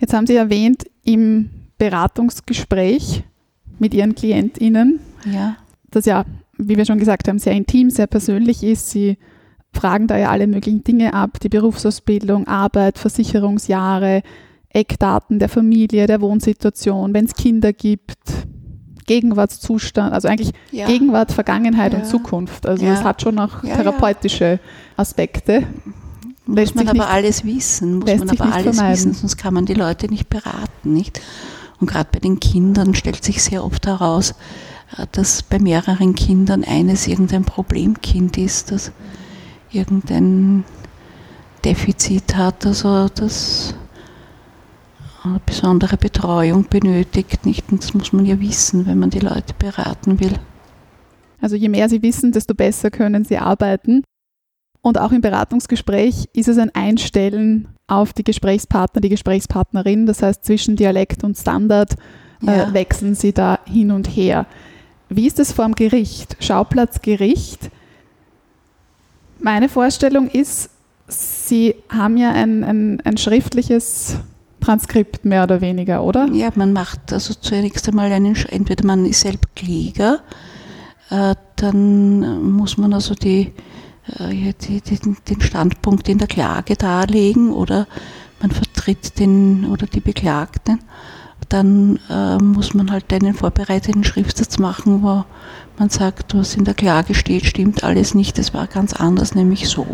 Jetzt 0.00 0.12
haben 0.12 0.26
Sie 0.26 0.36
erwähnt, 0.36 0.84
im 1.04 1.50
Beratungsgespräch 1.78 3.22
mit 3.78 3.94
Ihren 3.94 4.14
KlientInnen, 4.14 5.00
ja. 5.30 5.56
das 5.90 6.06
ja, 6.06 6.24
wie 6.58 6.76
wir 6.76 6.84
schon 6.84 6.98
gesagt 6.98 7.28
haben, 7.28 7.38
sehr 7.38 7.52
intim, 7.52 7.90
sehr 7.90 8.06
persönlich 8.06 8.62
ist. 8.62 8.90
Sie 8.90 9.16
fragen 9.72 10.06
da 10.06 10.16
ja 10.16 10.30
alle 10.30 10.46
möglichen 10.46 10.84
Dinge 10.84 11.14
ab, 11.14 11.38
die 11.40 11.48
Berufsausbildung, 11.48 12.46
Arbeit, 12.46 12.98
Versicherungsjahre, 12.98 14.22
Eckdaten 14.68 15.38
der 15.38 15.48
Familie, 15.48 16.06
der 16.06 16.20
Wohnsituation, 16.20 17.12
wenn 17.14 17.24
es 17.24 17.34
Kinder 17.34 17.72
gibt, 17.72 18.18
Gegenwartszustand, 19.06 20.12
also 20.12 20.28
eigentlich 20.28 20.52
ja. 20.70 20.86
Gegenwart, 20.86 21.32
Vergangenheit 21.32 21.92
ja. 21.92 21.98
und 21.98 22.06
Zukunft. 22.06 22.66
Also 22.66 22.86
es 22.86 23.02
hat 23.02 23.22
schon 23.22 23.38
auch 23.40 23.62
therapeutische 23.62 24.60
Aspekte. 24.96 25.64
Muss 26.46 26.74
man 26.74 26.88
aber 26.88 26.98
nicht, 26.98 27.08
alles 27.08 27.44
wissen, 27.44 27.98
muss 27.98 28.16
man 28.16 28.30
aber 28.30 28.52
alles 28.52 28.76
vermeiden. 28.76 28.92
wissen, 28.92 29.14
sonst 29.14 29.36
kann 29.36 29.54
man 29.54 29.66
die 29.66 29.74
Leute 29.74 30.08
nicht 30.08 30.28
beraten, 30.28 30.92
nicht? 30.92 31.20
Und 31.80 31.88
gerade 31.88 32.08
bei 32.12 32.18
den 32.18 32.40
Kindern 32.40 32.94
stellt 32.94 33.24
sich 33.24 33.42
sehr 33.42 33.64
oft 33.64 33.86
heraus, 33.86 34.34
äh, 34.96 35.06
dass 35.12 35.42
bei 35.42 35.58
mehreren 35.58 36.14
Kindern 36.14 36.64
eines 36.64 37.06
irgendein 37.06 37.44
Problemkind 37.44 38.36
ist, 38.38 38.70
das 38.70 38.92
irgendein 39.72 40.64
Defizit 41.64 42.36
hat, 42.36 42.66
also 42.66 43.08
das 43.08 43.74
eine 45.22 45.40
besondere 45.44 45.96
Betreuung 45.96 46.66
benötigt. 46.68 47.44
Nicht? 47.44 47.70
Und 47.70 47.82
das 47.82 47.94
muss 47.94 48.12
man 48.12 48.24
ja 48.24 48.40
wissen, 48.40 48.86
wenn 48.86 48.98
man 48.98 49.10
die 49.10 49.18
Leute 49.20 49.54
beraten 49.58 50.20
will. 50.20 50.34
Also 51.40 51.56
je 51.56 51.68
mehr 51.68 51.88
sie 51.88 52.02
wissen, 52.02 52.32
desto 52.32 52.54
besser 52.54 52.90
können 52.90 53.24
sie 53.24 53.38
arbeiten. 53.38 54.02
Und 54.82 54.98
auch 54.98 55.12
im 55.12 55.20
Beratungsgespräch 55.20 56.28
ist 56.32 56.48
es 56.48 56.56
ein 56.56 56.74
Einstellen 56.74 57.68
auf 57.86 58.12
die 58.12 58.24
Gesprächspartner, 58.24 59.00
die 59.00 59.10
Gesprächspartnerin. 59.10 60.06
Das 60.06 60.22
heißt, 60.22 60.44
zwischen 60.44 60.76
Dialekt 60.76 61.22
und 61.22 61.36
Standard 61.36 61.96
äh, 62.46 62.58
ja. 62.58 62.72
wechseln 62.72 63.14
sie 63.14 63.32
da 63.32 63.58
hin 63.66 63.90
und 63.90 64.06
her. 64.06 64.46
Wie 65.10 65.26
ist 65.26 65.38
es 65.38 65.52
vor 65.52 65.66
dem 65.66 65.74
Gericht? 65.74 66.36
Schauplatzgericht 66.40 67.70
meine 69.42 69.68
Vorstellung 69.68 70.28
ist, 70.28 70.70
Sie 71.08 71.74
haben 71.88 72.16
ja 72.16 72.30
ein, 72.30 72.62
ein, 72.62 73.00
ein 73.00 73.16
schriftliches 73.16 74.16
Transkript 74.60 75.24
mehr 75.24 75.42
oder 75.42 75.60
weniger, 75.60 76.04
oder? 76.04 76.28
Ja, 76.32 76.50
man 76.54 76.72
macht 76.72 77.12
also 77.12 77.34
zunächst 77.34 77.88
einmal 77.88 78.12
einen, 78.12 78.36
entweder 78.50 78.86
man 78.86 79.06
ist 79.06 79.22
selber 79.22 79.48
Kläger, 79.56 80.20
äh, 81.10 81.34
dann 81.56 82.52
muss 82.52 82.76
man 82.76 82.92
also 82.92 83.14
die, 83.14 83.52
äh, 84.18 84.52
die, 84.60 84.80
die, 84.80 84.98
den 84.98 85.40
Standpunkt 85.40 86.08
in 86.08 86.18
der 86.18 86.28
Klage 86.28 86.76
darlegen 86.76 87.52
oder 87.52 87.86
man 88.40 88.50
vertritt 88.50 89.18
den 89.18 89.66
oder 89.66 89.86
die 89.86 90.00
Beklagten. 90.00 90.78
Dann 91.50 91.98
äh, 92.08 92.38
muss 92.38 92.72
man 92.74 92.90
halt 92.90 93.12
einen 93.12 93.34
vorbereiteten 93.34 94.04
Schriftsatz 94.04 94.58
machen, 94.58 95.02
wo 95.02 95.24
man 95.78 95.90
sagt, 95.90 96.34
was 96.34 96.54
in 96.56 96.64
der 96.64 96.74
Klage 96.74 97.14
steht, 97.14 97.44
stimmt 97.44 97.84
alles 97.84 98.14
nicht, 98.14 98.38
das 98.38 98.54
war 98.54 98.66
ganz 98.66 98.94
anders, 98.94 99.34
nämlich 99.34 99.68
so. 99.68 99.86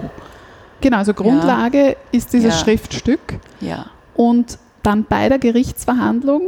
Genau, 0.82 0.98
also 0.98 1.14
Grundlage 1.14 1.96
ist 2.12 2.32
dieses 2.34 2.54
Ja. 2.54 2.61
Schriftstück. 2.61 3.40
Ja. 3.61 3.86
Und 4.14 4.59
dann 4.82 5.04
bei 5.09 5.28
der 5.28 5.38
Gerichtsverhandlung 5.38 6.42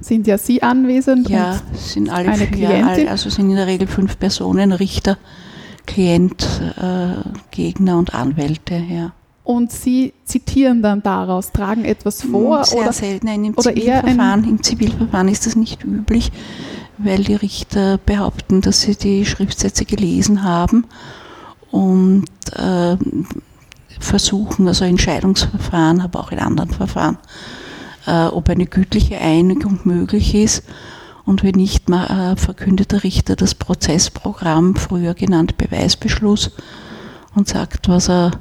sind 0.00 0.26
ja 0.26 0.38
Sie 0.38 0.62
anwesend 0.62 1.28
Ja, 1.28 1.52
und 1.52 1.60
es 1.74 1.92
sind 1.92 2.08
alle 2.10 2.30
eine 2.30 2.46
Klientin? 2.46 3.08
also 3.08 3.28
sind 3.30 3.50
in 3.50 3.56
der 3.56 3.66
Regel 3.66 3.86
fünf 3.86 4.18
Personen, 4.18 4.72
Richter, 4.72 5.18
Klient, 5.86 6.46
äh, 6.80 7.28
Gegner 7.50 7.98
und 7.98 8.14
Anwälte, 8.14 8.74
ja. 8.76 9.12
Und 9.46 9.70
Sie 9.70 10.12
zitieren 10.24 10.82
dann 10.82 11.04
daraus, 11.04 11.52
tragen 11.52 11.84
etwas 11.84 12.20
vor 12.20 12.64
Sehr 12.64 12.80
oder 12.80 12.92
selten, 12.92 13.26
nein, 13.26 13.44
im 13.44 13.56
Zivilverfahren, 13.56 14.42
im 14.42 14.60
Zivilverfahren 14.60 15.28
ist 15.28 15.46
das 15.46 15.54
nicht 15.54 15.84
üblich, 15.84 16.32
weil 16.98 17.22
die 17.22 17.36
Richter 17.36 17.98
behaupten, 17.98 18.60
dass 18.60 18.82
sie 18.82 18.96
die 18.96 19.24
Schriftsätze 19.24 19.84
gelesen 19.84 20.42
haben 20.42 20.84
und 21.70 22.24
äh, 22.56 22.96
versuchen, 24.00 24.66
also 24.66 24.84
in 24.84 24.98
Scheidungsverfahren, 24.98 26.00
aber 26.00 26.18
auch 26.18 26.32
in 26.32 26.40
anderen 26.40 26.70
Verfahren, 26.70 27.18
äh, 28.08 28.26
ob 28.26 28.50
eine 28.50 28.66
gütliche 28.66 29.18
Einigung 29.18 29.78
möglich 29.84 30.34
ist. 30.34 30.64
Und 31.24 31.44
wenn 31.44 31.54
nicht, 31.54 31.88
äh, 31.88 32.34
verkündet 32.34 32.90
der 32.90 33.04
Richter 33.04 33.36
das 33.36 33.54
Prozessprogramm, 33.54 34.74
früher 34.74 35.14
genannt 35.14 35.56
Beweisbeschluss, 35.56 36.50
und 37.36 37.46
sagt, 37.46 37.88
was 37.88 38.08
er 38.08 38.32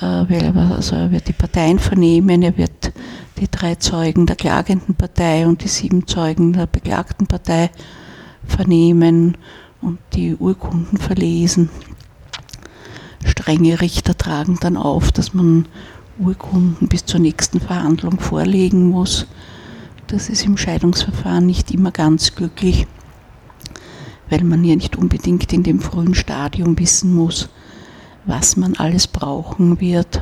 äh, 0.00 0.28
will. 0.28 0.52
Also 0.56 0.96
er 0.96 1.10
wird 1.10 1.28
die 1.28 1.32
Parteien 1.32 1.78
vernehmen, 1.78 2.42
er 2.42 2.56
wird 2.56 2.92
die 3.38 3.50
drei 3.50 3.76
Zeugen 3.76 4.26
der 4.26 4.36
klagenden 4.36 4.94
Partei 4.94 5.46
und 5.46 5.64
die 5.64 5.68
sieben 5.68 6.06
Zeugen 6.06 6.52
der 6.52 6.66
beklagten 6.66 7.26
Partei 7.26 7.70
vernehmen 8.46 9.36
und 9.80 9.98
die 10.14 10.36
Urkunden 10.36 10.98
verlesen. 10.98 11.70
Strenge 13.24 13.80
Richter 13.80 14.16
tragen 14.16 14.58
dann 14.60 14.76
auf, 14.76 15.12
dass 15.12 15.34
man 15.34 15.66
Urkunden 16.18 16.88
bis 16.88 17.04
zur 17.04 17.20
nächsten 17.20 17.60
Verhandlung 17.60 18.18
vorlegen 18.20 18.88
muss. 18.88 19.26
Das 20.06 20.28
ist 20.28 20.44
im 20.44 20.56
Scheidungsverfahren 20.56 21.46
nicht 21.46 21.70
immer 21.70 21.92
ganz 21.92 22.34
glücklich, 22.34 22.86
weil 24.28 24.44
man 24.44 24.64
ja 24.64 24.74
nicht 24.74 24.96
unbedingt 24.96 25.52
in 25.52 25.62
dem 25.62 25.80
frühen 25.80 26.14
Stadium 26.14 26.78
wissen 26.78 27.14
muss, 27.14 27.48
was 28.24 28.56
man 28.56 28.76
alles 28.76 29.06
brauchen 29.06 29.80
wird. 29.80 30.20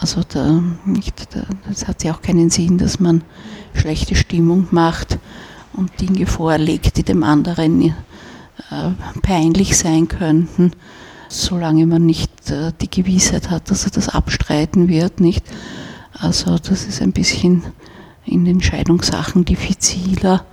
Also 0.00 0.22
da, 0.26 0.62
nicht, 0.86 1.34
da, 1.34 1.42
das 1.68 1.86
hat 1.86 2.04
ja 2.04 2.14
auch 2.14 2.22
keinen 2.22 2.50
Sinn, 2.50 2.78
dass 2.78 3.00
man 3.00 3.22
schlechte 3.74 4.14
Stimmung 4.14 4.68
macht 4.70 5.18
und 5.74 6.00
Dinge 6.00 6.26
vorlegt, 6.26 6.96
die 6.96 7.02
dem 7.02 7.22
anderen 7.22 7.82
äh, 7.82 7.92
peinlich 9.22 9.76
sein 9.76 10.08
könnten, 10.08 10.72
solange 11.28 11.86
man 11.86 12.06
nicht 12.06 12.50
äh, 12.50 12.72
die 12.80 12.90
Gewissheit 12.90 13.50
hat, 13.50 13.70
dass 13.70 13.84
er 13.84 13.90
das 13.90 14.08
abstreiten 14.08 14.88
wird. 14.88 15.20
Nicht? 15.20 15.44
Also 16.12 16.58
das 16.58 16.84
ist 16.84 17.02
ein 17.02 17.12
bisschen 17.12 17.62
in 18.24 18.44
den 18.44 18.62
Scheidungssachen 18.62 19.44
diffiziler 19.44 20.44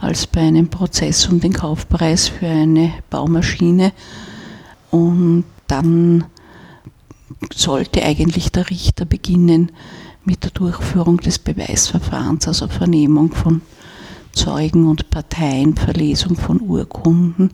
als 0.00 0.26
bei 0.26 0.40
einem 0.40 0.68
Prozess 0.68 1.26
um 1.26 1.40
den 1.40 1.52
Kaufpreis 1.52 2.28
für 2.28 2.46
eine 2.46 2.92
Baumaschine. 3.08 3.92
Und 4.90 5.44
dann 5.72 6.24
sollte 7.52 8.04
eigentlich 8.04 8.52
der 8.52 8.68
Richter 8.68 9.06
beginnen 9.06 9.72
mit 10.22 10.44
der 10.44 10.50
Durchführung 10.50 11.16
des 11.16 11.38
Beweisverfahrens, 11.38 12.46
also 12.46 12.68
Vernehmung 12.68 13.32
von 13.32 13.62
Zeugen 14.32 14.86
und 14.86 15.08
Parteien, 15.08 15.74
Verlesung 15.74 16.36
von 16.36 16.60
Urkunden. 16.60 17.52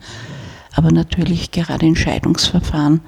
Aber 0.75 0.91
natürlich 0.91 1.53
gerade 1.53 1.87
in 1.87 1.95
Scheidungsverfahren 1.95 3.01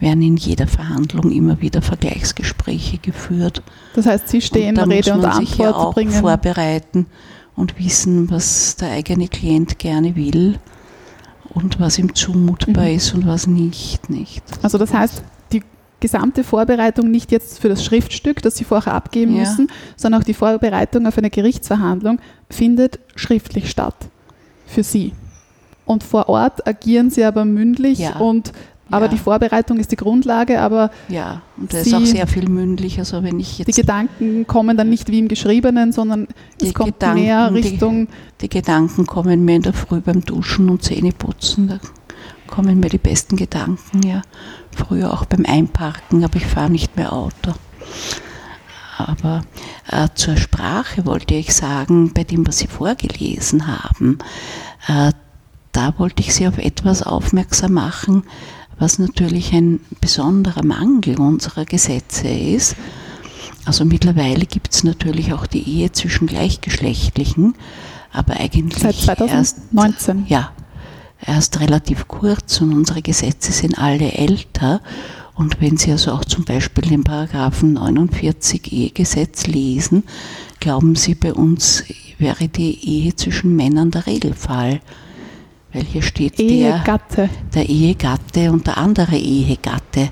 werden 0.00 0.22
in 0.22 0.36
jeder 0.36 0.66
Verhandlung 0.66 1.30
immer 1.30 1.60
wieder 1.60 1.80
Vergleichsgespräche 1.80 2.98
geführt. 2.98 3.62
das 3.94 4.06
heißt, 4.06 4.28
Sie 4.28 4.42
stehen 4.42 4.70
und 4.70 4.78
da 4.78 4.82
Rede 4.82 5.14
muss 5.14 5.24
und 5.24 5.30
man 5.30 5.46
sich 5.46 5.58
ja 5.58 5.68
Antwort 5.68 5.86
auch 5.86 5.94
bringen. 5.94 6.12
vorbereiten 6.12 7.06
und 7.54 7.78
wissen, 7.78 8.30
was 8.32 8.74
der 8.76 8.90
eigene 8.90 9.28
Klient 9.28 9.78
gerne 9.78 10.16
will 10.16 10.58
und 11.54 11.78
was 11.80 11.98
ihm 11.98 12.14
zumutbar 12.14 12.84
Mhm. 12.84 12.96
ist 12.96 13.14
und 13.14 13.26
was 13.26 13.46
nicht, 13.46 14.08
nicht. 14.10 14.42
Also 14.62 14.78
das 14.78 14.92
heißt, 14.92 15.22
die 15.52 15.62
gesamte 16.00 16.44
Vorbereitung 16.44 17.10
nicht 17.10 17.32
jetzt 17.32 17.58
für 17.60 17.68
das 17.68 17.84
Schriftstück, 17.84 18.42
das 18.42 18.56
Sie 18.56 18.64
vorher 18.64 18.92
abgeben 18.94 19.34
Ja. 19.34 19.40
müssen, 19.40 19.68
sondern 19.96 20.20
auch 20.20 20.24
die 20.24 20.34
Vorbereitung 20.34 21.06
auf 21.06 21.16
eine 21.18 21.30
Gerichtsverhandlung 21.30 22.18
findet 22.50 22.98
schriftlich 23.14 23.70
statt 23.70 23.96
für 24.66 24.82
Sie. 24.82 25.12
Und 25.84 26.02
vor 26.02 26.28
Ort 26.28 26.66
agieren 26.66 27.10
Sie 27.10 27.24
aber 27.24 27.44
mündlich 27.44 28.00
Ja. 28.00 28.16
und 28.16 28.52
aber 28.90 29.06
Ja. 29.06 29.10
die 29.10 29.18
Vorbereitung 29.18 29.78
ist 29.78 29.90
die 29.92 29.96
Grundlage, 29.96 30.60
aber 30.60 30.90
Ja, 31.08 31.42
und 31.56 31.72
da 31.72 31.78
ist 31.78 31.92
auch 31.94 32.04
sehr 32.04 32.26
viel 32.26 32.48
mündlich. 32.48 32.98
Also 32.98 33.22
wenn 33.22 33.40
ich 33.40 33.56
die 33.56 33.62
jetzt 33.64 33.76
Gedanken 33.76 34.46
kommen 34.46 34.76
dann 34.76 34.88
nicht 34.90 35.08
wie 35.10 35.18
im 35.18 35.28
Geschriebenen, 35.28 35.92
sondern 35.92 36.28
Die 36.60 36.68
es 36.68 36.74
kommt 36.74 36.94
Gedanken, 37.00 37.22
mehr 37.22 37.50
die- 37.50 37.54
Richtung, 37.60 38.08
die 38.40 38.48
Gedanken 38.48 39.06
kommen 39.06 39.44
mir 39.44 39.56
in 39.56 39.62
der 39.62 39.72
Früh 39.72 40.00
beim 40.00 40.20
Duschen 40.24 40.70
und 40.70 40.82
Zähneputzen, 40.82 41.68
da 41.68 41.78
kommen 42.46 42.78
mir 42.80 42.88
die 42.88 42.98
besten 42.98 43.36
Gedanken, 43.36 44.02
ja. 44.06 44.22
Früher 44.70 45.12
auch 45.12 45.24
beim 45.24 45.44
Einparken, 45.46 46.22
aber 46.24 46.36
ich 46.36 46.46
fahre 46.46 46.70
nicht 46.70 46.96
mehr 46.96 47.12
Auto. 47.12 47.52
Aber 48.98 49.42
äh, 49.90 50.08
zur 50.14 50.36
Sprache 50.36 51.04
wollte 51.04 51.34
ich 51.34 51.54
sagen, 51.54 52.12
bei 52.14 52.24
dem, 52.24 52.46
was 52.46 52.58
Sie 52.58 52.66
vorgelesen 52.66 53.66
haben, 53.66 54.18
äh, 54.88 55.12
da 55.72 55.94
wollte 55.98 56.22
ich 56.22 56.34
Sie 56.34 56.48
auf 56.48 56.56
etwas 56.56 57.02
aufmerksam 57.02 57.72
machen, 57.74 58.24
was 58.78 58.98
natürlich 58.98 59.52
ein 59.52 59.80
besonderer 60.00 60.64
Mangel 60.64 61.18
unserer 61.18 61.64
Gesetze 61.64 62.28
ist. 62.28 62.76
Also 63.64 63.84
mittlerweile 63.84 64.46
gibt 64.46 64.72
es 64.72 64.84
natürlich 64.84 65.32
auch 65.32 65.46
die 65.46 65.68
Ehe 65.68 65.90
zwischen 65.92 66.26
Gleichgeschlechtlichen, 66.26 67.54
aber 68.12 68.34
eigentlich 68.34 68.78
seit 68.78 69.20
erst 69.28 69.56
2019. 69.72 70.26
ja, 70.28 70.52
erst 71.24 71.60
relativ 71.60 72.06
kurz 72.06 72.60
und 72.60 72.72
unsere 72.72 73.02
Gesetze 73.02 73.52
sind 73.52 73.78
alle 73.78 74.12
älter. 74.12 74.80
Und 75.34 75.60
wenn 75.60 75.76
Sie 75.76 75.90
also 75.90 76.12
auch 76.12 76.24
zum 76.24 76.44
Beispiel 76.44 76.88
den 76.88 77.04
Paragraphen 77.04 77.74
49 77.74 78.72
Ehegesetz 78.72 79.46
lesen, 79.46 80.04
glauben 80.60 80.94
Sie, 80.94 81.14
bei 81.14 81.34
uns 81.34 81.84
wäre 82.18 82.48
die 82.48 82.88
Ehe 82.88 83.14
zwischen 83.16 83.54
Männern 83.54 83.90
der 83.90 84.06
Regelfall. 84.06 84.80
Weil 85.76 85.84
hier 85.84 86.00
steht 86.00 86.38
der, 86.38 86.46
Ehegatte. 86.46 87.28
der 87.54 87.68
Ehegatte 87.68 88.50
und 88.50 88.66
der 88.66 88.78
andere 88.78 89.14
Ehegatte. 89.14 90.08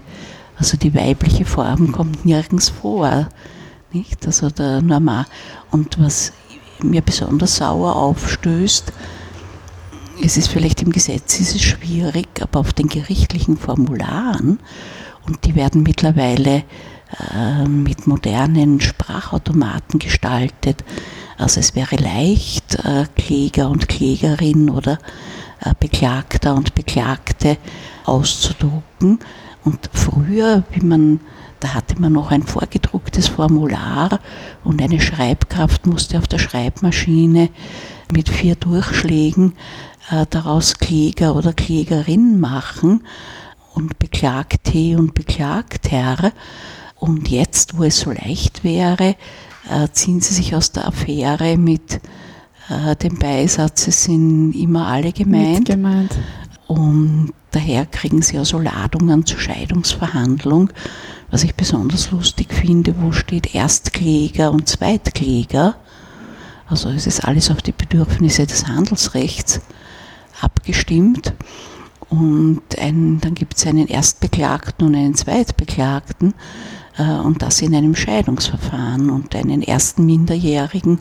Also 0.58 0.76
die 0.76 0.94
weibliche 0.94 1.46
Form 1.46 1.90
kommt 1.90 2.26
nirgends 2.26 2.68
vor. 2.68 3.30
Nicht? 3.90 4.26
Also 4.26 4.50
der 4.50 4.82
Normal. 4.82 5.24
Und 5.70 5.98
was 5.98 6.34
mir 6.82 7.00
besonders 7.00 7.56
sauer 7.56 7.96
aufstößt, 7.96 8.92
es 10.22 10.36
ist 10.36 10.48
vielleicht 10.48 10.82
im 10.82 10.92
Gesetz 10.92 11.40
ist 11.40 11.54
es 11.54 11.62
schwierig, 11.62 12.28
aber 12.42 12.60
auf 12.60 12.74
den 12.74 12.88
gerichtlichen 12.88 13.56
Formularen, 13.56 14.58
und 15.26 15.46
die 15.46 15.54
werden 15.54 15.82
mittlerweile 15.82 16.64
äh, 17.34 17.66
mit 17.66 18.06
modernen 18.06 18.82
Sprachautomaten 18.82 19.98
gestaltet. 19.98 20.84
Also 21.38 21.60
es 21.60 21.74
wäre 21.74 21.96
leicht, 21.96 22.74
äh, 22.84 23.06
Kläger 23.16 23.70
und 23.70 23.88
Klägerin 23.88 24.68
oder 24.68 24.98
Beklagter 25.78 26.54
und 26.54 26.74
Beklagte 26.74 27.56
auszudrucken. 28.04 29.18
Und 29.64 29.88
früher, 29.92 30.62
wie 30.72 30.84
man, 30.84 31.20
da 31.60 31.74
hatte 31.74 32.00
man 32.00 32.12
noch 32.12 32.30
ein 32.30 32.42
vorgedrucktes 32.42 33.28
Formular 33.28 34.20
und 34.62 34.82
eine 34.82 35.00
Schreibkraft 35.00 35.86
musste 35.86 36.18
auf 36.18 36.28
der 36.28 36.38
Schreibmaschine 36.38 37.48
mit 38.12 38.28
vier 38.28 38.56
Durchschlägen 38.56 39.54
äh, 40.10 40.26
daraus 40.28 40.74
Kläger 40.74 41.34
oder 41.34 41.54
Klägerin 41.54 42.38
machen 42.40 43.04
und 43.74 43.98
Beklagte 43.98 44.98
und 44.98 45.14
Beklagter. 45.14 46.32
Und 46.96 47.28
jetzt, 47.28 47.78
wo 47.78 47.84
es 47.84 48.00
so 48.00 48.10
leicht 48.10 48.64
wäre, 48.64 49.16
äh, 49.70 49.88
ziehen 49.92 50.20
sie 50.20 50.34
sich 50.34 50.54
aus 50.54 50.72
der 50.72 50.86
Affäre 50.86 51.56
mit 51.56 52.00
äh, 52.68 52.96
dem 52.96 53.18
Beisatz, 53.18 53.84
sind 53.84 54.52
immer 54.52 54.86
alle 54.86 55.12
gemeint. 55.12 55.66
Gemeint. 55.66 56.16
Und 56.66 57.32
daher 57.50 57.86
kriegen 57.86 58.22
sie 58.22 58.38
also 58.38 58.58
Ladungen 58.58 59.26
zur 59.26 59.38
Scheidungsverhandlung, 59.38 60.70
was 61.30 61.44
ich 61.44 61.54
besonders 61.54 62.10
lustig 62.10 62.52
finde, 62.52 62.94
wo 63.00 63.12
steht 63.12 63.54
Erstkläger 63.54 64.50
und 64.50 64.68
Zweitkläger. 64.68 65.76
Also 66.66 66.88
es 66.88 67.06
ist 67.06 67.24
alles 67.24 67.50
auf 67.50 67.60
die 67.60 67.72
Bedürfnisse 67.72 68.46
des 68.46 68.66
Handelsrechts 68.66 69.60
abgestimmt. 70.40 71.34
Und 72.08 72.62
ein, 72.78 73.20
dann 73.20 73.34
gibt 73.34 73.56
es 73.56 73.66
einen 73.66 73.88
Erstbeklagten 73.88 74.86
und 74.86 74.94
einen 74.94 75.14
Zweitbeklagten 75.14 76.34
äh, 76.96 77.02
und 77.02 77.42
das 77.42 77.60
in 77.60 77.74
einem 77.74 77.94
Scheidungsverfahren 77.94 79.10
und 79.10 79.34
einen 79.34 79.62
ersten 79.62 80.06
Minderjährigen 80.06 81.00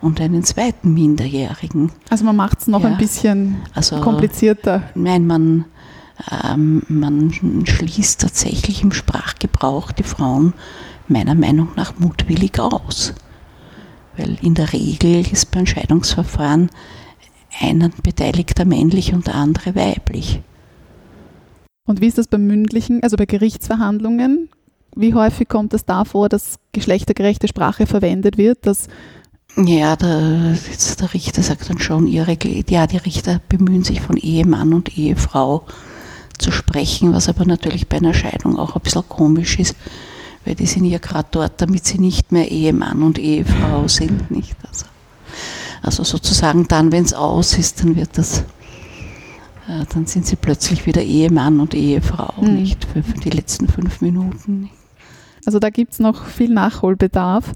und 0.00 0.20
einen 0.20 0.44
zweiten 0.44 0.94
Minderjährigen. 0.94 1.90
Also 2.10 2.24
man 2.24 2.36
macht 2.36 2.60
es 2.60 2.66
noch 2.66 2.82
Ja. 2.82 2.88
ein 2.88 2.98
bisschen 2.98 3.56
Also 3.74 4.00
komplizierter. 4.00 4.82
Nein, 4.94 5.26
man, 5.26 5.64
ähm, 6.44 6.82
man 6.88 7.32
schließt 7.66 8.20
tatsächlich 8.20 8.82
im 8.82 8.92
Sprachgebrauch 8.92 9.92
die 9.92 10.02
Frauen 10.04 10.52
meiner 11.08 11.34
Meinung 11.34 11.68
nach 11.76 11.98
mutwillig 11.98 12.58
aus. 12.60 13.14
Weil 14.16 14.36
in 14.42 14.54
der 14.54 14.72
Regel 14.72 15.26
ist 15.30 15.50
beim 15.50 15.66
Scheidungsverfahren 15.66 16.70
ein 17.60 17.92
Beteiligter 18.02 18.64
männlich 18.64 19.14
und 19.14 19.26
der 19.26 19.34
andere 19.36 19.74
weiblich. 19.74 20.40
Und 21.86 22.00
wie 22.00 22.06
ist 22.06 22.18
das 22.18 22.26
bei 22.28 22.36
mündlichen, 22.38 23.02
also 23.02 23.16
bei 23.16 23.24
Gerichtsverhandlungen? 23.26 24.50
Wie 24.94 25.14
häufig 25.14 25.48
kommt 25.48 25.72
es 25.74 25.84
da 25.84 26.04
vor, 26.04 26.28
dass 26.28 26.58
geschlechtergerechte 26.72 27.48
Sprache 27.48 27.86
verwendet 27.86 28.36
wird, 28.36 28.66
dass 28.66 28.88
Ja, 29.56 29.96
der, 29.96 30.56
der 31.00 31.14
Richter 31.14 31.42
sagt 31.42 31.68
dann 31.68 31.78
schon, 31.80 32.06
ihre, 32.06 32.36
ja, 32.68 32.86
die 32.86 32.96
Richter 32.98 33.40
bemühen 33.48 33.82
sich 33.82 34.00
von 34.00 34.16
Ehemann 34.16 34.72
und 34.72 34.96
Ehefrau 34.96 35.64
zu 36.38 36.52
sprechen, 36.52 37.12
was 37.12 37.28
aber 37.28 37.44
natürlich 37.44 37.88
bei 37.88 37.96
einer 37.96 38.14
Scheidung 38.14 38.56
auch 38.58 38.76
ein 38.76 38.82
bisschen 38.82 39.08
komisch 39.08 39.58
ist, 39.58 39.74
weil 40.44 40.54
die 40.54 40.66
sind 40.66 40.84
ja 40.84 40.98
gerade 40.98 41.28
dort, 41.32 41.60
damit 41.60 41.84
sie 41.86 41.98
nicht 41.98 42.30
mehr 42.30 42.48
Ehemann 42.50 43.02
und 43.02 43.18
Ehefrau 43.18 43.88
sind, 43.88 44.30
nicht? 44.30 44.54
Also, 44.68 44.86
also 45.82 46.04
sozusagen 46.04 46.68
dann, 46.68 46.92
wenn 46.92 47.04
es 47.04 47.14
aus 47.14 47.58
ist, 47.58 47.80
dann 47.82 47.96
wird 47.96 48.10
das, 48.16 48.40
äh, 49.66 49.84
dann 49.92 50.06
sind 50.06 50.26
sie 50.26 50.36
plötzlich 50.36 50.86
wieder 50.86 51.02
Ehemann 51.02 51.58
und 51.58 51.74
Ehefrau, 51.74 52.34
Mhm. 52.40 52.54
nicht? 52.54 52.84
Für, 52.84 53.02
für 53.02 53.18
die 53.18 53.30
letzten 53.30 53.66
fünf 53.66 54.00
Minuten. 54.02 54.70
Also 55.44 55.58
da 55.58 55.70
gibt 55.70 55.94
es 55.94 55.98
noch 55.98 56.26
viel 56.26 56.50
Nachholbedarf. 56.50 57.52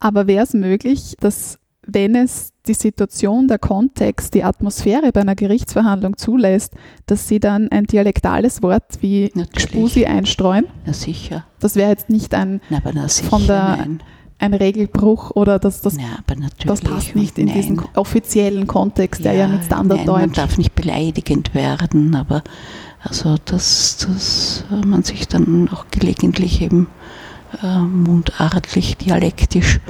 Aber 0.00 0.26
wäre 0.26 0.44
es 0.44 0.54
möglich, 0.54 1.14
dass 1.20 1.58
wenn 1.90 2.14
es 2.14 2.52
die 2.66 2.74
Situation, 2.74 3.48
der 3.48 3.58
Kontext, 3.58 4.34
die 4.34 4.44
Atmosphäre 4.44 5.10
bei 5.10 5.22
einer 5.22 5.34
Gerichtsverhandlung 5.34 6.18
zulässt, 6.18 6.74
dass 7.06 7.28
Sie 7.28 7.40
dann 7.40 7.68
ein 7.70 7.84
dialektales 7.84 8.62
Wort 8.62 8.98
wie 9.00 9.30
Natürlich. 9.34 9.62
Spusi 9.70 10.04
einstreuen? 10.04 10.66
Na 10.84 10.92
sicher. 10.92 11.46
Das 11.60 11.76
wäre 11.76 11.88
jetzt 11.90 12.10
nicht 12.10 12.34
ein, 12.34 12.60
Na, 12.68 12.80
na 12.92 13.08
sicher, 13.08 13.30
Von 13.30 13.46
der- 13.46 13.76
nein. 13.78 14.02
ein 14.38 14.52
Regelbruch 14.52 15.30
oder 15.30 15.58
dass 15.58 15.80
das, 15.80 15.96
natürlich. 15.96 16.66
das 16.66 16.80
passt 16.82 17.16
nicht 17.16 17.38
in 17.38 17.46
nein. 17.46 17.54
diesen 17.56 17.80
offiziellen 17.96 18.66
Kontext, 18.66 19.24
der 19.24 19.32
ja, 19.32 19.48
mit 19.48 19.60
Nein, 19.70 19.86
man 19.88 19.96
Standarddeutsch. 19.96 20.36
darf 20.36 20.58
nicht 20.58 20.74
beleidigend 20.74 21.54
werden, 21.54 22.14
aber 22.14 22.44
also 23.02 23.36
dass, 23.46 23.96
dass 24.06 24.64
äh, 24.70 24.86
man 24.86 25.02
sich 25.04 25.26
dann 25.26 25.70
auch 25.72 25.86
gelegentlich 25.90 26.60
eben 26.60 26.88
äh, 27.62 27.78
mundartlich, 27.78 28.96
dialektisch 28.96 29.80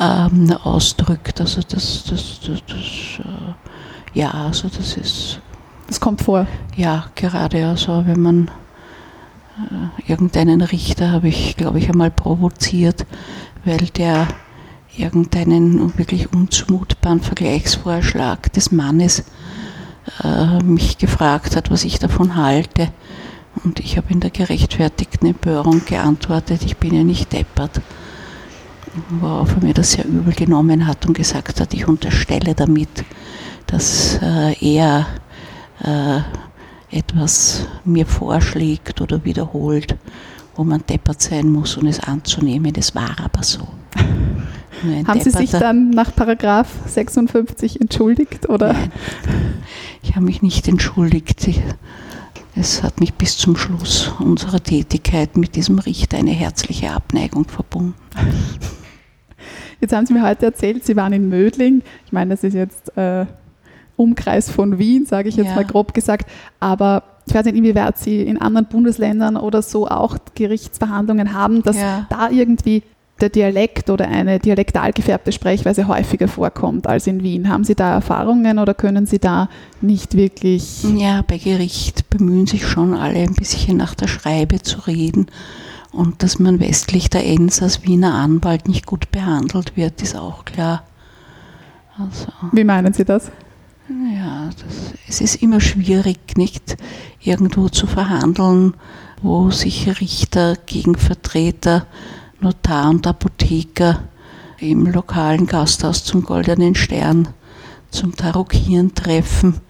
ähm, 0.00 0.52
ausdrückt. 0.62 1.40
Also 1.40 1.60
das, 1.62 2.04
das, 2.04 2.40
das, 2.44 2.60
das 2.66 3.24
äh, 3.24 4.18
ja, 4.18 4.30
also 4.30 4.68
das 4.68 4.96
ist 4.96 5.40
Das 5.88 6.00
kommt 6.00 6.22
vor. 6.22 6.46
ja 6.76 7.06
gerade 7.14 7.66
also, 7.66 8.06
wenn 8.06 8.20
man 8.20 8.50
äh, 9.58 10.10
irgendeinen 10.10 10.62
Richter 10.62 11.10
habe 11.10 11.28
ich, 11.28 11.56
glaube 11.56 11.78
ich, 11.78 11.88
einmal 11.88 12.10
provoziert, 12.10 13.06
weil 13.64 13.78
der 13.96 14.28
irgendeinen 14.96 15.96
wirklich 15.98 16.32
unzumutbaren 16.32 17.20
Vergleichsvorschlag 17.20 18.52
des 18.52 18.72
Mannes 18.72 19.24
äh, 20.22 20.62
mich 20.62 20.98
gefragt 20.98 21.56
hat, 21.56 21.70
was 21.70 21.84
ich 21.84 21.98
davon 21.98 22.36
halte. 22.36 22.88
Und 23.64 23.80
ich 23.80 23.96
habe 23.96 24.12
in 24.12 24.20
der 24.20 24.30
gerechtfertigten 24.30 25.28
Empörung 25.28 25.84
geantwortet, 25.84 26.62
ich 26.64 26.76
bin 26.76 26.94
ja 26.94 27.04
nicht 27.04 27.32
deppert. 27.32 27.80
Worauf 29.08 29.56
er 29.56 29.62
mir 29.62 29.74
das 29.74 29.92
sehr 29.92 30.04
übel 30.04 30.34
genommen 30.34 30.86
hat 30.86 31.06
und 31.06 31.14
gesagt 31.14 31.60
hat, 31.60 31.72
ich 31.72 31.88
unterstelle 31.88 32.54
damit, 32.54 33.04
dass 33.66 34.18
äh, 34.20 34.54
er 34.60 35.06
äh, 35.82 36.20
etwas 36.96 37.66
mir 37.84 38.04
vorschlägt 38.04 39.00
oder 39.00 39.24
wiederholt, 39.24 39.96
wo 40.56 40.64
man 40.64 40.84
deppert 40.86 41.22
sein 41.22 41.48
muss, 41.48 41.76
um 41.76 41.86
es 41.86 42.00
anzunehmen. 42.00 42.74
Es 42.76 42.94
war 42.94 43.16
aber 43.18 43.42
so. 43.42 43.66
Haben 45.06 45.20
Sie 45.20 45.30
sich 45.30 45.50
dann 45.50 45.90
nach 45.90 46.14
Paragraph 46.14 46.68
56 46.86 47.80
entschuldigt? 47.80 48.48
Oder? 48.48 48.72
Nein, 48.72 48.92
ich 50.02 50.16
habe 50.16 50.24
mich 50.24 50.42
nicht 50.42 50.66
entschuldigt. 50.68 51.48
Es 52.54 52.82
hat 52.82 53.00
mich 53.00 53.14
bis 53.14 53.38
zum 53.38 53.56
Schluss 53.56 54.12
unserer 54.18 54.62
Tätigkeit 54.62 55.36
mit 55.36 55.56
diesem 55.56 55.78
Richter 55.78 56.18
eine 56.18 56.32
herzliche 56.32 56.90
Abneigung 56.90 57.46
verbunden. 57.48 57.94
Jetzt 59.80 59.92
haben 59.94 60.06
Sie 60.06 60.12
mir 60.12 60.22
heute 60.22 60.46
erzählt, 60.46 60.84
Sie 60.84 60.94
waren 60.94 61.12
in 61.12 61.28
Mödling. 61.28 61.82
Ich 62.06 62.12
meine, 62.12 62.30
das 62.34 62.44
ist 62.44 62.54
jetzt 62.54 62.96
äh, 62.96 63.26
Umkreis 63.96 64.48
von 64.48 64.78
Wien, 64.78 65.06
sage 65.06 65.28
ich 65.28 65.34
jetzt 65.36 65.48
Ja. 65.48 65.54
mal 65.56 65.64
grob 65.64 65.92
gesagt. 65.92 66.30
Aber 66.60 67.02
ich 67.26 67.34
weiß 67.34 67.46
nicht, 67.46 67.56
inwieweit 67.56 67.98
Sie 67.98 68.20
in 68.22 68.40
anderen 68.40 68.66
Bundesländern 68.66 69.36
oder 69.36 69.60
so 69.60 69.88
auch 69.88 70.16
Gerichtsverhandlungen 70.36 71.32
haben, 71.32 71.64
dass 71.64 71.76
Ja. 71.78 72.06
da 72.10 72.30
irgendwie 72.30 72.84
der 73.22 73.30
Dialekt 73.30 73.88
oder 73.88 74.08
eine 74.08 74.38
dialektal 74.38 74.92
gefärbte 74.92 75.32
Sprechweise 75.32 75.88
häufiger 75.88 76.28
vorkommt 76.28 76.86
als 76.86 77.06
in 77.06 77.22
Wien. 77.22 77.48
Haben 77.48 77.64
Sie 77.64 77.74
da 77.74 77.92
Erfahrungen 77.92 78.58
oder 78.58 78.74
können 78.74 79.06
Sie 79.06 79.18
da 79.18 79.48
nicht 79.80 80.16
wirklich? 80.16 80.84
Ja, 80.96 81.22
bei 81.22 81.38
Gericht 81.38 82.10
bemühen 82.10 82.46
sich 82.46 82.66
schon 82.66 82.94
alle 82.94 83.20
ein 83.20 83.34
bisschen 83.34 83.78
nach 83.78 83.94
der 83.94 84.08
Schreibe 84.08 84.60
zu 84.60 84.80
reden. 84.86 85.26
Und 85.92 86.22
dass 86.22 86.38
man 86.38 86.58
westlich 86.58 87.10
der 87.10 87.24
Enns 87.24 87.62
als 87.62 87.82
Wiener 87.84 88.14
Anwalt 88.14 88.66
nicht 88.66 88.86
gut 88.86 89.10
behandelt 89.10 89.76
wird, 89.76 90.02
ist 90.02 90.16
auch 90.16 90.44
klar. 90.44 90.82
Also, 91.98 92.32
Wie 92.52 92.64
meinen 92.64 92.92
Sie 92.92 93.04
das? 93.04 93.30
ja, 94.14 94.48
das, 94.48 94.94
es 95.08 95.20
ist 95.20 95.42
immer 95.42 95.60
schwierig, 95.60 96.36
nicht 96.36 96.76
irgendwo 97.20 97.68
zu 97.68 97.86
verhandeln, 97.86 98.74
wo 99.20 99.50
sich 99.50 100.00
Richter 100.00 100.56
gegen 100.66 100.96
Vertreter, 100.96 101.86
Notar 102.42 102.90
und 102.90 103.06
Apotheker 103.06 104.02
im 104.58 104.86
lokalen 104.86 105.46
Gasthaus 105.46 106.04
zum 106.04 106.24
Goldenen 106.24 106.74
Stern 106.74 107.28
zum 107.90 108.16
Tarokieren 108.16 108.94
treffen. 108.94 109.60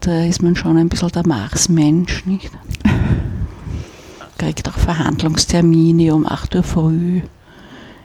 Da 0.00 0.24
ist 0.24 0.42
man 0.42 0.56
schon 0.56 0.76
ein 0.76 0.88
bisschen 0.88 1.10
der 1.10 1.26
Marsmensch, 1.26 2.24
nicht? 2.26 2.50
Kriegt 4.38 4.68
auch 4.68 4.78
Verhandlungstermine 4.78 6.14
um 6.14 6.26
8 6.26 6.56
Uhr 6.56 6.62
früh 6.62 7.22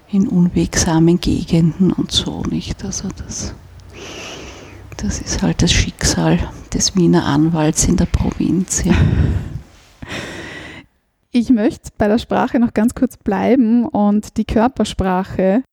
in 0.10 0.28
unwegsamen 0.28 1.20
Gegenden 1.20 1.92
und 1.92 2.12
so, 2.12 2.44
nicht? 2.44 2.84
Also 2.84 3.08
das, 3.18 3.54
das 4.98 5.20
ist 5.20 5.42
halt 5.42 5.62
das 5.62 5.72
Schicksal 5.72 6.40
des 6.74 6.96
Wiener 6.96 7.26
Anwalts 7.26 7.86
in 7.86 7.98
der 7.98 8.06
Provinz. 8.06 8.84
Ja. 8.84 8.94
Ich 11.34 11.50
möchte 11.50 11.92
bei 11.98 12.10
der 12.10 12.18
Sprache 12.18 12.60
noch 12.60 12.74
ganz 12.74 12.94
kurz 12.94 13.16
bleiben 13.16 13.86
und 13.86 14.36
die 14.36 14.44
Körpersprache 14.44 15.64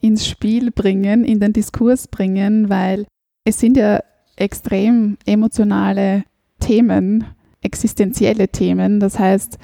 ins 0.00 0.26
Spiel 0.26 0.72
bringen, 0.72 1.24
in 1.24 1.38
den 1.38 1.52
Diskurs 1.52 2.08
bringen, 2.08 2.68
weil 2.68 3.06
es 3.44 3.60
sind 3.60 3.76
ja 3.76 4.02
extrem 4.34 5.16
emotionale 5.24 6.24
Themen, 6.58 7.24
existenzielle 7.62 8.48
Themen. 8.48 8.98
Das 8.98 9.16
heißt, 9.16 9.58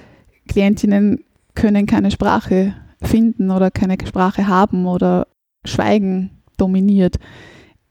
Klientinnen 0.46 1.24
können 1.56 1.86
keine 1.86 2.12
Sprache 2.12 2.76
finden 3.02 3.50
oder 3.50 3.72
keine 3.72 3.96
Sprache 4.06 4.46
haben 4.46 4.86
oder 4.86 5.26
Schweigen 5.64 6.42
dominiert. 6.58 7.16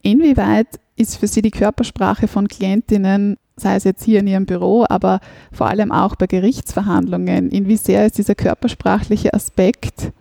Inwieweit 0.02 0.80
ist 0.96 1.16
für 1.16 1.26
Sie 1.26 1.42
die 1.42 1.50
Körpersprache 1.50 2.26
von 2.26 2.48
Klientinnen, 2.48 3.36
sei 3.60 3.76
es 3.76 3.84
jetzt 3.84 4.04
hier 4.04 4.20
in 4.20 4.26
Ihrem 4.26 4.46
Büro, 4.46 4.84
aber 4.88 5.20
vor 5.52 5.68
allem 5.68 5.92
auch 5.92 6.16
bei 6.16 6.26
Gerichtsverhandlungen, 6.26 7.50
inwiefern 7.50 8.06
ist 8.06 8.18
dieser 8.18 8.34
körpersprachliche 8.34 9.32
Aspekt 9.34 10.12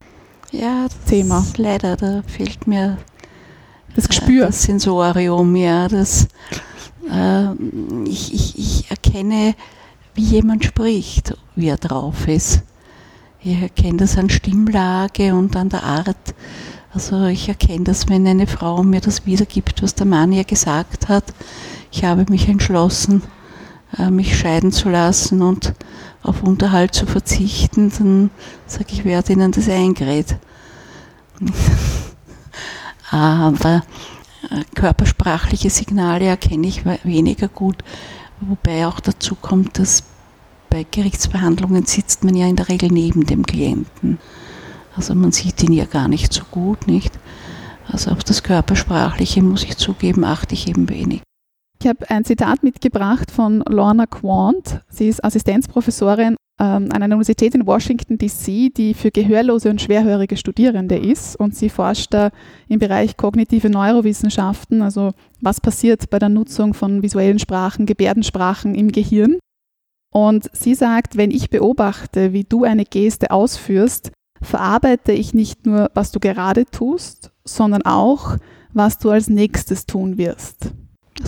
Ja, 0.52 0.86
das 0.88 1.00
Thema. 1.06 1.40
Ist 1.40 1.58
leider, 1.58 1.96
da 1.96 2.22
fehlt 2.28 2.68
mir 2.68 2.98
das 3.96 4.06
äh, 4.06 4.08
Gespür? 4.10 4.48
das 4.48 4.64
Sensorium, 4.64 5.56
ja. 5.56 5.88
Das, 5.88 6.28
äh, 7.12 7.54
ich, 8.06 8.34
ich, 8.34 8.60
ich 8.60 8.92
erkenne, 8.92 9.56
wie 10.16 10.24
jemand 10.24 10.66
spricht, 10.66 11.36
wie 11.56 11.70
er 11.70 11.78
drauf 11.78 12.28
ist. 12.28 12.62
Ich 13.42 13.62
erkenne 13.62 13.98
das 13.98 14.18
an 14.18 14.30
Stimmlage 14.30 15.34
und 15.34 15.56
an 15.56 15.70
der 15.70 15.84
Art. 15.84 16.36
Also 16.94 17.26
ich 17.28 17.48
erkenne 17.48 17.86
das, 17.86 18.10
wenn 18.10 18.28
eine 18.28 18.48
Frau 18.48 18.84
mir 18.84 19.00
das 19.00 19.26
wiedergibt, 19.26 19.82
was 19.84 19.96
der 19.96 20.08
Mann 20.08 20.32
ihr 20.32 20.44
gesagt 20.44 21.08
hat. 21.08 21.24
Ich 21.92 22.04
habe 22.04 22.26
mich 22.30 22.48
entschlossen, 22.48 23.24
äh, 23.98 24.10
mich 24.10 24.38
scheiden 24.38 24.72
zu 24.72 24.90
lassen 24.90 25.42
und 25.42 25.74
auf 26.22 26.44
Unterhalt 26.44 26.94
zu 26.94 27.06
verzichten, 27.06 27.92
dann 27.98 28.30
sage 28.68 28.88
ich, 28.90 29.06
wer 29.06 29.20
hat 29.20 29.30
Ihnen 29.30 29.52
das 29.52 29.70
eingerät? 29.70 30.36
Aber 33.12 33.84
äh, 34.50 34.64
körpersprachliche 34.76 35.70
Signale 35.70 36.26
erkenne 36.26 36.68
ich 36.68 36.84
weniger 37.04 37.48
gut, 37.48 37.78
wobei 38.42 38.86
auch 38.86 39.00
dazu 39.00 39.36
kommt, 39.36 39.80
dass 39.80 40.04
bei 40.70 40.86
Gerichtsverhandlungen 40.90 41.86
sitzt 41.86 42.24
man 42.24 42.36
ja 42.36 42.48
in 42.48 42.56
der 42.56 42.70
Regel 42.70 42.90
neben 42.92 43.26
dem 43.26 43.46
Klienten. 43.46 44.20
Also 44.96 45.16
man 45.16 45.32
sieht 45.32 45.64
ihn 45.64 45.74
ja 45.74 45.86
gar 45.86 46.08
nicht 46.08 46.32
so 46.32 46.44
gut, 46.52 46.88
nicht? 46.88 47.18
Also 47.88 48.12
auf 48.12 48.24
das 48.24 48.44
Körpersprachliche, 48.44 49.42
muss 49.42 49.64
ich 49.64 49.78
zugeben, 49.78 50.24
achte 50.24 50.54
ich 50.54 50.68
eben 50.68 50.90
wenig. 50.90 51.22
Ich 51.82 51.88
habe 51.88 52.10
ein 52.10 52.26
Zitat 52.26 52.62
mitgebracht 52.62 53.32
von 53.32 53.64
Lorna 53.66 54.06
Quant. 54.06 54.82
Sie 54.90 55.08
ist 55.08 55.24
Assistenzprofessorin 55.24 56.36
ähm, 56.60 56.90
an 56.92 56.92
einer 56.92 57.16
Universität 57.16 57.56
in 57.56 57.66
Washington, 57.66 58.18
D.C., 58.18 58.70
die 58.76 58.94
für 58.94 59.12
gehörlose 59.12 59.70
und 59.70 59.82
schwerhörige 59.82 60.36
Studierende 60.36 60.98
ist. 60.98 61.38
Und 61.38 61.56
sie 61.56 61.70
forscht 61.70 62.14
da 62.14 62.32
im 62.68 62.80
Bereich 62.80 63.16
kognitive 63.16 63.70
Neurowissenschaften, 63.70 64.82
also 64.82 65.14
was 65.40 65.62
passiert 65.62 66.10
bei 66.10 66.20
der 66.20 66.28
Nutzung 66.28 66.74
von 66.74 67.02
visuellen 67.02 67.40
Sprachen, 67.40 67.86
Gebärdensprachen 67.86 68.76
im 68.76 68.92
Gehirn. 68.92 69.40
Und 70.12 70.50
sie 70.52 70.76
sagt, 70.76 71.16
wenn 71.16 71.32
ich 71.32 71.50
beobachte, 71.50 72.34
wie 72.34 72.44
du 72.44 72.66
eine 72.66 72.84
Geste 72.84 73.32
ausführst, 73.32 74.12
verarbeite 74.42 75.14
ich 75.14 75.34
nicht 75.34 75.66
nur, 75.66 75.92
was 75.94 76.12
du 76.12 76.20
gerade 76.20 76.66
tust, 76.66 77.32
sondern 77.46 77.84
auch, 77.84 78.36
was 78.74 78.98
du 78.98 79.12
als 79.12 79.30
nächstes 79.30 79.86
tun 79.86 80.18
wirst. 80.18 80.74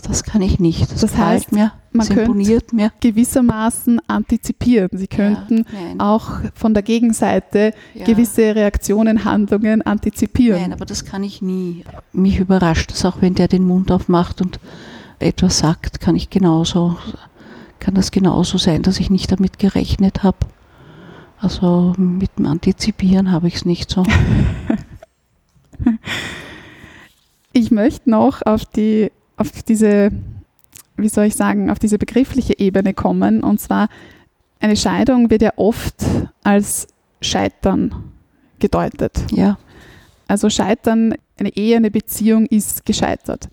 Das 0.08 0.24
kann 0.24 0.42
ich 0.42 0.60
nicht. 0.60 0.92
Das, 0.92 1.02
das 1.02 1.18
heißt, 1.18 1.52
mir, 1.52 1.74
man 1.92 2.08
könnte 2.08 2.76
mir. 2.76 2.92
gewissermaßen 3.02 4.00
antizipieren. 4.08 4.90
Sie 4.94 5.08
könnten 5.08 5.66
ja, 5.98 6.14
auch 6.14 6.40
von 6.56 6.74
der 6.74 6.84
Gegenseite 6.84 7.74
ja. 7.94 8.06
gewisse 8.06 8.56
Reaktionen, 8.56 9.26
Handlungen 9.26 9.82
antizipieren. 9.82 10.62
Nein, 10.62 10.74
aber 10.74 10.86
das 10.86 11.06
kann 11.06 11.24
ich 11.24 11.42
nie. 11.42 11.84
Mich 12.14 12.40
überrascht 12.40 12.92
es 12.92 13.04
auch, 13.06 13.22
wenn 13.22 13.36
der 13.36 13.48
den 13.48 13.64
Mund 13.64 13.92
aufmacht 13.92 14.42
und 14.42 14.60
etwas 15.20 15.60
sagt, 15.60 16.00
kann 16.00 16.16
ich 16.16 16.30
genauso, 16.30 16.98
kann 17.80 17.94
das 17.94 18.12
genauso 18.12 18.58
sein, 18.58 18.84
dass 18.84 19.00
ich 19.00 19.10
nicht 19.10 19.32
damit 19.32 19.60
gerechnet 19.60 20.24
habe. 20.24 20.38
Also 21.40 21.94
mit 21.98 22.38
dem 22.38 22.46
Antizipieren 22.46 23.32
habe 23.32 23.48
ich 23.48 23.56
es 23.56 23.66
nicht 23.66 23.90
so. 23.90 24.04
ich 27.54 27.72
möchte 27.72 28.10
noch 28.10 28.44
auf 28.46 28.66
die, 28.66 29.12
auf 29.42 29.64
diese, 29.64 30.12
wie 30.96 31.10
soll 31.10 31.26
ich 31.26 31.36
sagen, 31.36 31.70
auf 31.70 31.80
diese 31.80 31.98
begriffliche 31.98 32.58
Ebene 32.58 32.94
kommen. 32.94 33.44
Und 33.44 33.60
zwar, 33.60 33.90
eine 34.60 34.78
Scheidung 34.78 35.30
wird 35.30 35.42
ja 35.42 35.52
oft 35.58 35.96
als 36.44 36.88
Scheitern 37.22 38.12
gedeutet. 38.60 39.26
Ja. 39.32 39.58
Also 40.28 40.50
Scheitern, 40.50 41.16
eine 41.38 41.56
Ehe, 41.58 41.76
eine 41.76 41.92
Beziehung 41.92 42.46
ist 42.46 42.86
gescheitert. 42.86 43.50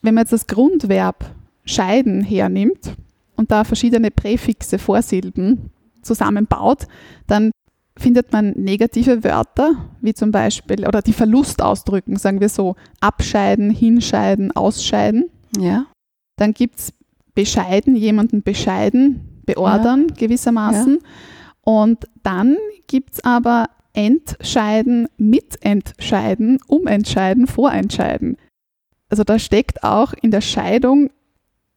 Wenn 0.00 0.14
man 0.14 0.22
jetzt 0.22 0.32
das 0.32 0.46
Grundverb 0.46 1.28
scheiden 1.64 2.22
hernimmt 2.22 2.94
und 3.36 3.50
da 3.50 3.64
verschiedene 3.64 4.10
Präfixe, 4.10 4.78
Vorsilben 4.78 5.70
zusammenbaut, 6.02 6.86
dann 7.26 7.50
findet 7.98 8.32
man 8.32 8.52
negative 8.52 9.24
Wörter, 9.24 9.72
wie 10.00 10.14
zum 10.14 10.30
Beispiel, 10.30 10.86
oder 10.86 11.02
die 11.02 11.12
Verlust 11.12 11.60
ausdrücken, 11.60 12.16
sagen 12.16 12.40
wir 12.40 12.48
so, 12.48 12.76
abscheiden, 13.00 13.70
hinscheiden, 13.70 14.52
ausscheiden. 14.52 15.30
Ja. 15.58 15.86
Dann 16.36 16.54
gibt 16.54 16.78
es 16.78 16.92
bescheiden, 17.34 17.96
jemanden 17.96 18.42
bescheiden, 18.42 19.42
beordern 19.44 20.06
ja. 20.08 20.14
gewissermaßen. 20.16 20.94
Ja. 20.94 21.08
Und 21.62 22.06
dann 22.22 22.56
gibt 22.86 23.14
es 23.14 23.24
aber 23.24 23.66
entscheiden, 23.92 25.08
mitentscheiden, 25.16 26.58
umentscheiden, 26.66 27.46
vorentscheiden. 27.46 28.36
Also 29.08 29.24
da 29.24 29.38
steckt 29.38 29.82
auch 29.82 30.12
in 30.20 30.30
der 30.30 30.40
Scheidung 30.40 31.10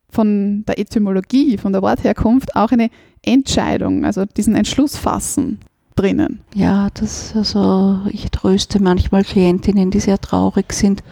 von 0.10 0.66
der 0.68 0.78
Etymologie, 0.78 1.58
von 1.58 1.72
der 1.72 1.82
Wortherkunft 1.82 2.56
auch 2.56 2.72
eine 2.72 2.90
Entscheidung, 3.24 4.06
also 4.06 4.26
diesen 4.26 4.56
Entschluss 4.56 4.98
fassen 4.98 5.60
drinnen. 5.96 6.42
Ja, 6.54 6.90
das 6.94 7.34
also 7.36 8.00
ich 8.10 8.30
tröste 8.32 8.82
manchmal 8.82 9.24
Klientinnen, 9.24 9.92
die 9.92 10.00
sehr 10.00 10.20
traurig 10.20 10.74
sind, 10.74 11.04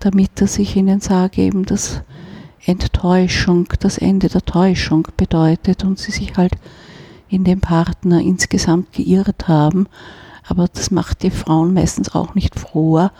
damit 0.00 0.30
dass 0.40 0.58
ich 0.58 0.76
ihnen 0.76 1.00
sage, 1.00 1.42
eben 1.42 1.64
dass 1.64 2.02
Enttäuschung 2.64 3.68
das 3.80 3.98
Ende 3.98 4.28
der 4.28 4.44
Täuschung 4.44 5.08
bedeutet 5.16 5.84
und 5.84 5.98
sie 5.98 6.12
sich 6.12 6.36
halt 6.36 6.52
in 7.28 7.44
dem 7.44 7.60
Partner 7.60 8.20
insgesamt 8.20 8.92
geirrt 8.92 9.48
haben. 9.48 9.86
Aber 10.48 10.66
das 10.72 10.90
macht 10.90 11.22
die 11.22 11.30
Frauen 11.30 11.74
meistens 11.74 12.14
auch 12.14 12.34
nicht 12.34 12.58
froher, 12.58 13.12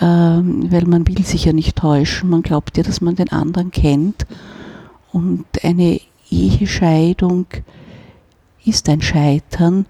ähm, 0.00 0.70
weil 0.70 0.84
man 0.86 1.06
will 1.06 1.24
sich 1.24 1.44
ja 1.44 1.52
nicht 1.52 1.76
täuschen. 1.76 2.30
Man 2.30 2.42
glaubt 2.42 2.76
ja, 2.76 2.82
dass 2.82 3.00
man 3.00 3.16
den 3.16 3.32
anderen 3.32 3.70
kennt. 3.70 4.26
Und 5.12 5.44
eine 5.62 6.00
Ehescheidung 6.30 7.46
ist 8.64 8.88
ein 8.88 9.02
Scheitern, 9.02 9.86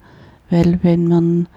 weil 0.49 0.79
wenn 0.83 1.07
man 1.07 1.47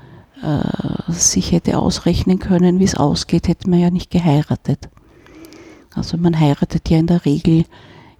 äh, 0.43 1.13
sich 1.13 1.53
hätte 1.53 1.79
ausrechnen 1.79 2.39
können, 2.39 2.79
wie 2.79 2.85
es 2.85 2.95
ausgeht, 2.95 3.49
hätte 3.49 3.69
man 3.69 3.81
ja 3.81 3.91
nicht 3.91 4.11
geheiratet. 4.11 4.89
Also 5.95 6.17
man 6.17 6.39
heiratet 6.39 6.89
ja 6.91 6.99
in 6.99 7.07
der 7.07 7.25
Regel 7.25 7.65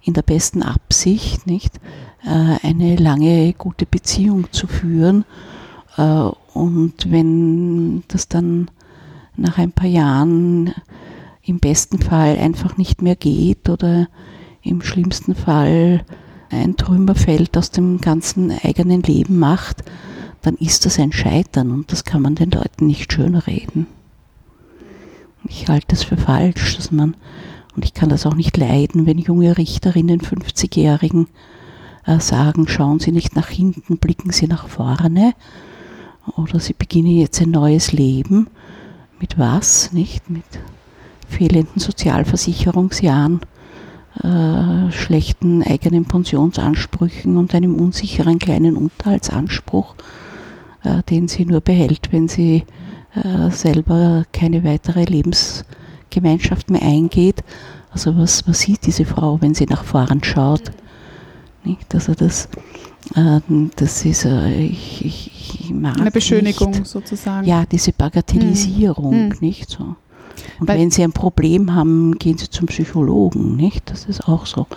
in 0.01 0.13
der 0.13 0.21
besten 0.21 0.63
Absicht, 0.63 1.45
nicht 1.45 1.79
äh, 2.25 2.65
eine 2.65 2.95
lange 2.95 3.53
gute 3.53 3.85
Beziehung 3.85 4.51
zu 4.51 4.67
führen. 4.67 5.25
Äh, 5.97 6.29
und 6.53 7.11
wenn 7.11 8.03
das 8.07 8.27
dann 8.27 8.69
nach 9.35 9.57
ein 9.57 9.71
paar 9.71 9.87
Jahren 9.87 10.73
im 11.43 11.59
besten 11.59 11.99
Fall 11.99 12.37
einfach 12.37 12.77
nicht 12.77 13.01
mehr 13.01 13.15
geht 13.15 13.69
oder 13.69 14.07
im 14.61 14.81
schlimmsten 14.81 15.35
Fall 15.35 16.03
ein 16.49 16.75
Trümmerfeld 16.75 17.57
aus 17.57 17.71
dem 17.71 18.01
ganzen 18.01 18.51
eigenen 18.51 19.03
Leben 19.03 19.39
macht, 19.39 19.83
dann 20.41 20.55
ist 20.55 20.85
das 20.85 20.99
ein 20.99 21.11
Scheitern 21.11 21.71
und 21.71 21.91
das 21.91 22.03
kann 22.03 22.21
man 22.21 22.35
den 22.35 22.51
Leuten 22.51 22.87
nicht 22.87 23.11
schönreden. 23.11 23.87
Ich 25.47 25.67
halte 25.67 25.95
es 25.95 26.03
für 26.03 26.17
falsch, 26.17 26.77
dass 26.77 26.91
man, 26.91 27.15
und 27.75 27.85
ich 27.85 27.93
kann 27.93 28.09
das 28.09 28.25
auch 28.25 28.35
nicht 28.35 28.57
leiden, 28.57 29.05
wenn 29.05 29.17
junge 29.17 29.57
Richterinnen 29.57 30.21
50-Jährigen 30.21 31.27
äh, 32.05 32.19
sagen, 32.19 32.67
schauen 32.67 32.99
Sie 32.99 33.11
nicht 33.11 33.35
nach 33.35 33.49
hinten, 33.49 33.97
blicken 33.97 34.31
Sie 34.31 34.47
nach 34.47 34.67
vorne 34.67 35.33
oder 36.35 36.59
Sie 36.59 36.73
beginnen 36.73 37.15
jetzt 37.15 37.41
ein 37.41 37.51
neues 37.51 37.91
Leben 37.91 38.47
mit 39.19 39.37
was, 39.37 39.91
nicht? 39.91 40.29
Mit 40.29 40.43
fehlenden 41.27 41.79
Sozialversicherungsjahren, 41.79 43.41
äh, 44.23 44.91
schlechten 44.91 45.63
eigenen 45.63 46.05
Pensionsansprüchen 46.05 47.37
und 47.37 47.53
einem 47.53 47.75
unsicheren 47.75 48.39
kleinen 48.39 48.75
Unterhaltsanspruch, 48.75 49.95
den 51.09 51.27
sie 51.27 51.45
nur 51.45 51.61
behält, 51.61 52.11
wenn 52.11 52.27
sie 52.27 52.63
äh, 53.15 53.49
selber 53.51 54.23
keine 54.31 54.63
weitere 54.63 55.03
Lebensgemeinschaft 55.03 56.69
mehr 56.69 56.81
eingeht. 56.81 57.43
Also 57.91 58.15
was, 58.17 58.47
was 58.47 58.59
sieht 58.59 58.85
diese 58.85 59.05
Frau, 59.05 59.41
wenn 59.41 59.55
sie 59.55 59.65
nach 59.65 59.83
vorn 59.83 60.23
schaut? 60.23 60.71
Nicht? 61.63 61.93
Also 61.93 62.13
das, 62.13 62.49
äh, 63.15 63.39
das 63.75 64.05
ist, 64.05 64.25
äh, 64.25 64.61
ich, 64.61 65.05
ich, 65.05 65.59
ich 65.59 65.71
mag 65.71 65.99
Eine 65.99 66.11
Beschönigung 66.11 66.71
nicht. 66.71 66.87
sozusagen. 66.87 67.47
Ja, 67.47 67.65
diese 67.65 67.91
Bagatellisierung, 67.93 69.31
hm. 69.31 69.37
nicht 69.39 69.69
so. 69.69 69.95
Und 70.59 70.67
Weil 70.67 70.79
wenn 70.79 70.91
Sie 70.91 71.03
ein 71.03 71.11
Problem 71.11 71.73
haben, 71.73 72.17
gehen 72.17 72.37
Sie 72.37 72.49
zum 72.49 72.67
Psychologen, 72.67 73.55
nicht? 73.55 73.89
Das 73.89 74.05
ist 74.05 74.27
auch 74.27 74.45
so 74.45 74.67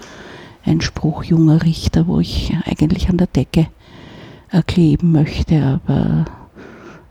ein 0.65 0.81
Spruch 0.81 1.23
junger 1.25 1.63
Richter, 1.63 2.07
wo 2.07 2.19
ich 2.19 2.57
eigentlich 2.65 3.09
an 3.09 3.17
der 3.17 3.29
Decke 3.29 3.69
kleben 4.61 5.13
möchte, 5.13 5.81
aber 5.87 6.27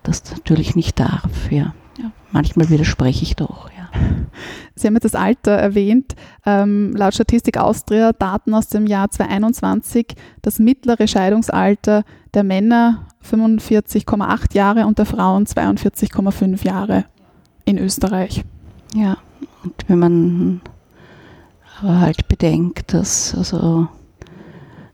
das 0.04 0.24
natürlich 0.32 0.76
nicht 0.76 1.00
darf, 1.00 1.52
ja. 1.52 1.74
ja. 1.98 2.12
Manchmal 2.32 2.70
widerspreche 2.70 3.24
ich 3.24 3.36
doch, 3.36 3.70
ja. 3.72 3.89
Sie 4.76 4.88
haben 4.88 4.98
das 5.00 5.16
Alter 5.16 5.52
erwähnt. 5.52 6.16
Ähm, 6.46 6.94
laut 6.96 7.14
Statistik 7.14 7.58
Austria, 7.58 8.14
Daten 8.14 8.54
aus 8.54 8.68
dem 8.68 8.88
Jahr 8.88 9.10
2021, 9.10 10.16
das 10.42 10.60
mittlere 10.60 11.08
Scheidungsalter 11.08 12.04
der 12.34 12.44
Männer 12.44 13.06
45,8 13.30 14.56
Jahre 14.56 14.86
und 14.86 14.98
der 14.98 15.06
Frauen 15.06 15.46
42,5 15.46 16.66
Jahre 16.66 17.06
in 17.66 17.78
Österreich. 17.78 18.44
Ja, 18.96 19.18
und 19.64 19.74
wenn 19.88 20.00
man 20.00 20.62
aber 21.80 22.00
halt 22.00 22.28
bedenkt, 22.28 22.94
dass 22.94 23.36
also 23.36 23.88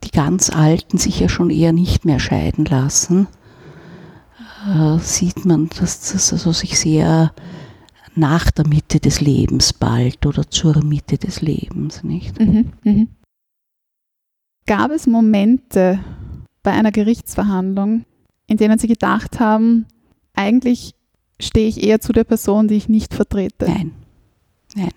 die 0.04 0.10
ganz 0.10 0.50
Alten 0.50 0.98
sich 0.98 1.20
ja 1.20 1.28
schon 1.28 1.50
eher 1.50 1.72
nicht 1.72 2.04
mehr 2.04 2.20
scheiden 2.20 2.64
lassen, 2.64 3.26
äh, 4.66 4.98
sieht 4.98 5.44
man, 5.44 5.68
dass 5.78 6.12
das 6.12 6.32
also 6.32 6.52
sich 6.52 6.78
sehr 6.78 7.32
nach 8.14 8.50
der 8.50 8.66
Mitte 8.66 9.00
des 9.00 9.20
Lebens 9.20 9.72
bald 9.72 10.26
oder 10.26 10.50
zur 10.50 10.82
Mitte 10.84 11.18
des 11.18 11.40
Lebens, 11.40 12.02
nicht? 12.02 12.38
Mhm, 12.40 12.72
mh. 12.82 13.06
Gab 14.66 14.90
es 14.90 15.06
Momente 15.06 16.00
bei 16.62 16.72
einer 16.72 16.92
Gerichtsverhandlung, 16.92 18.04
in 18.46 18.56
denen 18.56 18.78
Sie 18.78 18.88
gedacht 18.88 19.40
haben, 19.40 19.86
eigentlich 20.34 20.94
stehe 21.40 21.68
ich 21.68 21.82
eher 21.82 22.00
zu 22.00 22.12
der 22.12 22.24
Person, 22.24 22.68
die 22.68 22.74
ich 22.74 22.88
nicht 22.88 23.14
vertrete? 23.14 23.66
Nein, 23.66 23.92
nein, 24.74 24.90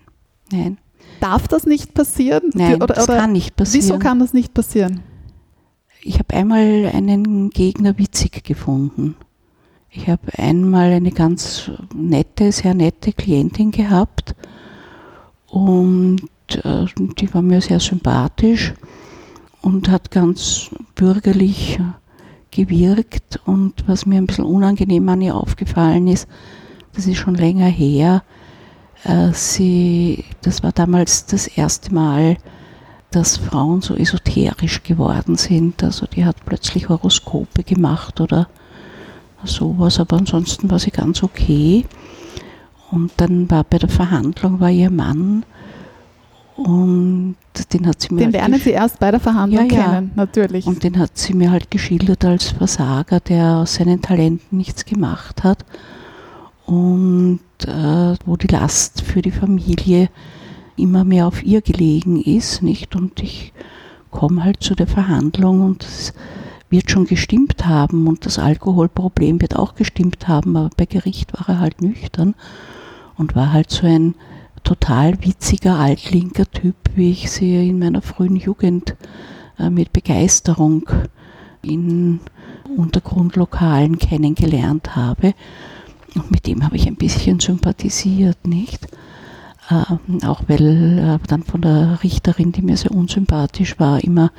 nein, 0.50 0.78
Darf 1.22 1.46
das 1.46 1.66
nicht 1.66 1.94
passieren? 1.94 2.50
nein, 2.52 2.82
oder, 2.82 2.94
das 2.94 3.04
oder 3.04 3.18
kann 3.18 3.30
nicht 3.30 3.54
passieren. 3.54 3.84
wieso 3.84 3.98
kann 4.00 4.18
das 4.18 4.32
nicht 4.32 4.52
passieren? 4.54 5.02
Ich 6.02 6.18
habe 6.18 6.34
einmal 6.34 6.90
einen 6.92 7.50
Gegner 7.50 7.96
witzig 7.96 8.42
gefunden. 8.42 9.14
Ich 9.88 10.08
habe 10.08 10.36
einmal 10.36 10.90
eine 10.90 11.12
ganz 11.12 11.70
nette, 11.94 12.50
sehr 12.50 12.74
nette 12.74 13.12
Klientin 13.12 13.70
gehabt 13.70 14.34
und 15.46 16.22
äh, 16.64 16.86
die 16.96 17.32
war 17.32 17.42
mir 17.42 17.60
sehr 17.60 17.78
sympathisch 17.78 18.74
und 19.60 19.90
hat 19.90 20.10
ganz 20.10 20.70
bürgerlich 20.96 21.78
gewirkt 22.50 23.40
und 23.44 23.86
was 23.86 24.06
mir 24.06 24.16
ein 24.16 24.26
bisschen 24.26 24.44
unangenehm 24.44 25.08
an 25.08 25.20
ihr 25.20 25.36
aufgefallen 25.36 26.08
ist, 26.08 26.26
das 26.94 27.06
ist 27.06 27.18
schon 27.18 27.36
länger 27.36 27.68
her, 27.68 28.24
sie, 29.32 30.24
das 30.42 30.62
war 30.62 30.72
damals 30.72 31.26
das 31.26 31.46
erste 31.48 31.92
Mal, 31.92 32.36
dass 33.10 33.36
Frauen 33.36 33.80
so 33.82 33.94
esoterisch 33.94 34.82
geworden 34.82 35.36
sind. 35.36 35.82
Also 35.82 36.06
die 36.06 36.24
hat 36.24 36.36
plötzlich 36.44 36.88
Horoskope 36.88 37.62
gemacht 37.64 38.20
oder 38.20 38.48
sowas, 39.44 39.98
aber 40.00 40.16
ansonsten 40.18 40.70
war 40.70 40.78
sie 40.78 40.90
ganz 40.90 41.22
okay. 41.22 41.84
Und 42.90 43.12
dann 43.16 43.50
war 43.50 43.64
bei 43.64 43.78
der 43.78 43.88
Verhandlung 43.88 44.60
war 44.60 44.70
ihr 44.70 44.90
Mann 44.90 45.44
und 46.56 47.36
den 47.72 47.86
hat 47.86 48.00
sie 48.02 48.12
mir 48.14 48.18
Den 48.20 48.26
halt 48.26 48.34
lernen 48.34 48.60
Sie 48.60 48.70
erst 48.70 48.98
bei 48.98 49.10
der 49.10 49.20
Verhandlung 49.20 49.68
Ja, 49.70 49.76
ja. 49.76 49.92
kennen, 49.94 50.12
natürlich. 50.14 50.66
und 50.66 50.84
den 50.84 50.98
hat 50.98 51.16
sie 51.16 51.32
mir 51.32 51.50
halt 51.50 51.70
geschildert 51.70 52.24
als 52.24 52.50
Versager, 52.50 53.20
der 53.20 53.56
aus 53.56 53.74
seinen 53.74 54.02
Talenten 54.02 54.58
nichts 54.58 54.84
gemacht 54.84 55.42
hat 55.42 55.64
und 56.66 57.40
äh, 57.66 58.14
wo 58.24 58.36
die 58.36 58.48
Last 58.48 59.02
für 59.02 59.22
die 59.22 59.30
Familie 59.30 60.08
immer 60.76 61.04
mehr 61.04 61.26
auf 61.26 61.42
ihr 61.42 61.60
gelegen 61.60 62.20
ist, 62.20 62.62
nicht? 62.62 62.96
Und 62.96 63.22
ich 63.22 63.52
komme 64.10 64.44
halt 64.44 64.62
zu 64.62 64.74
der 64.74 64.86
Verhandlung 64.86 65.62
und 65.62 65.84
es 65.84 66.12
wird 66.70 66.90
schon 66.90 67.06
gestimmt 67.06 67.66
haben 67.66 68.06
und 68.06 68.24
das 68.24 68.38
Alkoholproblem 68.38 69.40
wird 69.40 69.56
auch 69.56 69.74
gestimmt 69.74 70.26
haben, 70.26 70.56
aber 70.56 70.70
bei 70.76 70.86
Gericht 70.86 71.32
war 71.34 71.48
er 71.48 71.60
halt 71.60 71.82
nüchtern 71.82 72.34
und 73.16 73.36
war 73.36 73.52
halt 73.52 73.70
so 73.70 73.86
ein 73.86 74.14
total 74.64 75.22
witziger 75.22 75.78
altlinker 75.78 76.50
Typ, 76.50 76.76
wie 76.94 77.10
ich 77.10 77.30
sie 77.30 77.68
in 77.68 77.78
meiner 77.78 78.00
frühen 78.00 78.36
Jugend 78.36 78.96
äh, 79.58 79.68
mit 79.68 79.92
Begeisterung 79.92 80.88
in 81.62 82.20
Untergrundlokalen 82.76 83.98
kennengelernt 83.98 84.96
habe. 84.96 85.34
Und 86.14 86.30
mit 86.30 86.46
dem 86.46 86.64
habe 86.64 86.76
ich 86.76 86.86
ein 86.86 86.96
bisschen 86.96 87.40
sympathisiert, 87.40 88.46
nicht? 88.46 88.86
Ähm, 89.70 90.22
auch 90.24 90.42
weil 90.48 90.98
äh, 90.98 91.26
dann 91.26 91.44
von 91.44 91.62
der 91.62 92.00
Richterin, 92.02 92.52
die 92.52 92.62
mir 92.62 92.76
sehr 92.76 92.92
unsympathisch 92.92 93.78
war, 93.78 94.02
immer 94.02 94.32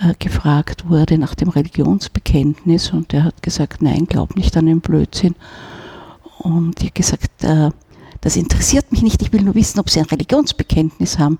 äh, 0.00 0.14
gefragt 0.18 0.88
wurde 0.88 1.18
nach 1.18 1.34
dem 1.34 1.48
Religionsbekenntnis 1.48 2.92
und 2.92 3.12
er 3.12 3.24
hat 3.24 3.42
gesagt, 3.42 3.82
nein, 3.82 4.06
glaub 4.06 4.36
nicht 4.36 4.56
an 4.56 4.66
den 4.66 4.80
Blödsinn. 4.80 5.34
Und 6.38 6.80
ich 6.80 6.86
habe 6.86 6.94
gesagt, 6.94 7.44
äh, 7.44 7.70
das 8.20 8.36
interessiert 8.36 8.92
mich 8.92 9.02
nicht, 9.02 9.22
ich 9.22 9.32
will 9.32 9.42
nur 9.42 9.54
wissen, 9.54 9.80
ob 9.80 9.90
Sie 9.90 9.98
ein 9.98 10.06
Religionsbekenntnis 10.06 11.18
haben. 11.18 11.38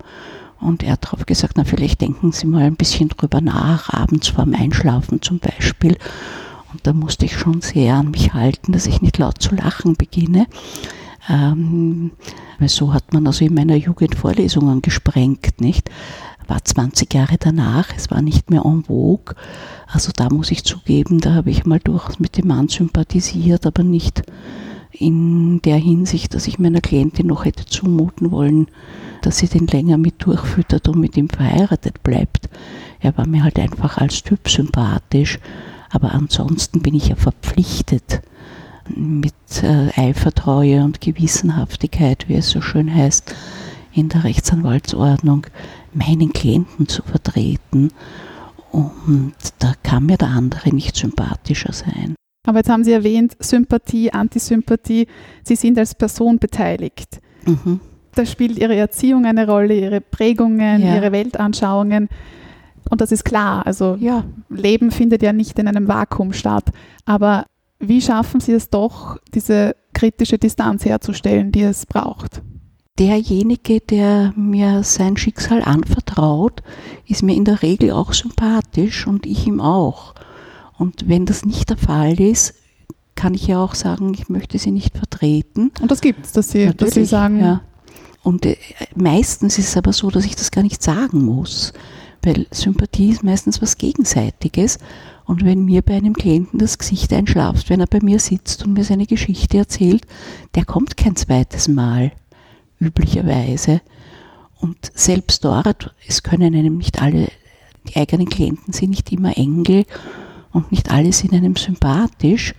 Und 0.59 0.83
er 0.83 0.93
hat 0.93 1.05
darauf 1.05 1.25
gesagt, 1.25 1.53
na 1.57 1.63
vielleicht 1.63 2.01
denken 2.01 2.31
Sie 2.31 2.45
mal 2.45 2.63
ein 2.63 2.75
bisschen 2.75 3.09
drüber 3.09 3.41
nach, 3.41 3.89
abends 3.89 4.27
vorm 4.27 4.53
Einschlafen 4.53 5.21
zum 5.21 5.39
Beispiel. 5.39 5.97
Und 6.73 6.85
da 6.85 6.93
musste 6.93 7.25
ich 7.25 7.37
schon 7.37 7.61
sehr 7.61 7.95
an 7.95 8.11
mich 8.11 8.33
halten, 8.33 8.71
dass 8.71 8.87
ich 8.87 9.01
nicht 9.01 9.17
laut 9.17 9.41
zu 9.41 9.55
lachen 9.55 9.95
beginne. 9.95 10.47
Ähm, 11.29 12.11
weil 12.59 12.69
so 12.69 12.93
hat 12.93 13.13
man 13.13 13.27
also 13.27 13.45
in 13.45 13.53
meiner 13.53 13.75
Jugend 13.75 14.15
Vorlesungen 14.15 14.81
gesprengt, 14.81 15.61
nicht? 15.61 15.89
War 16.47 16.63
20 16.63 17.13
Jahre 17.13 17.37
danach, 17.39 17.89
es 17.95 18.11
war 18.11 18.21
nicht 18.21 18.49
mehr 18.49 18.65
en 18.65 18.83
vogue. 18.83 19.35
Also 19.87 20.11
da 20.15 20.29
muss 20.29 20.51
ich 20.51 20.63
zugeben, 20.63 21.19
da 21.19 21.33
habe 21.33 21.51
ich 21.51 21.65
mal 21.65 21.79
durchaus 21.79 22.19
mit 22.19 22.37
dem 22.37 22.47
Mann 22.47 22.67
sympathisiert, 22.67 23.65
aber 23.65 23.83
nicht 23.83 24.23
in 24.91 25.61
der 25.61 25.77
Hinsicht, 25.77 26.33
dass 26.33 26.47
ich 26.47 26.59
meiner 26.59 26.81
Klientin 26.81 27.27
noch 27.27 27.45
hätte 27.45 27.65
zumuten 27.65 28.31
wollen, 28.31 28.67
dass 29.21 29.37
sie 29.37 29.47
den 29.47 29.67
länger 29.67 29.97
mit 29.97 30.25
durchfüttert 30.25 30.87
und 30.89 30.99
mit 30.99 31.15
ihm 31.15 31.29
verheiratet 31.29 32.03
bleibt. 32.03 32.49
Er 32.99 33.17
war 33.17 33.27
mir 33.27 33.43
halt 33.43 33.57
einfach 33.59 33.97
als 33.97 34.23
Typ 34.23 34.49
sympathisch, 34.49 35.39
aber 35.91 36.13
ansonsten 36.13 36.81
bin 36.81 36.95
ich 36.95 37.09
ja 37.09 37.15
verpflichtet, 37.15 38.21
mit 38.95 39.33
äh, 39.63 39.89
Eifertreue 39.95 40.83
und 40.83 41.01
Gewissenhaftigkeit, 41.01 42.27
wie 42.27 42.35
es 42.35 42.49
so 42.49 42.61
schön 42.61 42.93
heißt, 42.93 43.35
in 43.93 44.09
der 44.09 44.23
Rechtsanwaltsordnung, 44.23 45.47
meinen 45.93 46.33
Klienten 46.33 46.87
zu 46.87 47.03
vertreten. 47.03 47.91
Und 48.71 49.33
da 49.59 49.73
kann 49.83 50.05
mir 50.05 50.17
der 50.17 50.29
andere 50.29 50.73
nicht 50.73 50.95
sympathischer 50.95 51.73
sein. 51.73 52.15
Aber 52.47 52.59
jetzt 52.59 52.69
haben 52.69 52.83
Sie 52.83 52.93
erwähnt, 52.93 53.35
Sympathie, 53.39 54.11
Antisympathie. 54.11 55.07
Sie 55.43 55.55
sind 55.55 55.77
als 55.77 55.93
Person 55.93 56.39
beteiligt. 56.39 57.21
Mhm. 57.45 57.79
Da 58.15 58.25
spielt 58.25 58.57
Ihre 58.57 58.75
Erziehung 58.75 59.25
eine 59.25 59.45
Rolle, 59.45 59.73
Ihre 59.75 60.01
Prägungen, 60.01 60.81
Ja. 60.81 60.95
Ihre 60.95 61.11
Weltanschauungen. 61.11 62.09
Und 62.91 63.01
das 63.01 63.11
ist 63.11 63.25
klar. 63.25 63.65
Also 63.65 63.97
Ja, 63.99 64.23
Leben 64.49 64.91
findet 64.91 65.23
ja 65.23 65.33
nicht 65.33 65.57
in 65.57 65.67
einem 65.67 65.87
Vakuum 65.87 66.33
statt. 66.33 66.65
Aber 67.05 67.45
wie 67.79 68.01
schaffen 68.01 68.39
Sie 68.39 68.51
es 68.51 68.69
doch, 68.69 69.17
diese 69.33 69.75
kritische 69.93 70.37
Distanz 70.37 70.85
herzustellen, 70.85 71.51
die 71.51 71.63
es 71.63 71.87
braucht? 71.87 72.43
derjenige, 72.99 73.79
der 73.79 74.31
mir 74.35 74.83
sein 74.83 75.17
Schicksal 75.17 75.63
anvertraut, 75.63 76.61
ist 77.07 77.23
mir 77.23 77.35
in 77.35 77.45
der 77.45 77.63
Regel 77.63 77.91
auch 77.91 78.13
sympathisch 78.13 79.07
und 79.07 79.25
ich 79.25 79.47
ihm 79.47 79.59
auch. 79.59 80.13
Und 80.77 81.09
wenn 81.09 81.25
das 81.25 81.43
nicht 81.43 81.69
der 81.71 81.77
Fall 81.77 82.19
ist, 82.19 82.53
kann 83.15 83.33
ich 83.33 83.47
ja 83.47 83.63
auch 83.63 83.73
sagen, 83.73 84.13
ich 84.13 84.29
möchte 84.29 84.59
sie 84.59 84.71
nicht 84.71 84.97
vertreten. 84.97 85.71
Und 85.81 85.89
das 85.89 86.01
gibt 86.01 86.25
es, 86.25 86.31
dass 86.31 86.51
Sie, 86.51 86.73
dass 86.75 86.91
Sie 86.91 87.05
sagen, 87.05 87.39
Ja. 87.39 87.61
Und 88.23 88.45
äh, 88.45 88.55
meistens 88.95 89.57
ist 89.57 89.69
es 89.69 89.77
aber 89.77 89.93
so, 89.93 90.11
dass 90.11 90.25
ich 90.25 90.35
das 90.35 90.51
gar 90.51 90.61
nicht 90.61 90.83
sagen 90.83 91.25
muss, 91.25 91.73
weil 92.23 92.47
Sympathie 92.51 93.09
ist 93.09 93.23
meistens 93.23 93.61
was 93.61 93.77
Gegenseitiges. 93.77 94.77
Und 95.25 95.45
wenn 95.45 95.65
mir 95.65 95.81
bei 95.81 95.95
einem 95.95 96.13
Klienten 96.13 96.59
das 96.59 96.77
Gesicht 96.77 97.13
einschlaft, 97.13 97.69
wenn 97.69 97.79
er 97.79 97.87
bei 97.87 97.99
mir 98.01 98.19
sitzt 98.19 98.63
und 98.65 98.73
mir 98.73 98.83
seine 98.83 99.05
Geschichte 99.05 99.57
erzählt, 99.57 100.03
der 100.55 100.65
kommt 100.65 100.97
kein 100.97 101.15
zweites 101.15 101.67
Mal, 101.67 102.11
üblicherweise. 102.79 103.81
Und 104.59 104.91
selbst 104.93 105.45
dort, 105.45 105.93
es 106.07 106.23
können 106.23 106.53
einem 106.55 106.77
nicht 106.77 107.01
alle, 107.01 107.29
die 107.87 107.95
eigenen 107.95 108.29
Klienten 108.29 108.73
sind 108.73 108.91
nicht 108.91 109.11
immer 109.11 109.37
Engel 109.37 109.85
und 110.51 110.71
nicht 110.71 110.91
alle 110.91 111.13
sind 111.13 111.33
einem 111.33 111.55
sympathisch. 111.55 112.53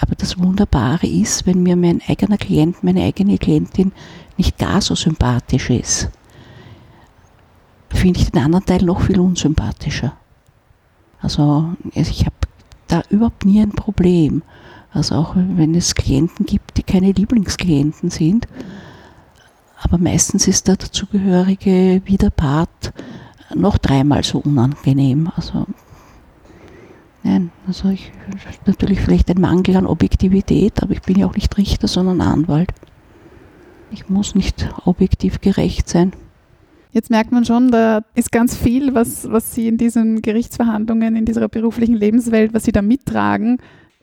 Aber 0.00 0.14
das 0.14 0.38
Wunderbare 0.38 1.06
ist, 1.06 1.46
wenn 1.46 1.62
mir 1.62 1.76
mein 1.76 2.02
eigener 2.06 2.36
Klient, 2.36 2.82
meine 2.82 3.02
eigene 3.02 3.38
Klientin 3.38 3.92
nicht 4.36 4.58
gar 4.58 4.80
so 4.80 4.94
sympathisch 4.94 5.70
ist, 5.70 6.10
finde 7.96 8.20
ich 8.20 8.30
den 8.30 8.42
anderen 8.42 8.64
Teil 8.64 8.82
noch 8.82 9.00
viel 9.00 9.20
unsympathischer. 9.20 10.12
Also 11.20 11.74
ich 11.94 12.26
habe 12.26 12.36
da 12.86 13.02
überhaupt 13.10 13.44
nie 13.44 13.60
ein 13.60 13.72
Problem. 13.72 14.42
Also 14.92 15.16
auch 15.16 15.34
wenn 15.36 15.74
es 15.74 15.94
Klienten 15.94 16.46
gibt, 16.46 16.78
die 16.78 16.82
keine 16.82 17.12
Lieblingsklienten 17.12 18.10
sind, 18.10 18.46
aber 19.82 19.98
meistens 19.98 20.48
ist 20.48 20.68
der 20.68 20.76
dazugehörige 20.76 22.00
Widerpart 22.04 22.92
noch 23.54 23.78
dreimal 23.78 24.24
so 24.24 24.38
unangenehm. 24.38 25.30
Also 25.36 25.66
nein, 27.22 27.50
also 27.66 27.90
ich 27.90 28.10
natürlich 28.64 29.00
vielleicht 29.00 29.30
ein 29.30 29.40
Mangel 29.40 29.76
an 29.76 29.86
Objektivität, 29.86 30.82
aber 30.82 30.92
ich 30.92 31.02
bin 31.02 31.18
ja 31.18 31.26
auch 31.26 31.34
nicht 31.34 31.56
Richter, 31.58 31.88
sondern 31.88 32.20
Anwalt. 32.20 32.72
Ich 33.90 34.08
muss 34.08 34.34
nicht 34.34 34.68
objektiv 34.84 35.40
gerecht 35.40 35.88
sein. 35.88 36.12
Jetzt 36.92 37.10
merkt 37.10 37.30
man 37.32 37.44
schon, 37.44 37.70
da 37.70 38.00
ist 38.14 38.32
ganz 38.32 38.56
viel, 38.56 38.94
was, 38.94 39.30
was 39.30 39.54
Sie 39.54 39.68
in 39.68 39.76
diesen 39.76 40.22
Gerichtsverhandlungen, 40.22 41.14
in 41.16 41.24
dieser 41.26 41.46
beruflichen 41.48 41.94
Lebenswelt, 41.94 42.54
was 42.54 42.64
Sie 42.64 42.72
da 42.72 42.80
mittragen. 42.82 43.58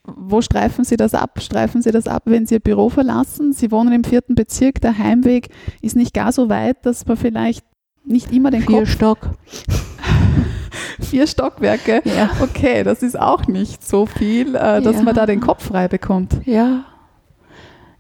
Wo 0.06 0.42
streifen 0.42 0.84
Sie 0.84 0.98
das 0.98 1.14
ab? 1.16 1.40
Streifen 1.42 1.82
Sie 1.82 1.92
das 1.92 2.08
ab, 2.08 2.24
wenn 2.26 2.46
Sie 2.46 2.56
Ihr 2.56 2.60
Büro 2.60 2.90
verlassen? 2.90 3.54
Sie 3.54 3.72
wohnen 3.72 3.94
im 3.94 4.04
vierten 4.04 4.36
Bezirk, 4.36 4.82
der 4.82 4.98
Heimweg 4.98 5.50
ist 5.82 5.96
nicht 5.96 6.14
gar 6.14 6.32
so 6.32 6.50
weit, 6.50 6.86
dass 6.86 7.06
man 7.06 7.18
vielleicht 7.18 7.66
nicht 8.06 8.32
immer 8.34 8.52
den 8.52 8.62
Vier 8.64 8.80
Kopf... 8.80 8.90
Stock. 8.90 9.30
Vier 11.00 11.26
Stockwerke? 11.28 12.02
Ja. 12.06 12.30
Okay, 12.42 12.84
das 12.84 13.02
ist 13.02 13.18
auch 13.20 13.48
nicht 13.48 13.86
so 13.88 14.06
viel, 14.06 14.56
äh, 14.56 14.82
dass 14.82 14.98
Ja. 14.98 15.02
man 15.04 15.16
da 15.16 15.26
den 15.26 15.40
Kopf 15.40 15.66
frei 15.68 15.88
bekommt. 15.88 16.36
Ja. 16.46 16.86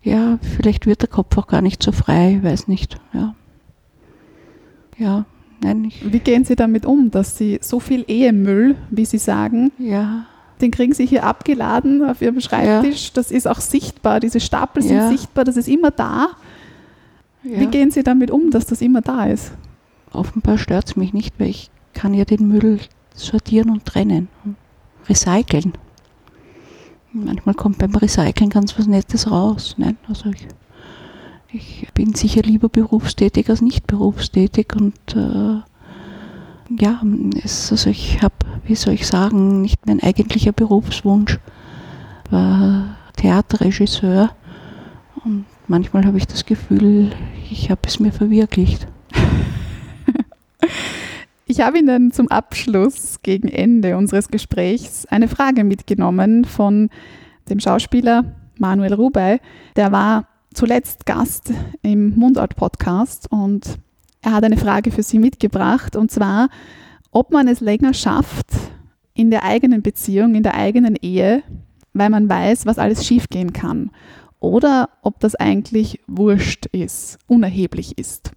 Ja, 0.02 0.38
vielleicht 0.58 0.86
wird 0.86 1.02
der 1.02 1.10
Kopf 1.10 1.38
auch 1.38 1.48
gar 1.48 1.62
nicht 1.62 1.82
so 1.82 1.92
frei, 1.94 2.36
ich 2.38 2.44
weiß 2.44 2.68
nicht. 2.68 2.98
Ja. 3.14 3.34
Ja, 4.98 5.26
nein, 5.64 5.92
Wie 6.04 6.20
gehen 6.20 6.46
Sie 6.46 6.56
damit 6.56 6.86
um, 6.86 7.10
dass 7.12 7.38
Sie 7.38 7.60
so 7.62 7.80
viel 7.80 8.04
Ehemüll, 8.08 8.76
wie 8.90 9.06
Sie 9.06 9.18
sagen, 9.18 9.72
ja, 9.78 10.26
den 10.62 10.72
kriegen 10.72 10.94
Sie 10.94 11.06
hier 11.06 11.24
abgeladen 11.26 12.04
auf 12.06 12.22
Ihrem 12.22 12.40
Schreibtisch? 12.40 13.12
Das 13.14 13.32
ist 13.32 13.48
auch 13.48 13.60
sichtbar, 13.60 14.20
diese 14.20 14.40
Stapel 14.40 14.84
sind 14.84 14.96
Ja. 14.98 15.10
sichtbar, 15.10 15.44
das 15.46 15.58
ist 15.58 15.68
immer 15.68 15.92
da. 15.92 16.28
ja. 17.44 17.60
Wie 17.60 17.68
gehen 17.68 17.92
Sie 17.92 18.04
damit 18.04 18.32
um, 18.32 18.50
dass 18.52 18.66
das 18.66 18.82
immer 18.82 19.02
da 19.02 19.26
ist? 19.26 19.52
offenbar 20.12 20.60
stört 20.60 20.86
es 20.90 20.96
mich 20.96 21.12
nicht, 21.12 21.40
weil 21.40 21.48
ich 21.50 21.72
kann 21.96 22.14
ja 22.14 22.24
den 22.24 22.48
Müll 22.48 22.80
sortieren 23.16 23.72
und 23.72 23.84
trennen. 23.86 24.28
und 24.46 24.56
Recyceln. 25.10 25.74
Manchmal 27.12 27.56
kommt 27.56 27.80
beim 27.80 27.94
Recyceln 27.96 28.50
ganz 28.52 28.78
was 28.78 28.88
Nettes 28.88 29.30
raus. 29.30 29.74
Nein, 29.78 29.98
also 30.08 30.30
ich, 30.30 30.48
ich 31.54 31.88
bin 31.94 32.14
sicher 32.16 32.42
lieber 32.42 32.68
berufstätig 32.68 33.50
als 33.50 33.62
nicht 33.62 33.86
berufstätig 33.86 34.74
und 34.76 34.96
äh, 35.16 35.62
ja, 36.82 37.02
es, 37.44 37.72
also 37.72 37.90
ich 37.90 38.22
habe, 38.24 38.34
wie 38.66 38.76
soll 38.76 38.96
ich 38.96 39.06
sagen, 39.06 39.62
nicht 39.62 39.86
mein 39.86 40.02
eigentlicher 40.02 40.52
Berufswunsch 40.52 41.40
war 42.32 42.98
Theaterregisseur 43.16 44.32
und 45.24 45.46
manchmal 45.68 46.06
habe 46.06 46.18
ich 46.18 46.26
das 46.26 46.46
Gefühl, 46.46 47.12
ich 47.52 47.70
habe 47.70 47.82
es 47.86 48.00
mir 48.00 48.12
verwirklicht. 48.12 48.88
Ich 51.46 51.60
habe 51.60 51.78
Ihnen 51.78 52.14
zum 52.14 52.30
Abschluss 52.30 53.20
gegen 53.22 53.50
Ende 53.50 53.98
unseres 53.98 54.30
Gesprächs 54.30 55.06
eine 55.06 55.28
Frage 55.28 55.66
mitgenommen 55.66 56.46
von 56.46 56.90
dem 57.50 57.60
Schauspieler 57.60 58.34
Manuel 58.58 58.94
Rubey. 58.94 59.40
Der 59.76 59.92
war 59.92 60.26
zuletzt 60.54 61.06
Gast 61.06 61.52
im 61.82 62.16
Mundart-Podcast 62.16 63.32
und 63.32 63.78
er 64.22 64.34
hat 64.34 64.44
eine 64.44 64.58
Frage 64.58 64.92
für 64.92 65.04
Sie 65.04 65.20
mitgebracht 65.20 65.96
und 65.96 66.12
zwar, 66.12 66.50
ob 67.12 67.32
man 67.32 67.48
es 67.48 67.60
länger 67.60 67.94
schafft 67.94 68.48
in 69.14 69.30
der 69.30 69.44
eigenen 69.44 69.82
Beziehung, 69.82 70.36
in 70.36 70.44
der 70.44 70.56
eigenen 70.56 70.96
Ehe, 70.96 71.44
weil 71.94 72.10
man 72.10 72.30
weiß, 72.30 72.66
was 72.66 72.80
alles 72.80 73.06
schiefgehen 73.06 73.54
kann. 73.54 73.92
Oder 74.40 74.90
ob 75.02 75.20
das 75.20 75.36
eigentlich 75.36 76.02
wurscht 76.08 76.66
ist, 76.68 77.20
unerheblich 77.28 77.98
ist. 77.98 78.32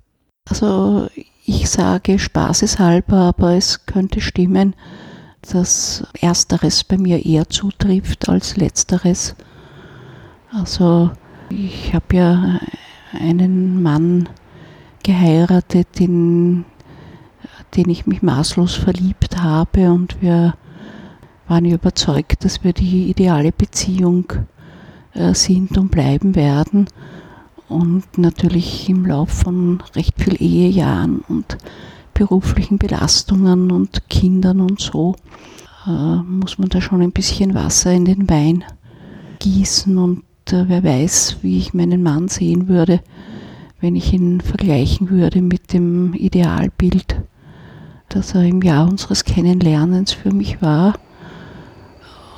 Also 0.48 1.08
ich 1.44 1.68
sage 1.68 2.18
spaßeshalber, 2.18 3.16
aber 3.16 3.54
es 3.54 3.86
könnte 3.86 4.20
stimmen, 4.20 4.76
dass 5.52 6.06
ersteres 6.20 6.84
bei 6.84 6.98
mir 6.98 7.24
eher 7.24 7.48
zutrifft 7.48 8.28
als 8.28 8.56
letzteres. 8.56 9.34
Also 10.52 11.10
ich 11.50 11.94
habe 11.94 12.16
ja 12.16 12.60
einen 13.12 13.82
Mann 13.82 14.28
geheiratet, 15.02 16.00
in 16.00 16.64
den 17.76 17.88
ich 17.90 18.06
mich 18.06 18.22
maßlos 18.22 18.74
verliebt 18.74 19.40
habe 19.40 19.92
und 19.92 20.20
wir 20.20 20.54
waren 21.48 21.64
überzeugt, 21.64 22.44
dass 22.44 22.64
wir 22.64 22.72
die 22.72 23.08
ideale 23.08 23.52
Beziehung 23.52 24.32
äh, 25.14 25.34
sind 25.34 25.78
und 25.78 25.90
bleiben 25.90 26.34
werden. 26.34 26.88
Und 27.68 28.18
natürlich 28.18 28.88
im 28.88 29.06
Lauf 29.06 29.30
von 29.30 29.82
recht 29.94 30.20
viel 30.20 30.40
Ehejahren 30.40 31.20
und 31.28 31.58
beruflichen 32.14 32.78
Belastungen 32.78 33.70
und 33.70 34.08
Kindern 34.08 34.60
und 34.60 34.80
so 34.80 35.16
äh, 35.86 36.16
muss 36.16 36.58
man 36.58 36.68
da 36.68 36.80
schon 36.80 37.02
ein 37.02 37.12
bisschen 37.12 37.54
Wasser 37.54 37.92
in 37.92 38.04
den 38.04 38.28
Wein 38.30 38.64
gießen 39.40 39.98
und 39.98 40.22
wer 40.52 40.84
weiß, 40.84 41.38
wie 41.42 41.58
ich 41.58 41.74
meinen 41.74 42.02
Mann 42.02 42.28
sehen 42.28 42.68
würde, 42.68 43.00
wenn 43.80 43.96
ich 43.96 44.12
ihn 44.12 44.40
vergleichen 44.40 45.10
würde 45.10 45.42
mit 45.42 45.72
dem 45.72 46.14
Idealbild, 46.14 47.16
das 48.08 48.34
er 48.34 48.44
im 48.44 48.62
Jahr 48.62 48.88
unseres 48.88 49.24
Kennenlernens 49.24 50.12
für 50.12 50.32
mich 50.32 50.62
war. 50.62 50.94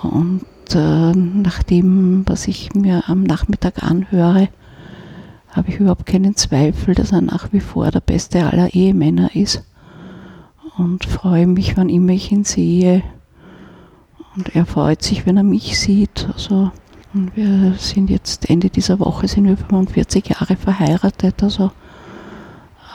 Und 0.02 0.44
äh, 0.74 1.12
nach 1.12 1.62
dem, 1.62 2.24
was 2.26 2.48
ich 2.48 2.74
mir 2.74 3.04
am 3.08 3.22
Nachmittag 3.22 3.82
anhöre, 3.82 4.48
habe 5.50 5.70
ich 5.70 5.80
überhaupt 5.80 6.06
keinen 6.06 6.36
Zweifel, 6.36 6.94
dass 6.94 7.12
er 7.12 7.20
nach 7.20 7.52
wie 7.52 7.60
vor 7.60 7.90
der 7.90 8.00
beste 8.00 8.44
aller 8.44 8.74
Ehemänner 8.74 9.34
ist. 9.34 9.64
Und 10.76 11.04
freue 11.04 11.46
mich, 11.46 11.76
wann 11.76 11.88
immer 11.88 12.12
ich 12.12 12.30
ihn 12.30 12.44
sehe. 12.44 13.02
Und 14.36 14.54
er 14.54 14.66
freut 14.66 15.02
sich, 15.02 15.26
wenn 15.26 15.36
er 15.36 15.42
mich 15.42 15.78
sieht. 15.78 16.28
Also, 16.32 16.70
wir 17.12 17.74
sind 17.78 18.10
jetzt 18.10 18.50
Ende 18.50 18.68
dieser 18.68 19.00
Woche 19.00 19.28
sind 19.28 19.46
wir 19.46 19.56
45 19.56 20.28
Jahre 20.28 20.56
verheiratet. 20.56 21.42
Also, 21.42 21.70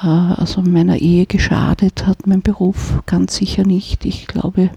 äh, 0.04 0.08
also 0.08 0.62
meiner 0.62 0.98
Ehe 0.98 1.26
geschadet 1.26 2.06
hat 2.06 2.28
mein 2.28 2.42
Beruf 2.42 3.02
ganz 3.06 3.36
sicher 3.36 3.66
nicht. 3.66 4.06
Ich 4.06 4.28
glaube, 4.28 4.70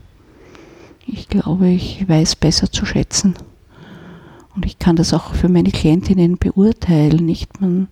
ich 1.06 1.28
glaube, 1.28 1.68
ich 1.68 2.08
weiß 2.08 2.36
besser 2.36 2.70
zu 2.70 2.86
schätzen. 2.86 3.34
Und 4.54 4.64
ich 4.64 4.78
kann 4.78 4.96
das 4.96 5.12
auch 5.12 5.34
für 5.34 5.50
meine 5.50 5.70
Klientinnen 5.70 6.38
beurteilen. 6.38 7.26
Nicht? 7.26 7.60
Man, 7.60 7.88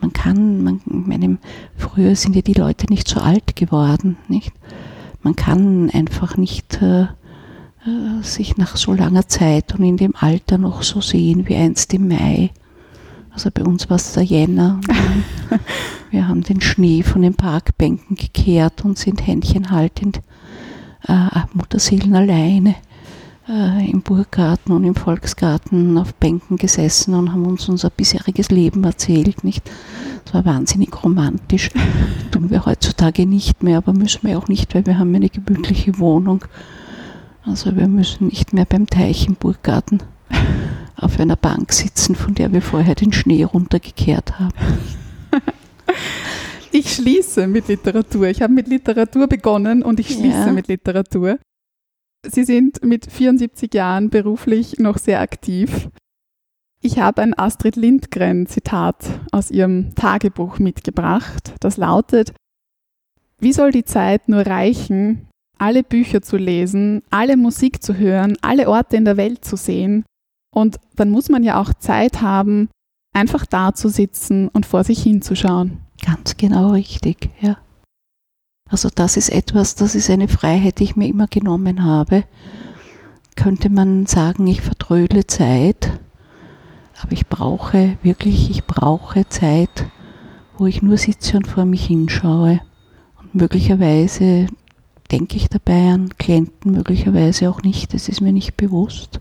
man 0.00 0.12
kann, 0.12 0.62
man, 0.62 0.80
ich 0.86 1.06
meine, 1.06 1.38
früher 1.76 2.14
sind 2.14 2.36
ja 2.36 2.42
die 2.42 2.54
Leute 2.54 2.86
nicht 2.88 3.08
so 3.08 3.20
alt 3.20 3.56
geworden. 3.56 4.16
Nicht? 4.28 4.52
Man 5.22 5.34
kann 5.34 5.90
einfach 5.90 6.36
nicht 6.36 6.80
äh, 6.80 7.08
sich 8.22 8.56
nach 8.56 8.76
so 8.76 8.92
langer 8.92 9.28
Zeit 9.28 9.74
und 9.74 9.84
in 9.84 9.96
dem 9.96 10.14
Alter 10.16 10.58
noch 10.58 10.82
so 10.82 11.00
sehen 11.00 11.48
wie 11.48 11.56
einst 11.56 11.94
im 11.94 12.08
Mai. 12.08 12.50
Also 13.30 13.50
bei 13.52 13.64
uns 13.64 13.90
war 13.90 13.96
es 13.96 14.12
der 14.12 14.22
Jänner. 14.22 14.80
Wir 16.10 16.26
haben 16.26 16.42
den 16.42 16.60
Schnee 16.60 17.02
von 17.02 17.22
den 17.22 17.34
Parkbänken 17.34 18.16
gekehrt 18.16 18.84
und 18.84 18.98
sind 18.98 19.26
händchenhaltend 19.26 20.20
äh, 21.06 21.28
Mutterseelen 21.52 22.14
alleine 22.14 22.76
äh, 23.48 23.90
im 23.90 24.02
Burggarten 24.02 24.72
und 24.72 24.84
im 24.84 24.94
Volksgarten 24.94 25.98
auf 25.98 26.14
Bänken 26.14 26.56
gesessen 26.56 27.14
und 27.14 27.32
haben 27.32 27.46
uns 27.46 27.68
unser 27.68 27.90
bisheriges 27.90 28.50
Leben 28.50 28.84
erzählt. 28.84 29.44
Nicht? 29.44 29.70
Das 30.24 30.34
war 30.34 30.44
wahnsinnig 30.44 31.04
romantisch. 31.04 31.70
Tun 32.30 32.50
wir 32.50 32.64
heutzutage 32.64 33.26
nicht 33.26 33.62
mehr, 33.62 33.78
aber 33.78 33.92
müssen 33.92 34.26
wir 34.26 34.38
auch 34.38 34.48
nicht, 34.48 34.74
weil 34.74 34.86
wir 34.86 34.98
haben 34.98 35.14
eine 35.14 35.28
gemütliche 35.28 35.98
Wohnung. 35.98 36.44
Also 37.46 37.74
wir 37.76 37.88
müssen 37.88 38.26
nicht 38.28 38.52
mehr 38.52 38.64
beim 38.64 38.86
Teich 38.86 39.26
im 39.28 39.36
Burggarten 39.36 40.02
auf 40.96 41.18
einer 41.20 41.36
Bank 41.36 41.72
sitzen, 41.72 42.14
von 42.14 42.34
der 42.34 42.52
wir 42.52 42.60
vorher 42.62 42.94
den 42.94 43.12
Schnee 43.12 43.44
runtergekehrt 43.44 44.38
haben. 44.38 44.54
Ich 46.72 46.92
schließe 46.94 47.46
mit 47.46 47.68
Literatur. 47.68 48.26
Ich 48.26 48.42
habe 48.42 48.52
mit 48.52 48.68
Literatur 48.68 49.28
begonnen 49.28 49.82
und 49.82 49.98
ich 49.98 50.08
schließe 50.08 50.46
Ja. 50.46 50.52
mit 50.52 50.68
Literatur. 50.68 51.38
Sie 52.26 52.44
sind 52.44 52.84
mit 52.84 53.10
74 53.10 53.72
Jahren 53.72 54.10
beruflich 54.10 54.78
noch 54.78 54.98
sehr 54.98 55.20
aktiv. 55.22 55.88
Ich 56.82 56.98
habe 56.98 57.22
ein 57.22 57.38
Astrid 57.38 57.76
Lindgren-Zitat 57.76 59.08
aus 59.32 59.50
ihrem 59.50 59.94
Tagebuch 59.94 60.58
mitgebracht. 60.58 61.54
Das 61.60 61.78
lautet, 61.78 62.34
wie 63.40 63.54
soll 63.54 63.70
die 63.70 63.84
Zeit 63.84 64.28
nur 64.28 64.46
reichen, 64.46 65.28
alle 65.58 65.82
Bücher 65.82 66.22
zu 66.22 66.36
lesen, 66.36 67.02
alle 67.10 67.36
Musik 67.36 67.82
zu 67.82 67.96
hören, 67.96 68.36
alle 68.42 68.68
Orte 68.68 68.96
in 68.96 69.04
der 69.04 69.16
Welt 69.16 69.44
zu 69.44 69.56
sehen? 69.56 70.04
Und 70.54 70.76
dann 70.94 71.10
muss 71.10 71.28
man 71.28 71.42
ja 71.42 71.60
auch 71.60 71.74
Zeit 71.74 72.22
haben, 72.22 72.68
einfach 73.12 73.46
da 73.46 73.74
zu 73.74 73.88
sitzen 73.88 74.48
und 74.48 74.66
vor 74.66 74.84
sich 74.84 75.02
hinzuschauen. 75.02 75.78
Ganz 76.04 76.36
genau 76.36 76.72
richtig, 76.72 77.30
ja. 77.40 77.56
Also 78.68 78.88
das 78.94 79.16
ist 79.16 79.28
etwas, 79.28 79.74
das 79.76 79.94
ist 79.94 80.10
eine 80.10 80.28
Freiheit, 80.28 80.78
die 80.78 80.84
ich 80.84 80.96
mir 80.96 81.08
immer 81.08 81.28
genommen 81.28 81.84
habe. 81.84 82.24
Könnte 83.36 83.70
man 83.70 84.06
sagen, 84.06 84.46
ich 84.46 84.60
vertrödle 84.60 85.26
Zeit, 85.26 86.00
aber 87.00 87.12
ich 87.12 87.26
brauche 87.26 87.96
wirklich, 88.02 88.50
ich 88.50 88.64
brauche 88.64 89.28
Zeit, 89.28 89.86
wo 90.58 90.66
ich 90.66 90.82
nur 90.82 90.96
sitze 90.96 91.36
und 91.36 91.46
vor 91.46 91.64
mich 91.64 91.86
hinschaue. 91.86 92.60
Und 93.20 93.34
möglicherweise 93.34 94.46
denke 95.10 95.36
ich 95.36 95.48
dabei 95.48 95.92
an 95.92 96.10
Klienten, 96.18 96.72
möglicherweise 96.72 97.48
auch 97.50 97.62
nicht, 97.62 97.94
das 97.94 98.08
ist 98.08 98.20
mir 98.20 98.32
nicht 98.32 98.56
bewusst. 98.56 99.20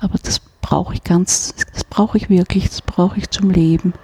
Aber 0.00 0.18
das 0.22 0.40
brauche 0.60 0.94
ich 0.94 1.04
ganz, 1.04 1.54
das 1.72 1.84
brauche 1.84 2.18
ich 2.18 2.28
wirklich, 2.28 2.68
das 2.68 2.82
brauche 2.82 3.18
ich 3.18 3.30
zum 3.30 3.50
Leben. 3.50 3.94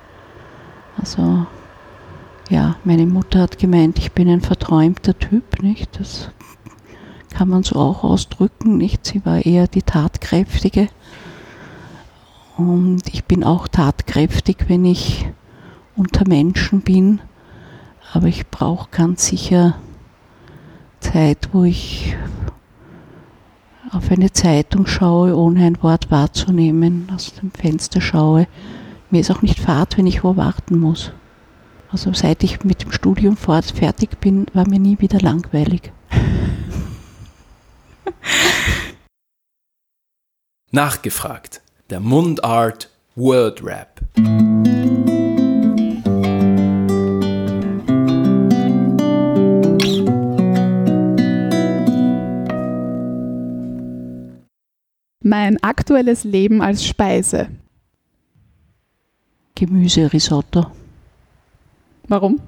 Also 0.97 1.47
ja, 2.49 2.77
meine 2.85 3.07
Mutter 3.07 3.41
hat 3.41 3.59
gemeint, 3.59 3.99
ich 3.99 4.13
bin 4.13 4.29
ein 4.29 4.41
verträumter 4.41 5.19
Typ, 5.19 5.63
nicht? 5.63 5.99
Das 5.99 6.31
kann 7.31 7.49
man 7.49 7.63
so 7.63 7.77
auch 7.77 8.05
ausdrücken, 8.05 8.77
nicht? 8.77 9.07
Sie 9.07 9.25
war 9.25 9.45
eher 9.45 9.67
die 9.67 9.83
tatkräftige. 9.83 10.89
Und 12.57 13.03
ich 13.13 13.25
bin 13.25 13.43
auch 13.43 13.69
tatkräftig, 13.69 14.67
wenn 14.69 14.85
ich 14.85 15.27
unter 15.97 16.29
Menschen 16.29 16.83
bin, 16.83 17.21
aber 18.13 18.27
ich 18.27 18.47
brauche 18.49 18.89
ganz 18.91 19.27
sicher 19.27 19.77
Zeit, 21.13 21.51
wo 21.53 21.65
ich 21.65 22.17
auf 23.91 24.11
eine 24.11 24.33
Zeitung 24.33 24.87
schaue, 24.87 25.37
ohne 25.37 25.67
ein 25.67 25.83
Wort 25.83 26.11
wahrzunehmen, 26.11 27.13
aus 27.15 27.35
dem 27.35 27.51
Fenster 27.51 28.01
schaue. 28.01 28.47
Mir 29.11 29.21
ist 29.21 29.31
auch 29.31 29.43
nicht 29.43 29.59
fad, 29.59 29.99
wenn 29.99 30.07
ich 30.07 30.25
wo 30.25 30.37
warten 30.37 30.79
muss. 30.79 31.13
Also 31.91 32.15
seit 32.15 32.43
ich 32.43 32.65
mit 32.65 32.83
dem 32.83 32.93
Studium 32.93 33.37
fort 33.37 33.67
fertig 33.67 34.21
bin, 34.21 34.47
war 34.55 34.67
mir 34.67 34.79
nie 34.79 34.99
wieder 35.01 35.21
langweilig. 35.21 35.93
Nachgefragt. 40.71 41.61
Der 41.91 42.01
Mundart 42.01 42.89
Word 43.15 43.63
Rap. 43.63 44.01
Mein 55.35 55.57
aktuelles 55.63 56.25
Leben 56.25 56.61
als 56.61 56.85
Speise. 56.85 57.49
Gemüserisotto. 59.55 60.67
Warum? 62.07 62.39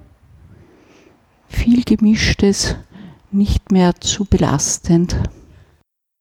Viel 1.49 1.83
gemischtes, 1.85 2.77
nicht 3.31 3.73
mehr 3.73 3.95
zu 4.03 4.27
belastend. 4.27 5.17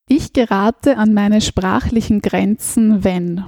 Ich 0.08 0.32
gerate 0.32 0.98
an 0.98 1.14
meine 1.14 1.42
sprachlichen 1.42 2.22
Grenzen, 2.22 3.04
wenn 3.04 3.44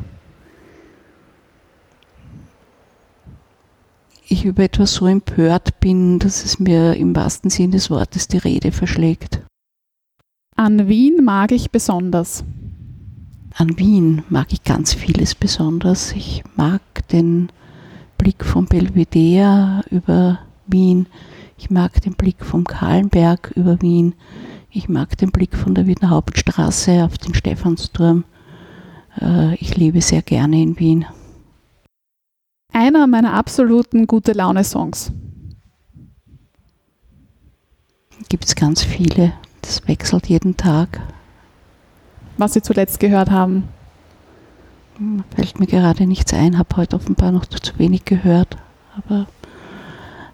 ich 4.28 4.44
über 4.44 4.64
etwas 4.64 4.96
so 4.96 5.08
empört 5.08 5.80
bin, 5.80 6.20
dass 6.20 6.44
es 6.44 6.60
mir 6.60 6.96
im 6.98 7.16
wahrsten 7.16 7.50
Sinn 7.50 7.72
des 7.72 7.90
Wortes 7.90 8.28
die 8.28 8.40
Rede 8.40 8.74
verschlägt. 8.74 9.40
An 10.58 10.90
Wien 10.90 11.24
mag 11.24 11.54
ich 11.54 11.72
besonders. 11.72 12.44
An 13.58 13.80
Wien 13.80 14.24
mag 14.28 14.52
ich 14.52 14.66
ganz 14.66 14.94
vieles 14.94 15.34
besonders. 15.34 16.12
Ich 16.12 16.44
mag 16.58 16.82
den 17.08 17.50
Blick 18.18 18.44
vom 18.44 18.66
Belvedere 18.66 19.82
über 19.90 20.40
Wien. 20.68 21.08
Ich 21.58 21.70
mag 21.70 22.02
den 22.02 22.16
Blick 22.16 22.44
vom 22.44 22.66
Kahlenberg 22.66 23.54
über 23.56 23.82
Wien. 23.82 24.14
Ich 24.72 24.90
mag 24.90 25.18
den 25.18 25.32
Blick 25.32 25.56
von 25.56 25.74
der 25.74 25.88
Wiener 25.88 26.10
Hauptstraße 26.10 27.06
auf 27.06 27.18
den 27.18 27.34
Stephansturm. 27.34 28.26
Äh, 29.22 29.56
ich 29.56 29.78
lebe 29.78 30.02
sehr 30.02 30.22
gerne 30.22 30.62
in 30.62 30.78
Wien. 30.78 31.06
Einer 32.74 33.08
meiner 33.08 33.36
absoluten 33.36 34.06
gute 34.06 34.34
Laune-Songs. 34.34 35.14
Gibt 38.28 38.44
es 38.44 38.56
ganz 38.56 38.84
viele. 38.84 39.32
Das 39.62 39.88
wechselt 39.88 40.28
jeden 40.28 40.58
Tag. 40.58 41.00
Was 42.38 42.54
Sie 42.54 42.62
zuletzt 42.62 43.00
gehört 43.00 43.32
haben. 43.32 43.70
Hm, 44.98 45.24
Fällt 45.36 45.60
mir 45.60 45.68
gerade 45.68 46.06
nichts 46.06 46.34
ein, 46.34 46.58
habe 46.58 46.76
heute 46.78 46.96
offenbar 46.96 47.32
noch 47.32 47.46
zu 47.46 47.78
wenig 47.78 48.06
gehört. 48.06 48.58
Aber 48.98 49.28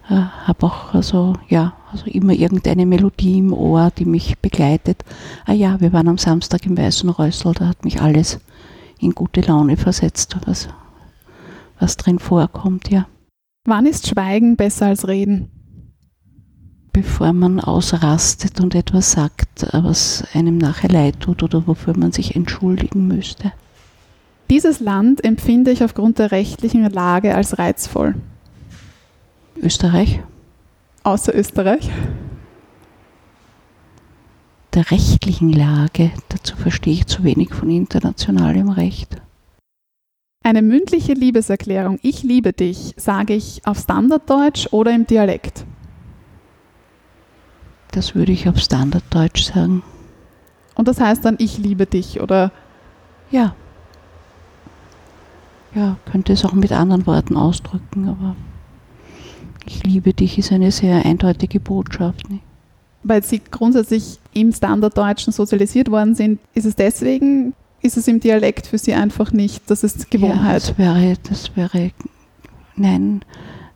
äh, 0.10 0.16
habe 0.46 0.66
auch 0.66 0.94
also, 0.94 1.34
ja, 1.48 1.74
also 1.92 2.06
immer 2.06 2.34
irgendeine 2.34 2.86
Melodie 2.86 3.40
im 3.40 3.54
Ohr, 3.54 3.92
die 3.98 4.06
mich 4.06 4.38
begleitet. 4.40 5.04
Ah 5.46 5.54
ja, 5.54 5.80
wir 5.80 5.94
waren 5.94 6.08
am 6.08 6.18
Samstag 6.18 6.66
im 6.66 6.78
Weißen 6.78 7.10
Rössel, 7.10 7.54
da 7.54 7.68
hat 7.68 7.84
mich 7.84 8.02
alles 8.02 8.40
in 9.00 9.14
gute 9.14 9.42
Laune 9.42 9.78
versetzt, 9.78 10.38
was, 10.46 10.70
was 11.80 11.98
drin 11.98 12.20
vorkommt, 12.20 12.90
ja. 12.90 13.08
Wann 13.66 13.86
ist 13.86 14.08
Schweigen 14.08 14.56
besser 14.56 14.88
als 14.88 15.08
Reden? 15.08 15.61
Bevor 16.94 17.32
man 17.32 17.60
ausrastet 17.62 18.60
und 18.60 18.76
etwas 18.76 19.14
sagt, 19.14 19.68
was 19.72 20.26
einem 20.34 20.58
nachher 20.58 20.90
leid 20.90 21.22
tut 21.22 21.42
oder 21.42 21.66
wofür 21.66 21.98
man 21.98 22.12
sich 22.12 22.36
entschuldigen 22.36 23.08
müsste. 23.08 23.54
Dieses 24.50 24.82
Land 24.82 25.24
empfinde 25.24 25.72
ich 25.72 25.84
aufgrund 25.86 26.20
der 26.20 26.32
rechtlichen 26.32 26.84
Lage 26.90 27.34
als 27.34 27.58
reizvoll. 27.58 28.16
Österreich, 29.62 30.20
Außer 31.04 31.34
Österreich. 31.34 31.90
der 34.74 34.92
rechtlichen 34.92 35.52
Lage, 35.52 36.12
dazu 36.30 36.56
verstehe 36.58 36.94
ich 36.94 37.08
zu 37.08 37.24
wenig 37.24 37.54
von 37.54 37.70
internationalem 37.70 38.70
Recht. 38.70 39.22
Eine 40.44 40.62
mündliche 40.62 41.14
Liebeserklärung, 41.14 42.00
ich 42.02 42.24
liebe 42.24 42.52
dich, 42.52 42.94
sage 42.98 43.34
ich 43.34 43.62
auf 43.66 43.80
Standarddeutsch 43.80 44.68
oder 44.72 44.94
im 44.94 45.08
Dialekt. 45.08 45.66
Das 47.92 48.16
würde 48.16 48.32
ich 48.32 48.48
auf 48.48 48.58
Standarddeutsch 48.58 49.44
sagen. 49.44 49.84
Und 50.76 50.88
das 50.88 51.00
heißt 51.00 51.26
dann, 51.26 51.36
ich 51.40 51.58
liebe 51.58 51.86
dich 51.86 52.22
oder 52.22 52.52
Ja. 53.30 53.56
Ja, 55.74 55.96
könnte 56.12 56.34
es 56.34 56.44
auch 56.44 56.52
mit 56.54 56.72
anderen 56.74 57.06
Worten 57.06 57.38
ausdrücken, 57.38 58.10
aber 58.10 58.36
ich 59.66 59.84
liebe 59.86 60.14
dich 60.14 60.38
ist 60.38 60.52
eine 60.52 60.72
sehr 60.72 61.06
eindeutige 61.06 61.60
Botschaft. 61.60 62.30
Ne? 62.30 62.40
weil 63.04 63.24
sie 63.24 63.42
grundsätzlich 63.50 64.20
im 64.34 64.52
Standarddeutschen 64.54 65.34
sozialisiert 65.34 65.90
worden 65.90 66.14
sind, 66.14 66.40
ist 66.54 66.66
es 66.66 66.76
deswegen, 66.76 67.54
ist 67.82 67.98
es 67.98 68.08
im 68.08 68.20
Dialekt 68.20 68.68
für 68.68 68.78
sie 68.78 68.94
einfach 68.94 69.32
nicht, 69.32 69.64
das 69.72 69.84
ist 69.84 70.02
Ja, 70.02 70.06
Gewohnheit. 70.12 70.56
das 70.56 70.78
wäre, 70.78 71.16
das 71.28 71.56
wäre, 71.56 71.92
nein, 72.76 73.22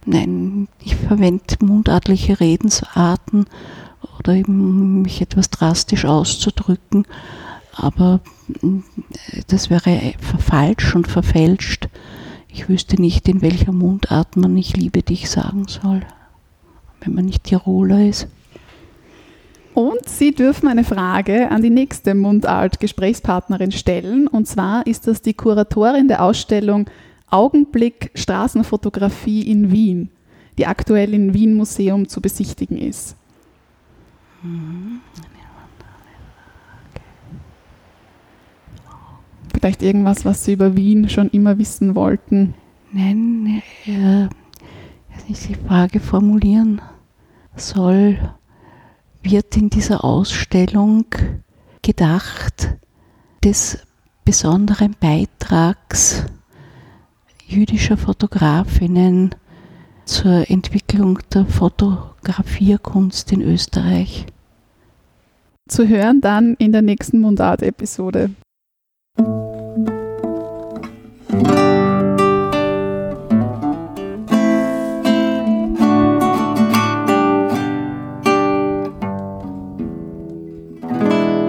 nein, 0.05 0.67
ich 0.83 0.95
verwende 0.95 1.55
mundartliche 1.61 2.39
Redensarten 2.39 3.47
oder 4.25 4.35
eben 4.35 5.03
mich 5.03 5.21
etwas 5.21 5.49
drastisch 5.49 6.05
auszudrücken, 6.05 7.05
aber 7.75 8.21
mm, 8.61 8.79
das 9.47 9.69
wäre 9.69 10.13
falsch 10.39 10.95
und 10.95 11.07
verfälscht. 11.07 11.89
Ich 12.49 12.69
wüsste 12.69 12.99
nicht, 12.99 13.27
in 13.27 13.41
welcher 13.41 13.71
Mundart 13.71 14.35
man 14.35 14.57
ich 14.57 14.75
liebe 14.75 15.03
dich 15.03 15.29
sagen 15.29 15.67
soll, 15.67 16.01
wenn 17.01 17.13
man 17.13 17.25
nicht 17.25 17.43
Tiroler 17.43 18.07
ist. 18.07 18.27
Und 19.73 20.07
Sie 20.07 20.33
dürfen 20.33 20.69
eine 20.69 20.85
Frage 20.85 21.51
an 21.51 21.61
die 21.61 21.69
nächste 21.69 22.15
Mundart-Gesprächspartnerin 22.15 23.73
stellen. 23.73 24.27
Und 24.27 24.47
zwar 24.47 24.87
ist 24.87 25.05
das 25.05 25.21
die 25.21 25.33
Kuratorin 25.33 26.07
der 26.07 26.23
Ausstellung 26.23 26.89
Augenblick 27.29 28.09
Straßenfotografie 28.15 29.41
in 29.41 29.71
Wien, 29.71 30.09
die 30.57 30.65
aktuell 30.65 31.13
im 31.13 31.33
Wien 31.33 31.55
Museum 31.55 32.07
zu 32.07 32.21
besichtigen 32.21 32.77
ist. 32.77 33.17
Vielleicht 39.53 39.81
irgendwas, 39.81 40.25
was 40.25 40.43
Sie 40.43 40.53
über 40.53 40.75
Wien 40.75 41.09
schon 41.09 41.29
immer 41.29 41.57
wissen 41.57 41.95
wollten. 41.95 42.53
Nein, 42.91 43.63
äh, 43.85 44.27
ich 45.27 45.47
die 45.47 45.55
Frage 45.55 45.99
formulieren 45.99 46.81
soll, 47.55 48.19
wird 49.23 49.57
in 49.57 49.69
dieser 49.69 50.03
Ausstellung 50.03 51.05
gedacht 51.81 52.77
des 53.43 53.79
besonderen 54.23 54.95
Beitrags 54.99 56.25
jüdischer 57.47 57.97
Fotografinnen 57.97 59.35
zur 60.05 60.49
Entwicklung 60.49 61.19
der 61.33 61.45
Fotografierkunst 61.45 63.31
in 63.31 63.41
Österreich. 63.41 64.25
Zu 65.67 65.87
hören 65.87 66.21
dann 66.21 66.53
in 66.59 66.71
der 66.71 66.83
nächsten 66.83 67.19
Mundart-Episode. 67.19 68.29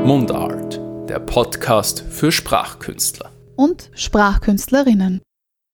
Mundart, 0.06 0.80
der 1.10 1.18
Podcast 1.18 2.00
für 2.00 2.32
Sprachkünstler. 2.32 3.32
Und 3.56 3.90
Sprachkünstlerinnen. 3.92 5.20